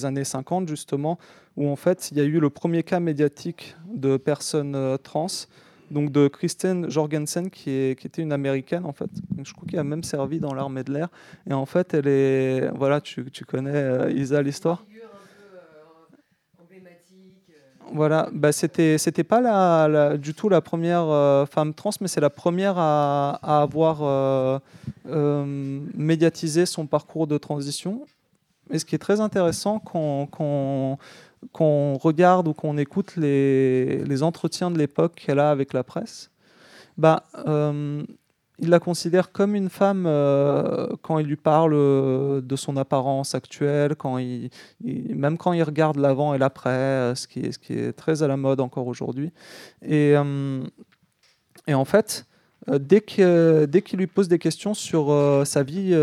années 0.04 0.24
50, 0.24 0.68
justement, 0.68 1.18
où 1.56 1.68
en 1.68 1.76
fait, 1.76 2.10
il 2.10 2.18
y 2.18 2.20
a 2.20 2.24
eu 2.24 2.40
le 2.40 2.50
premier 2.50 2.82
cas 2.82 3.00
médiatique 3.00 3.76
de 3.94 4.16
personnes 4.16 4.74
euh, 4.74 4.96
trans, 4.96 5.26
donc 5.90 6.10
de 6.10 6.28
Kristen 6.28 6.90
Jorgensen, 6.90 7.50
qui, 7.50 7.70
était 7.70 8.22
une 8.22 8.32
américaine, 8.32 8.84
en 8.84 8.92
fait. 8.92 9.10
Je 9.42 9.52
crois 9.52 9.66
qu'elle 9.68 9.80
a 9.80 9.84
même 9.84 10.02
servi 10.02 10.40
dans 10.40 10.52
l'armée 10.52 10.82
de 10.82 10.92
l'air. 10.92 11.08
Et 11.48 11.52
en 11.52 11.66
fait, 11.66 11.94
elle 11.94 12.08
est. 12.08 12.68
Voilà, 12.74 13.00
tu, 13.00 13.30
tu 13.30 13.44
connais, 13.44 13.74
euh, 13.74 14.10
Isa, 14.10 14.42
l'histoire? 14.42 14.84
Voilà, 17.92 18.28
bah 18.32 18.52
c'était 18.52 18.98
c'était 18.98 19.24
pas 19.24 19.40
la, 19.40 20.16
du 20.16 20.34
tout 20.34 20.48
la 20.48 20.60
première 20.60 21.04
euh, 21.04 21.46
femme 21.46 21.74
trans, 21.74 21.90
mais 22.00 22.08
c'est 22.08 22.20
la 22.20 22.30
première 22.30 22.78
à, 22.78 23.38
avoir 23.42 23.98
euh, 24.02 24.58
euh, 25.08 25.80
médiatisé 25.94 26.66
son 26.66 26.86
parcours 26.86 27.26
de 27.26 27.38
transition. 27.38 28.06
et 28.70 28.78
ce 28.78 28.84
qui 28.84 28.94
est 28.94 28.98
très 28.98 29.20
intéressant 29.20 29.78
quand, 29.78 30.98
regarde 32.02 32.48
ou 32.48 32.54
qu'on 32.54 32.76
écoute 32.78 33.16
les, 33.16 34.04
les 34.04 34.22
entretiens 34.22 34.70
de 34.70 34.78
l'époque 34.78 35.14
qu'elle 35.14 35.38
a 35.38 35.50
avec 35.50 35.72
la 35.72 35.84
presse, 35.84 36.30
bah, 36.98 37.24
il 38.58 38.70
la 38.70 38.80
considère 38.80 39.32
comme 39.32 39.54
une 39.54 39.68
femme 39.68 40.04
euh, 40.06 40.88
quand 41.02 41.18
il 41.18 41.26
lui 41.26 41.36
parle 41.36 41.74
euh, 41.74 42.40
de 42.40 42.56
son 42.56 42.76
apparence 42.76 43.34
actuelle, 43.34 43.96
quand 43.96 44.18
même 44.82 45.36
quand 45.38 45.52
il 45.52 45.62
regarde 45.62 45.96
l'avant 45.96 46.34
et 46.34 46.38
l'après, 46.38 47.14
ce, 47.14 47.26
qui 47.26 47.40
est, 47.40 47.52
ce 47.52 47.58
qui 47.58 47.74
est 47.74 47.92
très 47.92 48.22
à 48.22 48.28
la 48.28 48.36
mode 48.36 48.60
encore 48.60 48.86
aujourd'hui. 48.86 49.30
Et, 49.86 50.14
en 50.16 51.84
fait, 51.84 52.26
dès 52.68 53.00
qu'il 53.00 53.98
lui 53.98 54.06
pose 54.06 54.28
des 54.28 54.38
questions 54.38 54.74
sur 54.74 55.12
sa 55.44 55.62
vie 55.62 55.94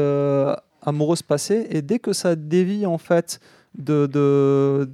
amoureuse 0.81 1.21
passée, 1.23 1.67
et 1.69 1.81
dès 1.81 1.99
que 1.99 2.13
ça 2.13 2.35
dévie 2.35 2.85
en 2.85 2.97
fait 2.97 3.39
de, 3.77 4.89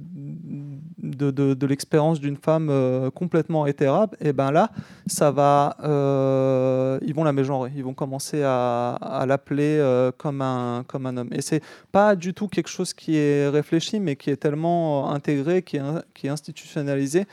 de, 1.02 1.66
l'expérience 1.66 2.20
d'une 2.20 2.36
femme 2.36 2.68
euh, 2.70 3.10
complètement 3.10 3.66
hétérable, 3.66 4.16
et 4.20 4.32
ben 4.32 4.50
là, 4.50 4.70
ça 5.06 5.30
va, 5.30 5.76
euh, 5.82 6.98
ils 7.02 7.14
vont 7.14 7.24
la 7.24 7.32
mégenrer, 7.32 7.72
ils 7.76 7.84
vont 7.84 7.94
commencer 7.94 8.42
à, 8.44 9.24
l'appeler 9.26 9.78
euh, 9.78 10.12
comme, 10.16 10.42
un, 10.42 10.84
comme 10.86 11.06
un 11.06 11.16
homme. 11.16 11.30
Et 11.32 11.42
c'est 11.42 11.62
pas 11.92 12.16
du 12.16 12.34
tout 12.34 12.48
quelque 12.48 12.68
chose 12.68 12.92
qui 12.92 13.16
est 13.16 13.48
réfléchi, 13.48 14.00
mais 14.00 14.16
qui 14.16 14.30
est 14.30 14.36
tellement 14.36 15.10
intégré, 15.10 15.62
qui 15.62 15.76
est, 15.76 16.28
institutionnalisé, 16.28 17.26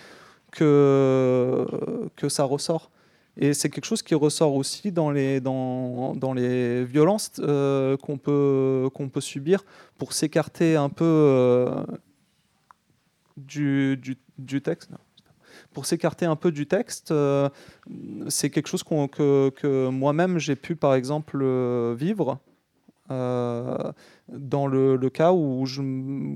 que, 0.51 1.65
que 2.15 2.29
ça 2.29 2.43
ressort. 2.43 2.89
Et 3.39 3.53
c'est 3.53 3.69
quelque 3.69 3.85
chose 3.85 4.01
qui 4.01 4.15
ressort 4.15 4.55
aussi 4.55 4.91
dans 4.91 5.11
les, 5.11 5.39
dans, 5.39 6.15
dans 6.15 6.33
les 6.33 6.83
violences 6.85 7.33
qu'on 7.37 8.17
peut, 8.17 8.89
qu'on 8.95 9.09
peut 9.09 9.21
subir 9.21 9.63
pour 9.99 10.13
s'écarter 10.13 10.75
un 10.75 10.89
peu 10.89 11.69
du, 13.37 13.99
du, 14.37 14.61
texte. 14.61 14.91
Pour 15.73 15.85
s'écarter 15.85 16.25
un 16.25 16.35
peu 16.35 16.51
du 16.51 16.67
texte, 16.67 17.11
euh, 17.11 17.49
c'est 18.27 18.49
quelque 18.49 18.67
chose 18.67 18.83
que, 18.83 19.49
que 19.49 19.89
moi-même 19.89 20.39
j'ai 20.39 20.55
pu 20.55 20.75
par 20.75 20.93
exemple 20.95 21.43
vivre. 21.95 22.39
dans 23.09 24.67
le, 24.67 24.95
le, 24.97 25.09
cas 25.09 25.31
où 25.31 25.65
je, 25.65 25.81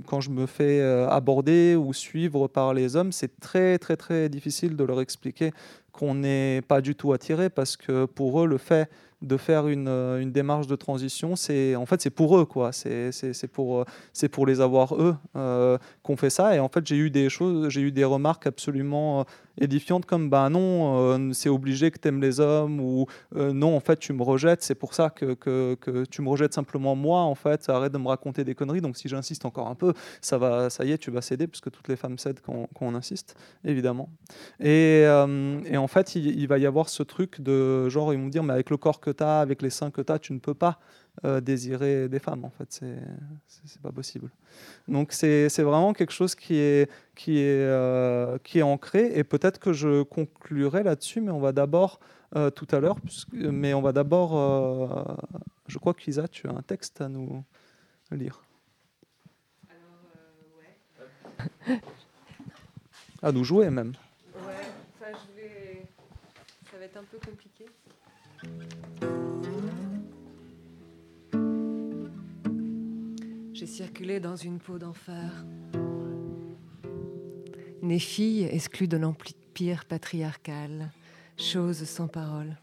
quand 0.06 0.22
je 0.22 0.30
me 0.30 0.46
fais 0.46 0.82
aborder 0.82 1.76
ou 1.76 1.94
suivre 1.94 2.48
par 2.48 2.74
les 2.74 2.96
hommes, 2.96 3.12
c'est 3.12 3.40
très 3.40 3.78
très 3.78 3.98
très 3.98 4.30
difficile 4.30 4.76
de 4.78 4.84
leur 4.84 5.02
expliquer 5.02 5.52
qu'on 5.92 6.16
n'est 6.16 6.62
pas 6.68 6.82
du 6.82 6.96
tout 6.96 7.14
attiré 7.14 7.50
parce 7.50 7.76
que 7.78 8.06
pour 8.06 8.42
eux, 8.42 8.48
le 8.48 8.58
fait 8.58 8.90
de 9.22 9.38
faire 9.38 9.68
une, 9.68 9.88
euh, 9.88 10.20
une 10.20 10.32
démarche 10.32 10.68
de 10.68 10.76
transition, 10.76 11.36
c'est 11.36 11.76
en 11.76 11.86
fait 11.86 12.02
c'est 12.02 12.10
pour 12.10 12.38
eux 12.38 12.46
quoi, 12.46 12.72
c'est 12.72 13.12
pour 13.52 13.80
euh, 13.80 13.86
c'est 14.14 14.30
pour 14.30 14.48
les 14.48 14.62
avoir 14.62 14.96
eux 14.96 15.16
euh, 15.36 15.78
fait 16.16 16.30
ça 16.30 16.56
et 16.56 16.60
en 16.60 16.70
fait 16.70 16.86
j'ai 16.86 16.98
eu 16.98 17.10
des 17.10 17.30
choses, 17.30 17.70
j'ai 17.70 17.82
eu 17.82 17.92
des 17.92 18.04
remarques 18.04 18.48
absolument 18.48 19.26
édifiante 19.60 20.06
comme 20.06 20.30
bah 20.30 20.50
non, 20.50 20.98
euh, 20.98 21.34
c'est 21.34 21.50
obligé 21.50 21.92
que 21.92 22.00
tu 22.00 22.08
aimes 22.08 22.22
les 22.22 22.40
hommes 22.40 22.80
ou 22.80 23.06
euh, 23.36 23.54
non, 23.54 23.76
en 23.76 23.80
fait, 23.80 23.98
tu 24.00 24.14
me 24.14 24.24
rejettes, 24.24 24.64
c'est 24.64 24.76
pour 24.76 24.94
ça 24.94 25.10
que, 25.10 25.34
que, 25.34 26.06
tu 26.10 26.22
me 26.22 26.30
rejettes 26.30 26.54
simplement 26.54 26.96
moi, 26.96 27.22
en 27.22 27.36
fait, 27.36 27.70
arrête 27.70 27.92
de 27.92 27.98
me 27.98 28.08
raconter 28.08 28.44
des 28.44 28.56
conneries. 28.56 28.82
Donc 28.82 28.98
si 28.98 29.08
j'insiste 29.08 29.46
encore 29.46 29.68
un 29.68 29.76
peu, 29.76 29.94
ça, 30.22 30.38
va, 30.38 30.70
ça 30.70 30.86
y 30.86 30.92
est, 30.92 30.98
tu 30.98 31.12
vas 31.12 31.22
céder 31.22 31.48
puisque 31.48 31.72
toutes 31.72 31.88
les 31.88 31.96
femmes 31.96 32.18
cèdent 32.18 32.42
quand, 32.42 32.68
on 32.80 32.96
insiste, 32.96 33.36
évidemment. 33.64 34.10
Et, 34.60 35.04
euh, 35.06 35.60
et 35.66 35.78
en 35.78 35.88
fait, 35.88 36.16
il, 36.16 36.48
va 36.48 36.58
y 36.58 36.66
avoir 36.66 36.90
ce 36.90 37.04
truc 37.04 37.42
de 37.42 37.90
genre, 37.90 38.14
ils 38.14 38.20
vont 38.20 38.28
dire, 38.28 38.44
mais 38.44 38.54
avec 38.54 38.70
le 38.70 38.78
corps 38.78 39.00
que 39.00 39.12
tu 39.12 39.24
as, 39.24 39.40
avec 39.40 39.62
les 39.62 39.70
seins 39.70 39.92
que 39.92 40.02
tu 40.02 40.12
as, 40.12 40.20
tu 40.20 40.34
ne 40.34 40.40
peux 40.40 40.54
pas. 40.54 40.80
Euh, 41.26 41.42
désirer 41.42 42.08
des 42.08 42.20
femmes. 42.20 42.46
En 42.46 42.50
fait, 42.50 42.84
c'est 43.46 43.82
pas 43.82 43.92
possible. 43.92 44.30
Donc 44.88 45.12
c'est 45.12 45.62
vraiment 45.62 45.94
quelque 45.94 46.14
chose 46.14 46.36
qui 46.36 46.56
est 46.56 46.90
qui 47.16 47.38
est 47.38 47.60
euh, 47.60 48.38
qui 48.40 48.60
est 48.60 48.64
ancré. 48.64 49.12
Et 49.14 49.24
peut-être 49.24 49.60
que 49.60 49.74
je 49.74 50.04
conclurai 50.04 50.84
là-dessus, 50.84 51.20
mais 51.22 51.32
on 51.32 51.40
va 51.40 51.52
d'abord 51.52 52.00
euh, 52.36 52.50
tout 52.50 52.68
à 52.72 52.80
l'heure, 52.80 52.96
mais 53.34 53.74
on 53.74 53.82
va 53.82 53.92
d'abord. 53.92 55.18
je 55.68 55.78
crois 55.78 55.94
qu'Isa, 55.94 56.28
tu 56.28 56.48
as 56.48 56.52
un 56.52 56.62
texte 56.62 57.02
à 57.02 57.10
nous 57.10 57.44
lire. 58.12 58.42
Alors, 59.70 59.84
ouais. 61.68 61.82
à 63.22 63.32
nous 63.32 63.44
jouer 63.44 63.70
même. 63.70 63.92
Ouais, 64.34 64.42
enfin, 64.96 65.12
je 65.12 65.40
vais... 65.40 65.86
ça 66.72 66.78
va 66.80 66.86
être 66.86 66.98
un 66.98 67.04
peu 67.04 67.20
compliqué. 67.20 67.66
J'ai 73.62 73.68
circulé 73.68 74.20
dans 74.20 74.36
une 74.36 74.58
peau 74.58 74.80
d'enfer. 74.80 75.46
Né 77.84 78.00
fille 78.00 78.42
exclue 78.46 78.88
de 78.88 78.98
l'empire 78.98 79.86
patriarcal, 79.86 80.90
chose 81.38 81.84
sans 81.84 82.08
parole. 82.08 82.58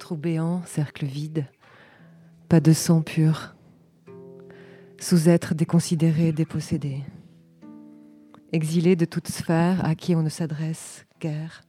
Trou 0.00 0.16
béant, 0.16 0.64
cercle 0.66 1.06
vide, 1.06 1.46
pas 2.48 2.58
de 2.58 2.72
sang 2.72 3.02
pur. 3.02 3.54
Sous-être 4.98 5.54
déconsidéré, 5.54 6.32
dépossédé. 6.32 7.04
Exilé 8.50 8.96
de 8.96 9.04
toute 9.04 9.28
sphère 9.28 9.84
à 9.84 9.94
qui 9.94 10.16
on 10.16 10.22
ne 10.22 10.28
s'adresse 10.28 11.06
guère. 11.20 11.62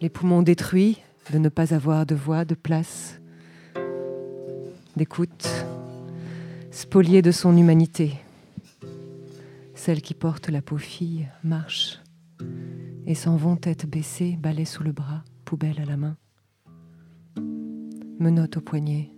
Les 0.00 0.08
poumons 0.08 0.40
détruits 0.40 1.02
de 1.30 1.36
ne 1.36 1.50
pas 1.50 1.74
avoir 1.74 2.06
de 2.06 2.14
voix, 2.14 2.46
de 2.46 2.54
place 2.54 3.20
d'écoute, 4.98 5.48
spoliée 6.72 7.22
de 7.22 7.30
son 7.30 7.56
humanité. 7.56 8.14
Celle 9.74 10.02
qui 10.02 10.12
porte 10.12 10.48
la 10.48 10.60
peau 10.60 10.76
fille 10.76 11.28
marche 11.44 12.00
et 13.06 13.14
s'en 13.14 13.36
vont 13.36 13.54
tête 13.54 13.88
baissée, 13.88 14.36
balai 14.36 14.64
sous 14.64 14.82
le 14.82 14.90
bras, 14.90 15.22
poubelle 15.44 15.80
à 15.80 15.84
la 15.84 15.96
main. 15.96 16.16
Menottes 18.18 18.56
au 18.56 18.60
poignet, 18.60 19.12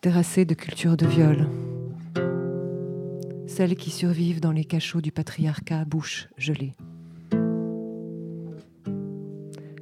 terrassée 0.00 0.44
de 0.44 0.54
culture 0.54 0.96
de 0.96 1.06
viol. 1.06 1.48
Celles 3.48 3.74
qui 3.74 3.90
survivent 3.90 4.40
dans 4.40 4.52
les 4.52 4.64
cachots 4.64 5.00
du 5.00 5.10
patriarcat, 5.10 5.84
bouche 5.84 6.28
gelée. 6.38 6.74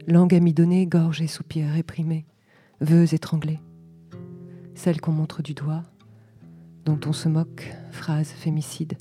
Langue 0.06 0.34
amidonnée, 0.34 0.86
gorge 0.86 1.20
et 1.20 1.26
soupirs 1.26 1.68
réprimés, 1.68 2.24
vœux 2.80 3.12
étranglés 3.12 3.60
celle 4.80 4.98
qu'on 4.98 5.12
montre 5.12 5.42
du 5.42 5.52
doigt, 5.52 5.82
dont 6.86 6.98
on 7.06 7.12
se 7.12 7.28
moque, 7.28 7.70
phrase 7.90 8.28
fémicide. 8.28 8.96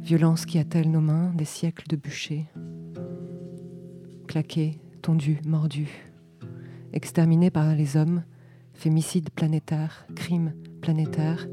Violence 0.00 0.46
qui 0.46 0.58
attelle 0.58 0.90
nos 0.90 1.02
mains, 1.02 1.30
des 1.34 1.44
siècles 1.44 1.86
de 1.86 1.96
bûcher. 1.96 2.46
Claqué, 4.28 4.80
tondu, 5.02 5.42
mordu. 5.44 5.88
Exterminé 6.94 7.50
par 7.50 7.74
les 7.74 7.98
hommes, 7.98 8.22
fémicide 8.72 9.28
planétaire, 9.28 10.06
crime 10.16 10.54
planétaire, 10.80 11.46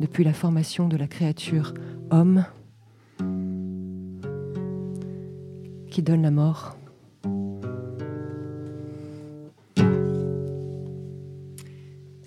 depuis 0.00 0.24
la 0.24 0.32
formation 0.32 0.88
de 0.88 0.96
la 0.96 1.06
créature 1.06 1.74
homme 2.10 2.46
qui 5.90 6.02
donne 6.02 6.22
la 6.22 6.30
mort 6.30 6.78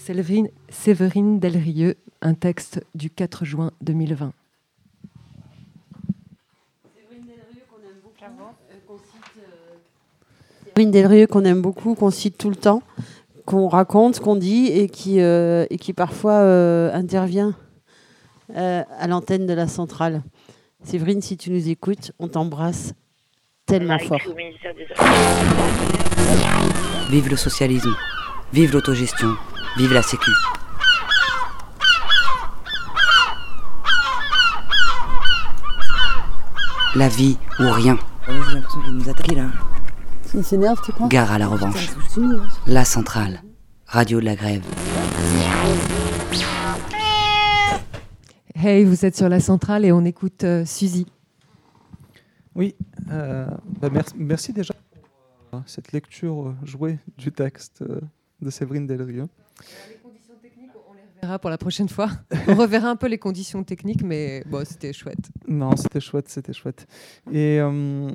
Séverine, 0.09 0.49
Séverine 0.69 1.39
Delrieux, 1.39 1.93
un 2.23 2.33
texte 2.33 2.83
du 2.95 3.11
4 3.11 3.45
juin 3.45 3.69
2020. 3.81 4.33
Séverine 6.95 7.27
Delrieux 10.91 11.27
qu'on 11.27 11.45
aime 11.45 11.61
beaucoup, 11.61 11.93
qu'on 11.93 12.09
cite 12.09 12.39
tout 12.39 12.49
le 12.49 12.55
temps, 12.55 12.81
qu'on 13.45 13.67
raconte, 13.67 14.19
qu'on 14.19 14.35
dit 14.35 14.65
et 14.65 14.89
qui, 14.89 15.21
euh, 15.21 15.67
et 15.69 15.77
qui 15.77 15.93
parfois 15.93 16.39
euh, 16.39 16.91
intervient 16.91 17.53
euh, 18.55 18.81
à 18.97 19.07
l'antenne 19.07 19.45
de 19.45 19.53
la 19.53 19.67
centrale. 19.67 20.23
Séverine, 20.83 21.21
si 21.21 21.37
tu 21.37 21.51
nous 21.51 21.69
écoutes, 21.69 22.13
on 22.17 22.29
t'embrasse 22.29 22.95
tellement 23.67 23.99
fort. 23.99 24.21
Vive 27.11 27.29
le 27.29 27.35
socialisme, 27.35 27.95
vive 28.51 28.73
l'autogestion, 28.73 29.35
Vive 29.79 29.93
la 29.93 30.01
sécu. 30.01 30.31
La 36.97 37.07
vie 37.07 37.37
ou 37.61 37.71
rien. 37.71 37.97
J'ai 38.27 38.55
l'impression 38.55 38.81
qu'il 38.81 38.93
nous 38.95 39.09
attaque 39.09 39.31
là. 39.31 39.45
Il 40.33 40.43
s'énerve, 40.43 40.81
tu 40.83 40.91
crois 40.91 41.07
Gare 41.07 41.31
à 41.31 41.39
la 41.39 41.47
revanche. 41.47 41.91
La 42.67 42.83
centrale. 42.83 43.41
Radio 43.85 44.19
de 44.19 44.25
la 44.25 44.35
grève. 44.35 44.65
Hey, 48.53 48.83
vous 48.83 49.05
êtes 49.05 49.15
sur 49.15 49.29
la 49.29 49.39
centrale 49.39 49.85
et 49.85 49.93
on 49.93 50.03
écoute 50.03 50.43
euh, 50.43 50.65
Suzy. 50.65 51.07
Oui, 52.53 52.75
euh, 53.11 53.47
bah 53.79 53.87
merci, 53.89 54.13
merci, 54.17 54.51
déjà 54.51 54.73
pour 54.73 55.59
euh, 55.59 55.63
cette 55.65 55.93
lecture 55.93 56.53
jouée 56.65 56.99
du 57.17 57.31
texte 57.31 57.81
de 58.41 58.49
Séverine 58.49 58.85
Delrieux. 58.85 59.29
Les 59.89 59.95
conditions 59.97 60.33
On 60.89 61.21
verra 61.21 61.39
pour 61.39 61.49
la 61.49 61.57
prochaine 61.57 61.89
fois. 61.89 62.09
On 62.47 62.55
reverra 62.55 62.89
un 62.89 62.95
peu 62.95 63.07
les 63.07 63.17
conditions 63.17 63.63
techniques, 63.63 64.03
mais 64.03 64.43
bon, 64.45 64.65
c'était 64.65 64.93
chouette. 64.93 65.29
Non, 65.47 65.75
c'était 65.75 65.99
chouette, 65.99 66.29
c'était 66.29 66.53
chouette. 66.53 66.87
Et, 67.31 67.59
euh, 67.59 68.09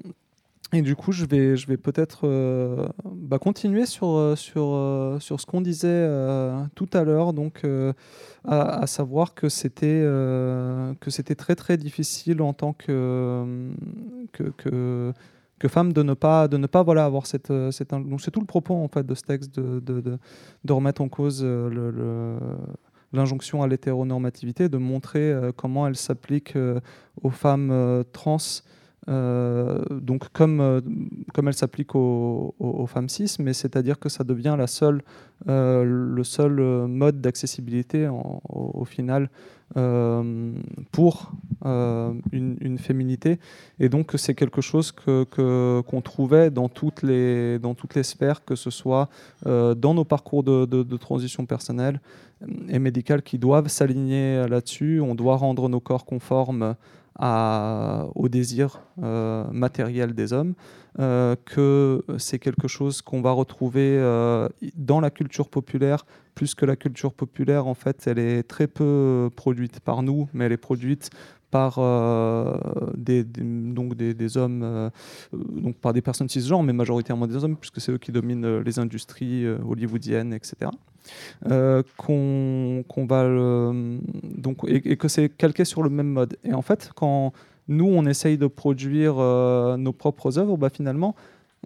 et 0.72 0.82
du 0.82 0.97
coup, 0.97 1.12
je 1.12 1.24
vais, 1.24 1.57
je 1.57 1.66
vais 1.66 1.76
peut-être 1.76 2.26
euh, 2.26 2.88
bah, 3.05 3.38
continuer 3.38 3.86
sur, 3.86 4.16
euh, 4.16 4.36
sur, 4.36 5.16
sur 5.20 5.40
ce 5.40 5.47
qu'on 5.47 5.61
disait 5.61 6.09
tout 6.74 6.88
à 6.92 7.05
l'heure, 7.05 7.32
donc 7.32 7.62
à, 8.45 8.80
à 8.80 8.86
savoir 8.86 9.34
que 9.34 9.49
c'était 9.49 10.03
que 10.03 11.11
c'était 11.11 11.34
très 11.34 11.55
très 11.55 11.76
difficile 11.76 12.42
en 12.42 12.53
tant 12.55 12.72
que, 12.72 13.70
que, 14.32 15.12
que 15.59 15.68
femme 15.68 15.92
de 15.92 16.02
ne 16.02 16.14
pas 16.14 16.48
de 16.48 16.57
ne 16.57 16.66
pas 16.66 16.82
voilà 16.82 17.05
avoir 17.05 17.26
cette, 17.26 17.50
euh, 17.50 17.70
donc 17.90 18.20
c'est 18.20 18.30
tout 18.30 18.40
le 18.40 18.46
propos 18.46 18.74
en 18.74 18.88
fait 18.88 19.07
de 19.07 19.14
ce 19.14 19.22
texte 19.22 19.59
de, 19.59 19.80
de, 19.80 20.18
de, 20.64 20.72
remettre 20.72 21.00
en 21.00 21.09
cause 21.09 21.42
euh, 21.44 22.38
l'injonction 23.12 23.62
à 23.62 23.68
l'hétéronormativité, 23.68 24.68
de 24.68 24.78
montrer 24.78 25.20
euh, 25.32 25.52
comment 25.55 25.86
elle 25.86 25.96
s'applique 25.96 26.55
aux 27.22 27.30
femmes 27.30 28.05
trans, 28.12 28.38
euh, 29.09 29.82
donc 29.90 30.28
comme, 30.32 30.61
euh, 30.61 30.80
comme 31.34 31.48
elle 31.48 31.55
s'applique 31.55 31.94
aux, 31.94 32.86
femmes 32.86 33.09
cis, 33.09 33.36
mais 33.38 33.52
c'est-à-dire 33.52 33.98
que 33.98 34.09
ça 34.09 34.24
devient 34.24 34.55
la 34.59 34.66
seule, 34.66 35.02
euh, 35.48 35.84
le 35.84 36.24
seul 36.24 36.52
mode 36.86 37.20
d'accessibilité 37.20 38.09
au, 38.09 38.84
final 38.84 39.28
pour 40.92 41.32
une, 42.32 42.78
féminité. 42.78 43.40
Et 43.80 43.88
donc 43.88 44.12
c'est 44.16 44.34
quelque 44.34 44.61
chose 44.61 44.92
que, 44.92 45.24
que- 45.24 45.82
qu'on 45.88 46.00
trouvait 46.00 46.50
dans 46.50 46.68
toutes, 46.68 47.02
les, 47.02 47.59
dans 47.59 47.74
toutes 47.74 47.94
les 47.94 48.02
sphères, 48.02 48.44
que 48.44 48.55
ce 48.55 48.70
soit 48.70 49.09
dans 49.44 49.94
nos 49.94 50.05
parcours 50.05 50.44
de- 50.44 50.66
de 50.66 50.96
transition 50.96 51.46
personnelle 51.46 52.00
et 52.68 52.78
médicale 52.78 53.22
qui 53.22 53.38
doivent 53.38 53.68
s'aligner 53.68 54.46
là-dessus. 54.48 55.00
On 55.00 55.14
doit 55.14 55.36
rendre 55.36 55.68
nos 55.68 55.80
corps 55.80 56.05
conformes 56.05 56.76
au 57.20 58.28
désir 58.28 58.80
euh, 59.02 59.44
matériel 59.50 60.14
des 60.14 60.32
hommes, 60.32 60.54
euh, 60.98 61.36
que 61.44 62.04
c'est 62.18 62.38
quelque 62.38 62.68
chose 62.68 63.02
qu'on 63.02 63.20
va 63.20 63.32
retrouver 63.32 63.96
euh, 63.98 64.48
dans 64.76 65.00
la 65.00 65.10
culture 65.10 65.48
populaire, 65.48 66.06
plus 66.35 66.55
que 66.55 66.66
la 66.66 66.76
culture 66.76 67.12
populaire, 67.12 67.66
en 67.66 67.74
fait, 67.74 68.07
elle 68.07 68.18
est 68.18 68.43
très 68.43 68.66
peu 68.66 69.30
produite 69.37 69.80
par 69.80 70.03
nous, 70.03 70.28
mais 70.32 70.47
elle 70.47 70.53
est 70.53 70.57
produite 70.57 71.11
par 71.55 71.76
euh, 71.78 72.57
des, 72.97 73.22
donc 73.22 73.95
des, 73.95 74.37
hommes, 74.37 74.62
euh, 74.64 74.91
donc 75.32 75.76
par 75.76 75.93
des 75.93 76.03
personnes 76.03 76.28
cisgenres, 76.28 76.64
mais 76.64 76.72
majoritairement 76.72 77.28
des 77.28 77.45
hommes, 77.45 77.57
puisque 77.57 77.80
c'est 77.80 77.93
eux 77.93 77.99
qui 77.99 78.11
dominent 78.11 78.45
euh, 78.45 78.62
les 78.64 78.80
industries 78.80 79.47
hollywoodiennes, 79.47 80.32
etc. 80.32 80.72
Qu'on 81.97 83.07
va 83.09 83.22
donc 84.24 84.64
et, 84.66 84.91
et 84.91 84.97
que 84.97 85.07
c'est 85.07 85.28
calqué 85.28 85.64
sur 85.64 85.85
le 85.85 85.91
même 85.91 86.09
mode. 86.09 86.37
Et 86.43 86.55
en 86.55 86.62
fait, 86.62 86.91
quand 86.97 87.32
nous 87.68 87.87
on 87.87 88.05
essaye 88.05 88.37
de 88.37 88.49
produire 88.49 89.14
nos 89.78 89.93
propres 89.93 90.41
œuvres, 90.41 90.57
bah, 90.57 90.70
finalement, 90.70 91.14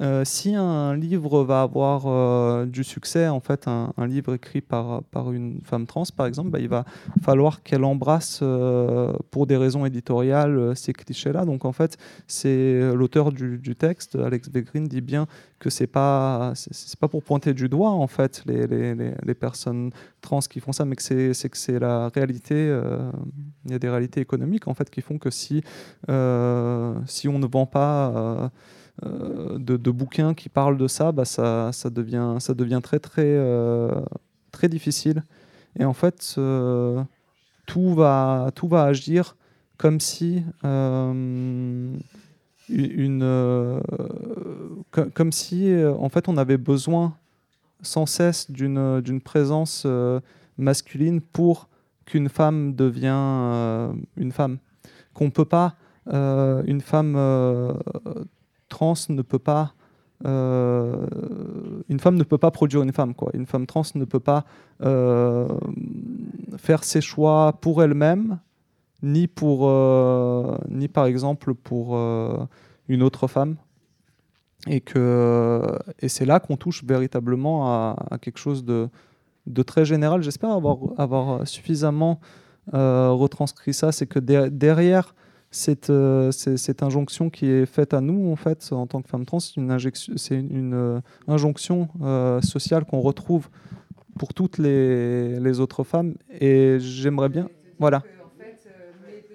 euh, 0.00 0.24
si 0.24 0.54
un 0.54 0.94
livre 0.94 1.42
va 1.42 1.62
avoir 1.62 2.04
euh, 2.06 2.66
du 2.66 2.84
succès, 2.84 3.28
en 3.28 3.40
fait, 3.40 3.66
un, 3.66 3.92
livre 4.06 4.34
écrit 4.34 4.60
par, 4.60 5.02
par 5.04 5.32
une 5.32 5.60
femme 5.64 5.86
trans, 5.86 6.04
par 6.16 6.26
exemple, 6.26 6.50
bah, 6.50 6.60
il 6.60 6.68
va 6.68 6.84
falloir 7.22 7.62
qu'elle 7.62 7.84
embrasse, 7.84 8.40
euh, 8.42 9.12
pour 9.30 9.46
des 9.46 9.56
raisons 9.56 9.84
éditoriales, 9.86 10.76
ces 10.76 10.92
clichés-là. 10.92 11.44
Donc, 11.44 11.64
en 11.64 11.72
fait, 11.72 11.96
c'est 12.26 12.94
l'auteur 12.94 13.32
du, 13.32 13.74
texte, 13.76 14.16
Alex 14.16 14.48
Begrin, 14.50 14.82
dit 14.82 15.00
bien 15.00 15.26
que 15.58 15.70
c'est 15.70 15.88
pas 15.88 16.52
c'est 16.54 16.98
pas 16.98 17.08
pour 17.08 17.24
pointer 17.24 17.52
du 17.52 17.68
doigt 17.68 17.90
en 17.90 18.06
fait 18.06 18.42
les, 18.46 18.68
les, 18.68 18.94
les, 18.94 19.34
personnes 19.34 19.90
trans 20.20 20.38
qui 20.38 20.60
font 20.60 20.72
ça, 20.72 20.84
mais 20.84 20.94
que 20.94 21.02
c'est 21.02 21.48
que 21.48 21.56
c'est 21.56 21.78
la 21.80 22.08
réalité. 22.08 22.80
Il 23.64 23.72
y 23.72 23.74
a 23.74 23.78
des 23.78 23.88
réalités 23.88 24.20
économiques 24.20 24.68
en 24.68 24.74
fait 24.74 24.88
qui 24.88 25.00
font 25.00 25.18
que 25.18 25.30
si 25.30 25.62
si 26.08 27.28
on 27.28 27.38
ne 27.38 27.46
vend 27.46 27.66
pas 27.66 28.50
de, 29.02 29.76
de 29.76 29.90
bouquins 29.90 30.34
qui 30.34 30.48
parlent 30.48 30.78
de 30.78 30.88
ça, 30.88 31.12
bah 31.12 31.24
ça, 31.24 31.70
ça 31.72 31.90
devient 31.90 32.80
très 32.82 32.98
très 32.98 33.22
euh, 33.26 34.00
très 34.50 34.68
difficile. 34.68 35.22
Et 35.78 35.84
en 35.84 35.92
fait, 35.92 36.34
euh, 36.38 37.02
tout 37.66 37.94
va 37.94 38.50
agir 38.72 39.36
comme 39.78 40.00
si 40.00 40.42
euh, 40.64 41.94
euh, 42.70 43.80
comme 45.14 45.32
si 45.32 45.70
euh, 45.70 45.94
en 45.94 46.08
fait 46.08 46.28
on 46.28 46.36
avait 46.36 46.58
besoin 46.58 47.16
sans 47.80 48.06
cesse 48.06 48.50
d'une 48.50 49.20
présence 49.24 49.84
euh, 49.86 50.20
masculine 50.58 51.20
pour 51.20 51.68
qu'une 52.04 52.28
femme 52.28 52.74
devienne 52.74 53.14
euh, 53.14 53.92
une 54.16 54.32
femme 54.32 54.58
qu'on 55.14 55.30
peut 55.30 55.44
pas 55.44 55.76
euh, 56.08 56.62
une 56.66 56.80
femme 56.80 57.14
euh, 57.16 57.72
trans 58.68 58.94
ne 59.08 59.22
peut 59.22 59.38
pas 59.38 59.74
euh, 60.26 61.06
une 61.88 62.00
femme 62.00 62.16
ne 62.16 62.24
peut 62.24 62.38
pas 62.38 62.50
produire 62.50 62.82
une 62.82 62.92
femme 62.92 63.14
quoi. 63.14 63.30
Une 63.34 63.46
femme 63.46 63.66
trans 63.66 63.82
ne 63.94 64.04
peut 64.04 64.20
pas 64.20 64.44
euh, 64.82 65.46
faire 66.56 66.82
ses 66.82 67.00
choix 67.00 67.52
pour 67.60 67.82
elle-même 67.82 68.38
ni 69.02 69.28
pour 69.28 69.68
euh, 69.68 70.58
ni 70.68 70.88
par 70.88 71.06
exemple 71.06 71.54
pour 71.54 71.96
une 72.88 73.02
autre 73.02 73.28
femme. 73.28 73.56
Et 74.66 74.80
que 74.80 75.62
et 76.00 76.08
c'est 76.08 76.26
là 76.26 76.40
qu'on 76.40 76.56
touche 76.56 76.82
véritablement 76.82 77.68
à, 77.68 78.18
quelque 78.20 78.38
chose 78.38 78.64
de, 78.64 78.88
de 79.46 79.62
très 79.62 79.84
général. 79.84 80.20
J'espère 80.22 80.50
avoir 80.50 80.78
avoir 80.98 81.46
suffisamment 81.46 82.18
retranscrit 82.72 83.72
ça. 83.72 83.92
C'est 83.92 84.08
que 84.08 84.18
der- 84.18 84.50
derrière 84.50 85.14
cette, 85.50 85.88
euh, 85.90 86.30
cette 86.30 86.82
injonction 86.82 87.30
qui 87.30 87.46
est 87.46 87.64
faite 87.66 87.94
à 87.94 88.00
nous 88.00 88.30
en 88.30 88.36
fait 88.36 88.68
en 88.72 88.86
tant 88.86 89.00
que 89.02 89.08
femme 89.08 89.24
trans 89.24 89.40
c'est 89.40 89.56
une, 89.56 89.70
injection- 89.70 90.12
c'est 90.16 90.34
une, 90.36 90.54
une, 90.54 90.74
euh, 90.74 91.00
injonction 91.26 91.88
euh, 92.02 92.40
sociale 92.42 92.84
qu'on 92.84 93.00
retrouve 93.00 93.48
pour 94.18 94.34
toutes 94.34 94.58
les, 94.58 95.40
les 95.40 95.60
autres 95.60 95.84
femmes 95.84 96.14
et 96.40 96.76
j'aimerais 96.80 97.28
bien 97.30 97.48
voilà 97.78 98.02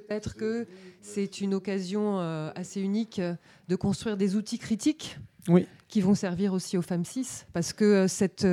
Peut-être 0.07 0.35
que 0.35 0.67
c'est 1.01 1.41
une 1.41 1.55
occasion 1.55 2.19
assez 2.55 2.79
unique 2.81 3.19
de 3.67 3.75
construire 3.75 4.15
des 4.15 4.35
outils 4.35 4.59
critiques 4.59 5.17
Oui. 5.47 5.65
qui 5.87 6.01
vont 6.01 6.13
servir 6.13 6.53
aussi 6.53 6.77
aux 6.77 6.83
femmes 6.83 7.03
cis, 7.05 7.25
parce 7.51 7.73
que 7.73 8.05
cette 8.07 8.45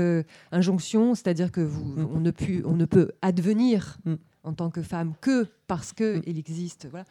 injonction, 0.53 1.15
c'est-à-dire 1.15 1.53
que 1.53 1.61
vous, 1.61 1.85
Mm. 1.85 2.09
on, 2.15 2.21
ne 2.21 2.31
pu- 2.31 2.63
on 2.65 2.75
ne 2.77 2.87
peut 2.87 3.11
advenir 3.21 3.99
Mm. 4.07 4.15
en 4.45 4.53
tant 4.55 4.71
que 4.71 4.81
femme 4.81 5.13
que 5.21 5.47
parce 5.67 5.93
que 5.93 6.19
Mm. 6.19 6.23
existe, 6.39 6.87
voilà, 6.91 7.05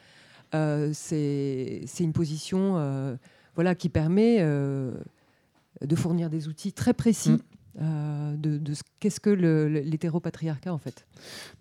c'est 0.93 1.81
c'est 1.85 2.03
une 2.03 2.13
position, 2.13 2.73
euh, 2.77 3.15
voilà, 3.55 3.75
qui 3.75 3.89
permet 3.89 4.37
euh, 4.39 4.91
de 5.81 5.95
fournir 5.95 6.29
des 6.29 6.47
outils 6.47 6.73
très 6.73 6.93
précis. 6.93 7.31
Mm. 7.31 7.37
euh, 7.81 8.35
de, 8.35 8.57
de 8.57 8.73
ce 8.73 8.81
qu'est-ce 8.99 9.19
que 9.19 9.29
l'hétéropatriarcat 9.29 10.73
en 10.73 10.79
fait. 10.79 11.05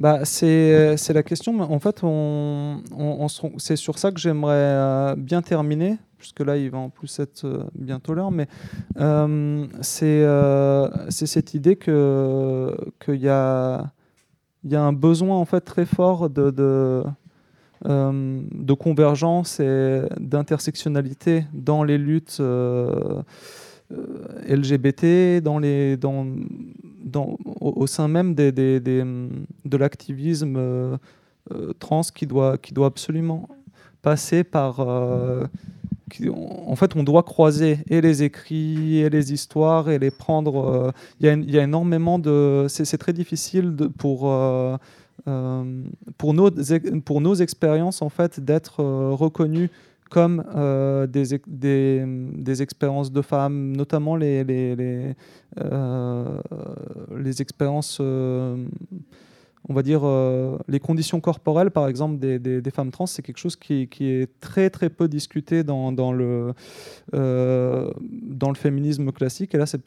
Bah, 0.00 0.24
c'est 0.24 1.12
la 1.12 1.22
question. 1.22 1.52
mais 1.52 1.62
En 1.64 1.78
fait, 1.78 2.02
on, 2.02 2.82
on- 2.96 3.16
on 3.20 3.28
se 3.28 3.42
rend- 3.42 3.52
c'est 3.58 3.76
sur 3.76 3.98
ça 3.98 4.10
que 4.10 4.18
j'aimerais 4.18 4.54
euh, 4.56 5.14
bien 5.16 5.42
terminer, 5.42 5.96
puisque 6.16 6.40
là, 6.40 6.56
il 6.56 6.70
va 6.70 6.78
en 6.78 6.88
plus 6.90 7.20
être 7.20 7.44
euh, 7.44 7.62
bientôt 7.74 8.14
l'heure. 8.14 8.32
Mais 8.32 8.48
euh, 8.98 9.66
c'est 9.82 10.22
euh, 10.24 10.88
cette 11.10 11.54
idée 11.54 11.76
que 11.76 12.74
qu'il 13.04 13.20
y 13.20 13.28
a 13.28 13.92
y 14.64 14.74
a 14.74 14.82
un 14.82 14.92
besoin 14.92 15.36
en 15.36 15.44
fait 15.44 15.60
très 15.60 15.86
fort 15.86 16.28
de 16.30 16.50
de, 16.50 17.04
euh, 17.86 18.40
de 18.52 18.72
convergence 18.72 19.60
et 19.60 20.02
d'intersectionnalité 20.18 21.44
dans 21.52 21.84
les 21.84 21.98
luttes. 21.98 22.38
euh, 22.40 23.22
euh, 23.90 24.44
LGBT 24.46 25.42
dans 25.42 25.58
les 25.58 25.96
dans, 25.96 26.26
dans 27.02 27.38
au, 27.58 27.86
sein 27.86 28.06
même 28.06 28.34
de 28.34 29.76
l'activisme 29.78 30.98
trans 31.78 32.02
qui 32.14 32.26
doit 32.26 32.58
qui 32.58 32.74
doit 32.74 32.88
absolument 32.88 33.48
passer 34.02 34.44
par 34.44 34.80
en 34.80 36.76
fait 36.76 36.96
on 36.96 37.02
doit 37.02 37.22
croiser 37.22 37.78
et 37.88 38.02
les 38.02 38.22
écrits 38.22 38.98
et 38.98 39.08
les 39.08 39.32
histoires 39.32 39.88
et 39.88 39.98
les 39.98 40.10
prendre 40.10 40.92
il 41.20 41.26
y, 41.26 41.52
y 41.52 41.58
a 41.58 41.62
énormément 41.62 42.18
de 42.18 42.66
c'est 42.68 42.98
très 42.98 43.14
difficile 43.14 43.74
pour 43.96 44.30
pour 45.24 46.34
nos 46.34 46.50
pour 47.04 47.20
nos 47.20 47.34
expériences 47.34 48.02
en 48.02 48.08
fait 48.08 48.40
d'être 48.40 48.80
euh, 48.80 49.10
reconnus 49.10 49.70
comme 50.08 50.44
euh, 50.56 51.06
des, 51.06 51.38
des, 51.46 52.62
expériences 52.62 53.12
de 53.12 53.22
femmes, 53.22 53.76
notamment 53.76 54.16
les, 54.16 54.42
les, 54.42 54.74
les, 54.74 55.14
euh, 55.60 56.40
les 57.16 57.42
expériences 57.42 57.98
euh, 58.00 58.56
on 59.68 59.74
va 59.74 59.82
dire, 59.82 60.00
euh, 60.04 60.58
les 60.68 60.80
conditions 60.80 61.20
corporelles, 61.20 61.70
par 61.70 61.88
exemple, 61.88 62.18
des, 62.18 62.70
femmes 62.70 62.90
trans, 62.90 63.06
c'est 63.06 63.22
quelque 63.22 63.38
chose 63.38 63.56
qui, 63.56 63.88
est 64.00 64.40
très 64.40 64.70
très 64.70 64.90
peu 64.90 65.08
discuté 65.08 65.64
dans, 65.64 65.92
dans 65.92 66.12
le, 66.12 66.52
euh, 67.14 67.90
dans 68.00 68.48
le 68.48 68.54
féminisme 68.54 69.12
classique. 69.12 69.54
Et 69.54 69.58
là, 69.58 69.66
c'est 69.66 69.82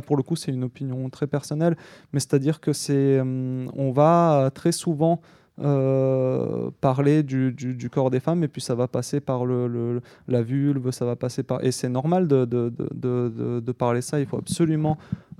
pour 0.00 0.16
le 0.16 0.22
coup, 0.22 0.36
c'est 0.36 0.52
une 0.52 0.64
opinion 0.64 1.08
très 1.10 1.26
personnelle, 1.26 1.76
mais 2.12 2.20
c'est-à-dire 2.20 2.60
que 2.60 2.72
c'est, 2.72 3.20
hum, 3.20 3.70
on 3.76 3.92
va 3.92 4.50
très 4.54 4.72
souvent 4.72 5.20
euh, 5.62 6.70
parler 6.80 7.22
du, 7.22 7.90
corps 7.92 8.10
des 8.10 8.20
femmes 8.20 8.42
et 8.44 8.48
puis 8.48 8.62
ça 8.62 8.74
va 8.74 8.88
passer 8.88 9.20
par 9.20 9.44
le, 9.44 10.00
la 10.26 10.42
vulve, 10.42 10.90
ça 10.90 11.04
va 11.04 11.16
passer 11.16 11.42
par 11.42 11.62
et 11.62 11.70
c'est 11.70 11.88
normal 11.88 12.28
de, 12.28 12.44
de, 12.44 12.72
de, 12.94 13.60
de- 13.60 13.72
parler 13.72 14.00
ça. 14.00 14.20
Il 14.20 14.26
faut 14.26 14.38
absolument 14.38 14.96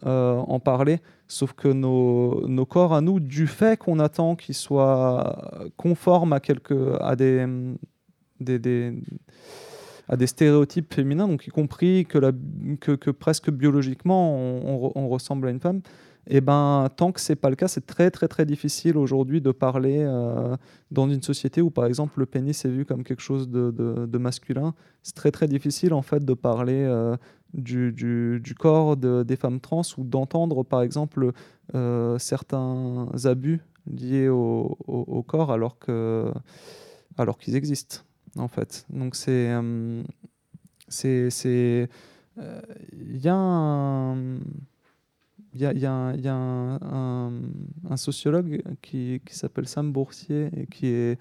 euh, 0.07 0.37
en 0.37 0.61
parler. 0.61 1.01
Sauf 1.27 1.53
que 1.53 1.69
nos, 1.69 2.47
nos 2.49 2.67
corps 2.67 2.95
à 2.95 3.01
nous, 3.01 3.21
du 3.21 3.47
fait 3.47 3.79
qu'on 3.79 3.99
attend 3.99 4.37
qu'ils 4.37 4.55
soient 4.55 5.71
conformes 5.77 6.33
à 6.33 6.41
quelques 6.41 6.77
à 7.01 7.17
des, 7.17 7.47
à 10.09 10.17
des 10.17 10.27
stéréotypes 10.27 10.93
féminins, 10.93 11.29
donc 11.29 11.47
y 11.47 11.51
compris 11.51 12.05
que, 12.07 12.19
que, 12.81 12.93
que 12.93 13.11
presque 13.11 13.51
biologiquement 13.51 14.37
on 14.37 15.09
ressemble 15.09 15.49
à 15.49 15.51
une 15.51 15.61
femme. 15.61 15.81
Et 16.33 16.41
ben, 16.41 16.89
tant 16.97 17.11
que 17.11 17.21
c'est 17.21 17.35
pas 17.35 17.51
le 17.51 17.57
cas, 17.57 17.67
c'est 17.67 17.85
très 17.85 18.13
très 18.13 18.29
très 18.29 18.47
difficile 18.47 18.97
aujourd'hui 18.97 19.41
de 19.41 19.51
parler 19.51 19.99
euh, 19.99 20.57
dans 20.93 21.11
une 21.11 21.23
société 21.23 21.61
où 21.61 21.71
par 21.71 21.87
exemple 21.87 22.21
le 22.21 22.27
pénis 22.27 22.65
est 22.65 22.69
vu 22.69 22.85
comme 22.85 23.03
quelque 23.03 23.21
chose 23.21 23.49
de, 23.49 24.17
masculin. 24.17 24.75
C'est 25.03 25.17
très 25.17 25.33
très 25.33 25.49
difficile 25.49 25.93
en 25.93 26.03
fait 26.03 26.25
de 26.25 26.35
parler 26.35 26.85
euh, 26.85 27.17
du, 27.53 28.55
corps 28.57 28.97
de- 28.97 29.25
des 29.25 29.35
femmes 29.35 29.59
trans 29.59 29.83
ou 29.99 30.05
d'entendre 30.05 30.63
par 30.63 30.83
exemple 30.83 31.33
euh, 31.75 32.17
certains 32.19 33.09
abus 33.25 33.61
liés 33.93 34.29
au, 34.29 35.25
corps 35.27 35.51
alors 35.51 35.81
que 35.81 36.33
alors 37.19 37.39
qu'ils 37.39 37.57
existent 37.57 38.03
en 38.37 38.47
fait. 38.47 38.87
Donc 38.89 39.17
c'est 39.17 39.53
c'est 40.87 41.89
il 42.37 43.19
y 43.19 43.29
a 43.29 43.35
un 43.35 44.39
il 45.55 45.61
y 45.61 45.87
a, 45.87 46.15
un, 46.33 47.97
sociologue 47.97 48.63
qui, 48.83 49.21
s'appelle 49.31 49.67
Sam 49.67 49.93
Boursier 49.93 50.51
et 50.57 50.67
qui 50.67 50.87
est 50.87 51.19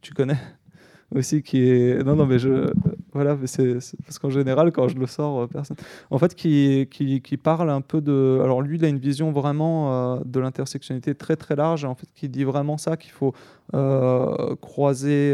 tu 0.00 0.14
connais 0.14 0.38
aussi 1.14 1.42
qui 1.42 1.68
est 1.68 2.02
non 2.02 2.16
non 2.16 2.26
mais 2.26 2.38
je 2.38 2.72
voilà 3.12 3.36
mais 3.36 3.46
c'est 3.46 3.78
parce 4.04 4.18
qu'en 4.18 4.30
général 4.30 4.72
quand 4.72 4.88
je 4.88 4.96
le 4.96 5.06
sors 5.06 5.42
euh, 5.42 5.46
personne 5.46 5.76
en 6.10 6.18
fait 6.18 6.34
qui, 6.34 6.88
qui, 6.90 7.20
qui 7.20 7.36
parle 7.36 7.70
un 7.70 7.82
peu 7.82 8.00
de 8.00 8.40
alors 8.42 8.62
lui 8.62 8.78
il 8.78 8.84
a 8.84 8.88
une 8.88 8.98
vision 8.98 9.30
vraiment 9.30 10.16
euh, 10.16 10.20
de 10.24 10.40
l'intersectionnalité 10.40 11.14
très 11.14 11.36
très 11.36 11.54
large. 11.54 11.84
En 11.84 11.94
fait 11.94 12.08
qui 12.14 12.28
dit 12.28 12.44
vraiment 12.44 12.78
ça 12.78 12.96
qu'il 12.96 13.12
faut 13.12 13.34
euh, 13.74 14.56
croiser 14.56 15.32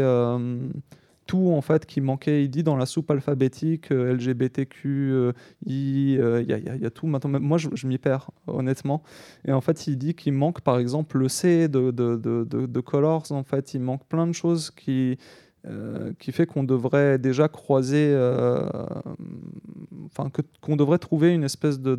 tout 1.33 1.49
en 1.51 1.61
fait 1.61 1.87
qui 1.87 1.99
manquait. 1.99 2.43
Il 2.43 2.49
dit 2.49 2.61
dans 2.61 2.75
la 2.75 2.85
soupe 2.85 3.09
alphabétique 3.09 3.91
euh, 3.91 4.13
LGBTQ 4.13 4.87
euh, 5.11 5.31
I, 5.65 6.15
euh, 6.19 6.43
il 6.43 6.47
y, 6.47 6.53
a- 6.53 6.59
il 6.59 6.79
il 6.79 6.91
tout. 6.91 7.07
Maintenant 7.07 7.39
moi 7.39 7.57
je, 7.57 7.87
m'y 7.87 7.97
perds 7.97 8.29
honnêtement. 8.45 9.01
Et 9.45 9.51
en 9.51 9.59
fait 9.61 9.87
il 9.87 9.97
dit 9.97 10.13
qu'il 10.13 10.33
manque 10.33 10.61
par 10.61 10.77
exemple 10.77 11.17
le 11.17 11.27
C 11.29 11.67
de, 11.67 11.89
de, 11.89 12.17
de, 12.17 12.45
de- 12.67 12.79
Colors. 12.81 13.31
En 13.31 13.43
fait 13.43 13.73
il 13.73 13.79
manque 13.81 14.05
plein 14.07 14.27
de 14.27 14.33
choses 14.33 14.69
qui 14.69 15.17
qui 16.19 16.33
fait 16.33 16.45
qu'on 16.45 16.65
devrait 16.65 17.17
déjà 17.17 17.47
croiser, 17.47 18.13
enfin 20.05 20.29
qu'on 20.61 20.75
devrait 20.75 20.97
trouver 20.97 21.33
une 21.33 21.45
espèce 21.45 21.79
de, 21.79 21.95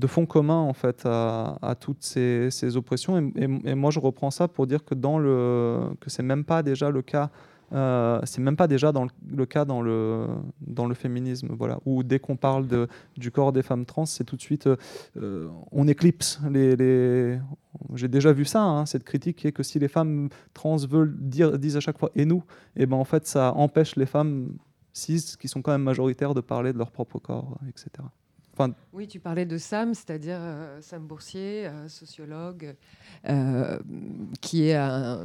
de, 0.00 0.06
fond 0.06 0.26
commun 0.26 0.58
en 0.58 0.72
fait 0.72 1.02
à, 1.04 1.74
toutes 1.78 2.02
ces, 2.02 2.76
oppressions. 2.76 3.32
Et, 3.36 3.74
moi 3.74 3.90
je 3.90 4.00
reprends 4.00 4.30
ça 4.30 4.48
pour 4.48 4.66
dire 4.66 4.84
que 4.84 4.94
dans 4.94 5.18
le 5.18 5.80
que 6.00 6.10
c'est 6.10 6.22
même 6.22 6.44
pas 6.44 6.62
déjà 6.62 6.90
le 6.90 7.02
cas. 7.02 7.30
euh, 7.72 8.20
c'est 8.24 8.40
même 8.40 8.56
pas 8.56 8.66
déjà 8.66 8.90
dans 8.90 9.06
le, 9.28 9.46
cas 9.46 9.64
dans 9.64 9.80
le, 9.80 10.26
dans 10.60 10.86
le 10.86 10.94
féminisme, 10.94 11.54
voilà, 11.56 11.78
où 11.86 12.02
dès 12.02 12.18
qu'on 12.18 12.36
parle 12.36 12.66
de, 12.66 12.88
du 13.16 13.30
corps 13.30 13.52
des 13.52 13.62
femmes 13.62 13.86
trans, 13.86 14.06
c'est 14.06 14.24
tout 14.24 14.36
de 14.36 14.42
suite, 14.42 14.66
euh, 14.66 14.76
euh, 15.18 15.48
on 15.70 15.86
éclipse 15.86 16.40
les, 16.50 16.74
les- 16.74 17.38
J'ai 17.94 18.08
déjà 18.08 18.32
vu 18.32 18.44
ça, 18.44 18.62
hein, 18.62 18.86
cette 18.86 19.04
critique 19.04 19.36
qui 19.36 19.46
est 19.46 19.52
que 19.52 19.62
si 19.62 19.78
les 19.78 19.86
femmes 19.88 20.30
trans 20.52 20.76
veulent 20.78 21.16
dire, 21.16 21.58
disent 21.58 21.76
à 21.76 21.80
chaque 21.80 21.98
fois 21.98 22.10
et 22.16 22.24
nous, 22.24 22.42
et 22.76 22.86
ben 22.86 22.96
en 22.96 23.04
fait 23.04 23.26
ça 23.26 23.52
empêche 23.54 23.94
les 23.94 24.06
femmes 24.06 24.56
cis 24.92 25.36
qui 25.38 25.46
sont 25.46 25.62
quand 25.62 25.72
même 25.72 25.84
majoritaires 25.84 26.34
de 26.34 26.40
parler 26.40 26.72
de 26.72 26.78
leur 26.78 26.90
propre 26.90 27.18
corps, 27.20 27.56
etc. 27.68 27.88
Enfin, 28.60 28.74
Oui, 28.92 29.06
tu 29.08 29.20
parlais 29.20 29.46
de 29.46 29.56
Sam, 29.56 29.94
c'est-à-dire 29.94 30.36
euh, 30.38 30.78
Sam 30.82 31.06
Boursier, 31.06 31.66
euh, 31.66 31.88
sociologue, 31.88 32.74
euh, 33.28 33.78
qui 34.42 34.68
est 34.68 34.74
un, 34.74 35.20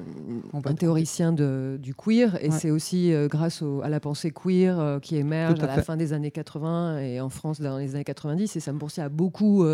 un 0.54 0.74
théoricien 0.74 1.34
de- 1.34 1.78
du 1.82 1.94
queer. 1.94 2.38
Et 2.42 2.50
Ouais. 2.50 2.58
c'est 2.58 2.72
aussi 2.72 3.12
grâce 3.30 3.62
au- 3.62 3.82
à 3.82 3.90
la 3.90 4.00
pensée 4.00 4.32
queer 4.32 5.00
qui 5.02 5.18
émerge 5.18 5.60
à 5.62 5.66
à, 5.66 5.76
la 5.78 5.84
fin 5.84 5.98
des 5.98 6.14
années 6.14 6.32
80 6.32 7.00
et 7.00 7.20
en 7.20 7.30
France 7.30 7.60
dans 7.60 7.78
les 7.78 7.96
années 7.96 8.04
90. 8.06 8.56
Et 8.56 8.60
Sam 8.62 8.78
Boursier 8.78 9.04
a 9.04 9.10
beaucoup 9.10 9.66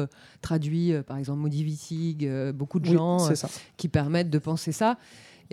traduit, 0.42 0.94
par 1.06 1.18
exemple, 1.18 1.40
Maudit 1.40 1.64
Wittig, 1.64 2.28
beaucoup 2.54 2.80
de 2.80 2.88
Oui, 2.90 2.96
gens 2.96 3.30
qui 3.78 3.88
permettent 3.90 4.30
de 4.32 4.40
penser 4.40 4.72
ça. 4.72 4.98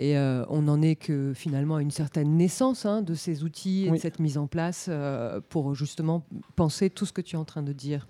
Et 0.01 0.17
euh, 0.17 0.45
on 0.47 0.61
n'en 0.61 0.81
est 0.81 0.95
que 0.95 1.33
finalement 1.35 1.75
à 1.75 1.81
une 1.81 1.91
certaine 1.91 2.37
naissance 2.37 2.85
hein, 2.85 3.01
de 3.01 3.13
ces 3.15 3.43
outils 3.43 3.85
et 3.85 3.91
de 3.91 3.97
cette 3.97 4.19
mise 4.19 4.37
en 4.37 4.47
place 4.47 4.85
euh, 4.87 5.41
pour 5.49 5.75
justement 5.75 6.25
penser 6.55 6.89
tout 6.89 7.05
ce 7.05 7.11
que 7.11 7.19
tu 7.19 7.35
es 7.35 7.39
en 7.39 7.43
train 7.43 7.63
de 7.63 7.73
dire. 7.73 8.07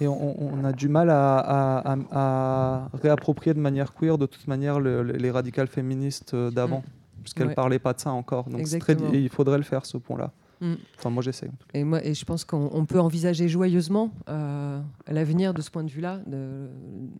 Et 0.00 0.08
on, 0.08 0.42
on 0.42 0.64
a 0.64 0.72
du 0.72 0.88
mal 0.88 1.10
à, 1.10 1.36
à- 1.38 1.92
à- 1.92 1.96
à 2.10 2.88
réapproprier 2.94 3.52
de 3.52 3.60
manière 3.60 3.92
queer, 3.94 4.16
de 4.16 4.24
toute 4.24 4.48
manière, 4.48 4.80
le- 4.80 5.02
le- 5.02 5.12
les 5.12 5.30
radicales 5.30 5.66
féministes 5.68 6.32
euh, 6.32 6.50
d'avant, 6.50 6.82
puisqu'elles 7.22 7.44
ne 7.44 7.48
Ouais. 7.50 7.54
parlaient 7.54 7.78
pas 7.78 7.92
de 7.92 8.00
ça 8.00 8.12
encore. 8.12 8.48
Donc 8.48 8.66
très, 8.78 8.96
il 9.12 9.28
faudrait 9.28 9.58
le 9.58 9.64
faire, 9.64 9.84
ce 9.84 9.98
pont-là. 9.98 10.32
Mm. 10.62 10.72
Enfin, 10.98 11.10
moi, 11.10 11.22
j'essaie. 11.22 11.50
Et, 11.74 11.84
moi, 11.84 12.02
et 12.02 12.14
je 12.14 12.24
pense 12.24 12.46
qu'on 12.46 12.70
on 12.72 12.86
peut 12.86 12.98
envisager 13.00 13.46
joyeusement 13.46 14.10
euh, 14.30 14.80
l'avenir 15.06 15.52
de 15.52 15.60
ce 15.60 15.70
point 15.70 15.84
de 15.84 15.90
vue-là, 15.90 16.20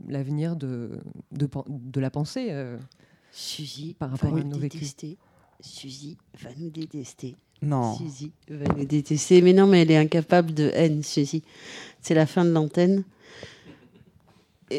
l'avenir 0.09 0.57
de, 0.57 1.01
de, 1.33 1.47
pen- 1.47 1.65
de 1.69 2.01
la 2.01 2.11
pensée. 2.11 2.49
euh, 2.51 2.79
Suzy 3.37 3.95
par 3.99 4.09
va 4.09 4.17
rapport 4.17 4.39
à 4.39 4.43
nous 4.43 4.57
détester. 4.59 5.19
Suzy 5.61 6.17
va 6.43 6.49
nous 6.59 6.71
détester. 6.71 7.37
Non. 7.61 7.95
Suzy 7.95 8.33
va 8.49 8.73
nous 8.75 8.87
détester. 8.87 9.43
Mais 9.43 9.53
non, 9.53 9.67
mais 9.67 9.83
elle 9.83 9.91
est 9.91 9.97
incapable 9.99 10.55
de 10.55 10.71
haine, 10.73 11.03
Suzy. 11.03 11.43
C'est 12.01 12.15
la 12.15 12.25
fin 12.25 12.47
de 12.47 12.51
l'antenne. 12.51 13.05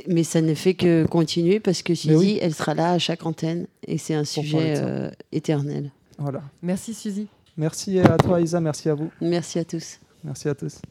Mais 0.08 0.24
ça 0.24 0.42
ne 0.42 0.56
fait 0.56 0.74
que 0.74 1.06
continuer 1.06 1.60
parce 1.60 1.84
que 1.84 1.94
Suzy, 1.94 2.16
oui. 2.16 2.40
elle 2.42 2.54
sera 2.54 2.74
là 2.74 2.94
à 2.94 3.00
chaque 3.00 3.26
antenne 3.28 3.68
et 3.86 4.00
c'est 4.00 4.16
un 4.16 4.26
sujet 4.26 4.74
euh, 4.78 5.12
éternel. 5.32 5.92
Voilà. 6.18 6.42
Merci 6.64 6.96
Suzy. 6.96 7.28
Merci 7.58 8.00
à 8.00 8.18
toi, 8.18 8.42
Isa. 8.42 8.60
Merci 8.60 8.90
à 8.90 8.96
vous. 8.96 9.12
Merci 9.22 9.60
à 9.60 9.66
tous. 9.66 10.00
Merci 10.24 10.50
à 10.50 10.56
tous. 10.56 10.82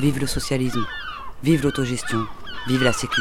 Vive 0.00 0.18
le 0.18 0.26
socialisme. 0.26 0.84
Vive 1.44 1.62
l'autogestion. 1.62 2.24
Vive 2.66 2.82
la 2.82 2.94
sécu. 2.94 3.20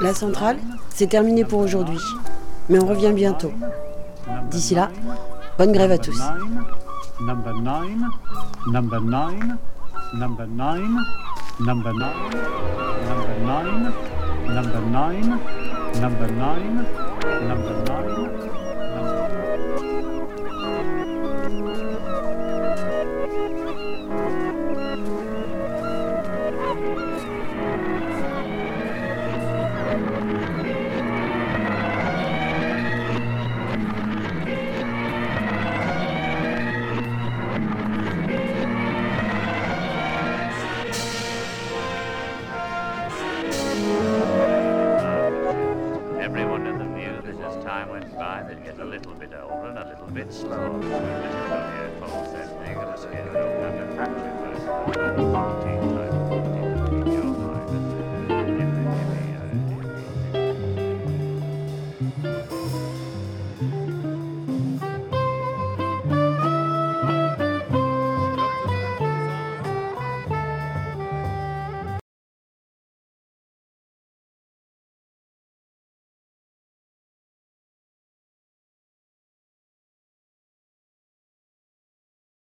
La 0.00 0.14
centrale, 0.14 0.58
c'est 0.90 1.08
terminé 1.08 1.44
pour 1.44 1.60
aujourd'hui. 1.60 2.00
Mais 2.68 2.78
on 2.78 2.86
revient 2.86 3.12
bientôt. 3.12 3.52
D'ici 4.50 4.74
là, 4.74 4.90
bonne 5.58 5.72
grève 5.72 5.92
à 5.92 5.98
tous. 5.98 6.20
Number 7.20 7.54
nine, 7.54 8.08
number 8.66 9.00
nine, 9.00 9.56
number 10.14 10.46
nine, 10.46 11.04
number 11.60 11.92
nine, 11.92 12.12
number 13.06 13.34
nine, 13.44 13.92
number 14.46 14.80
nine, 14.90 15.38
number 16.00 16.30
nine, 16.30 16.84
number 17.42 17.74
nine. 17.86 18.37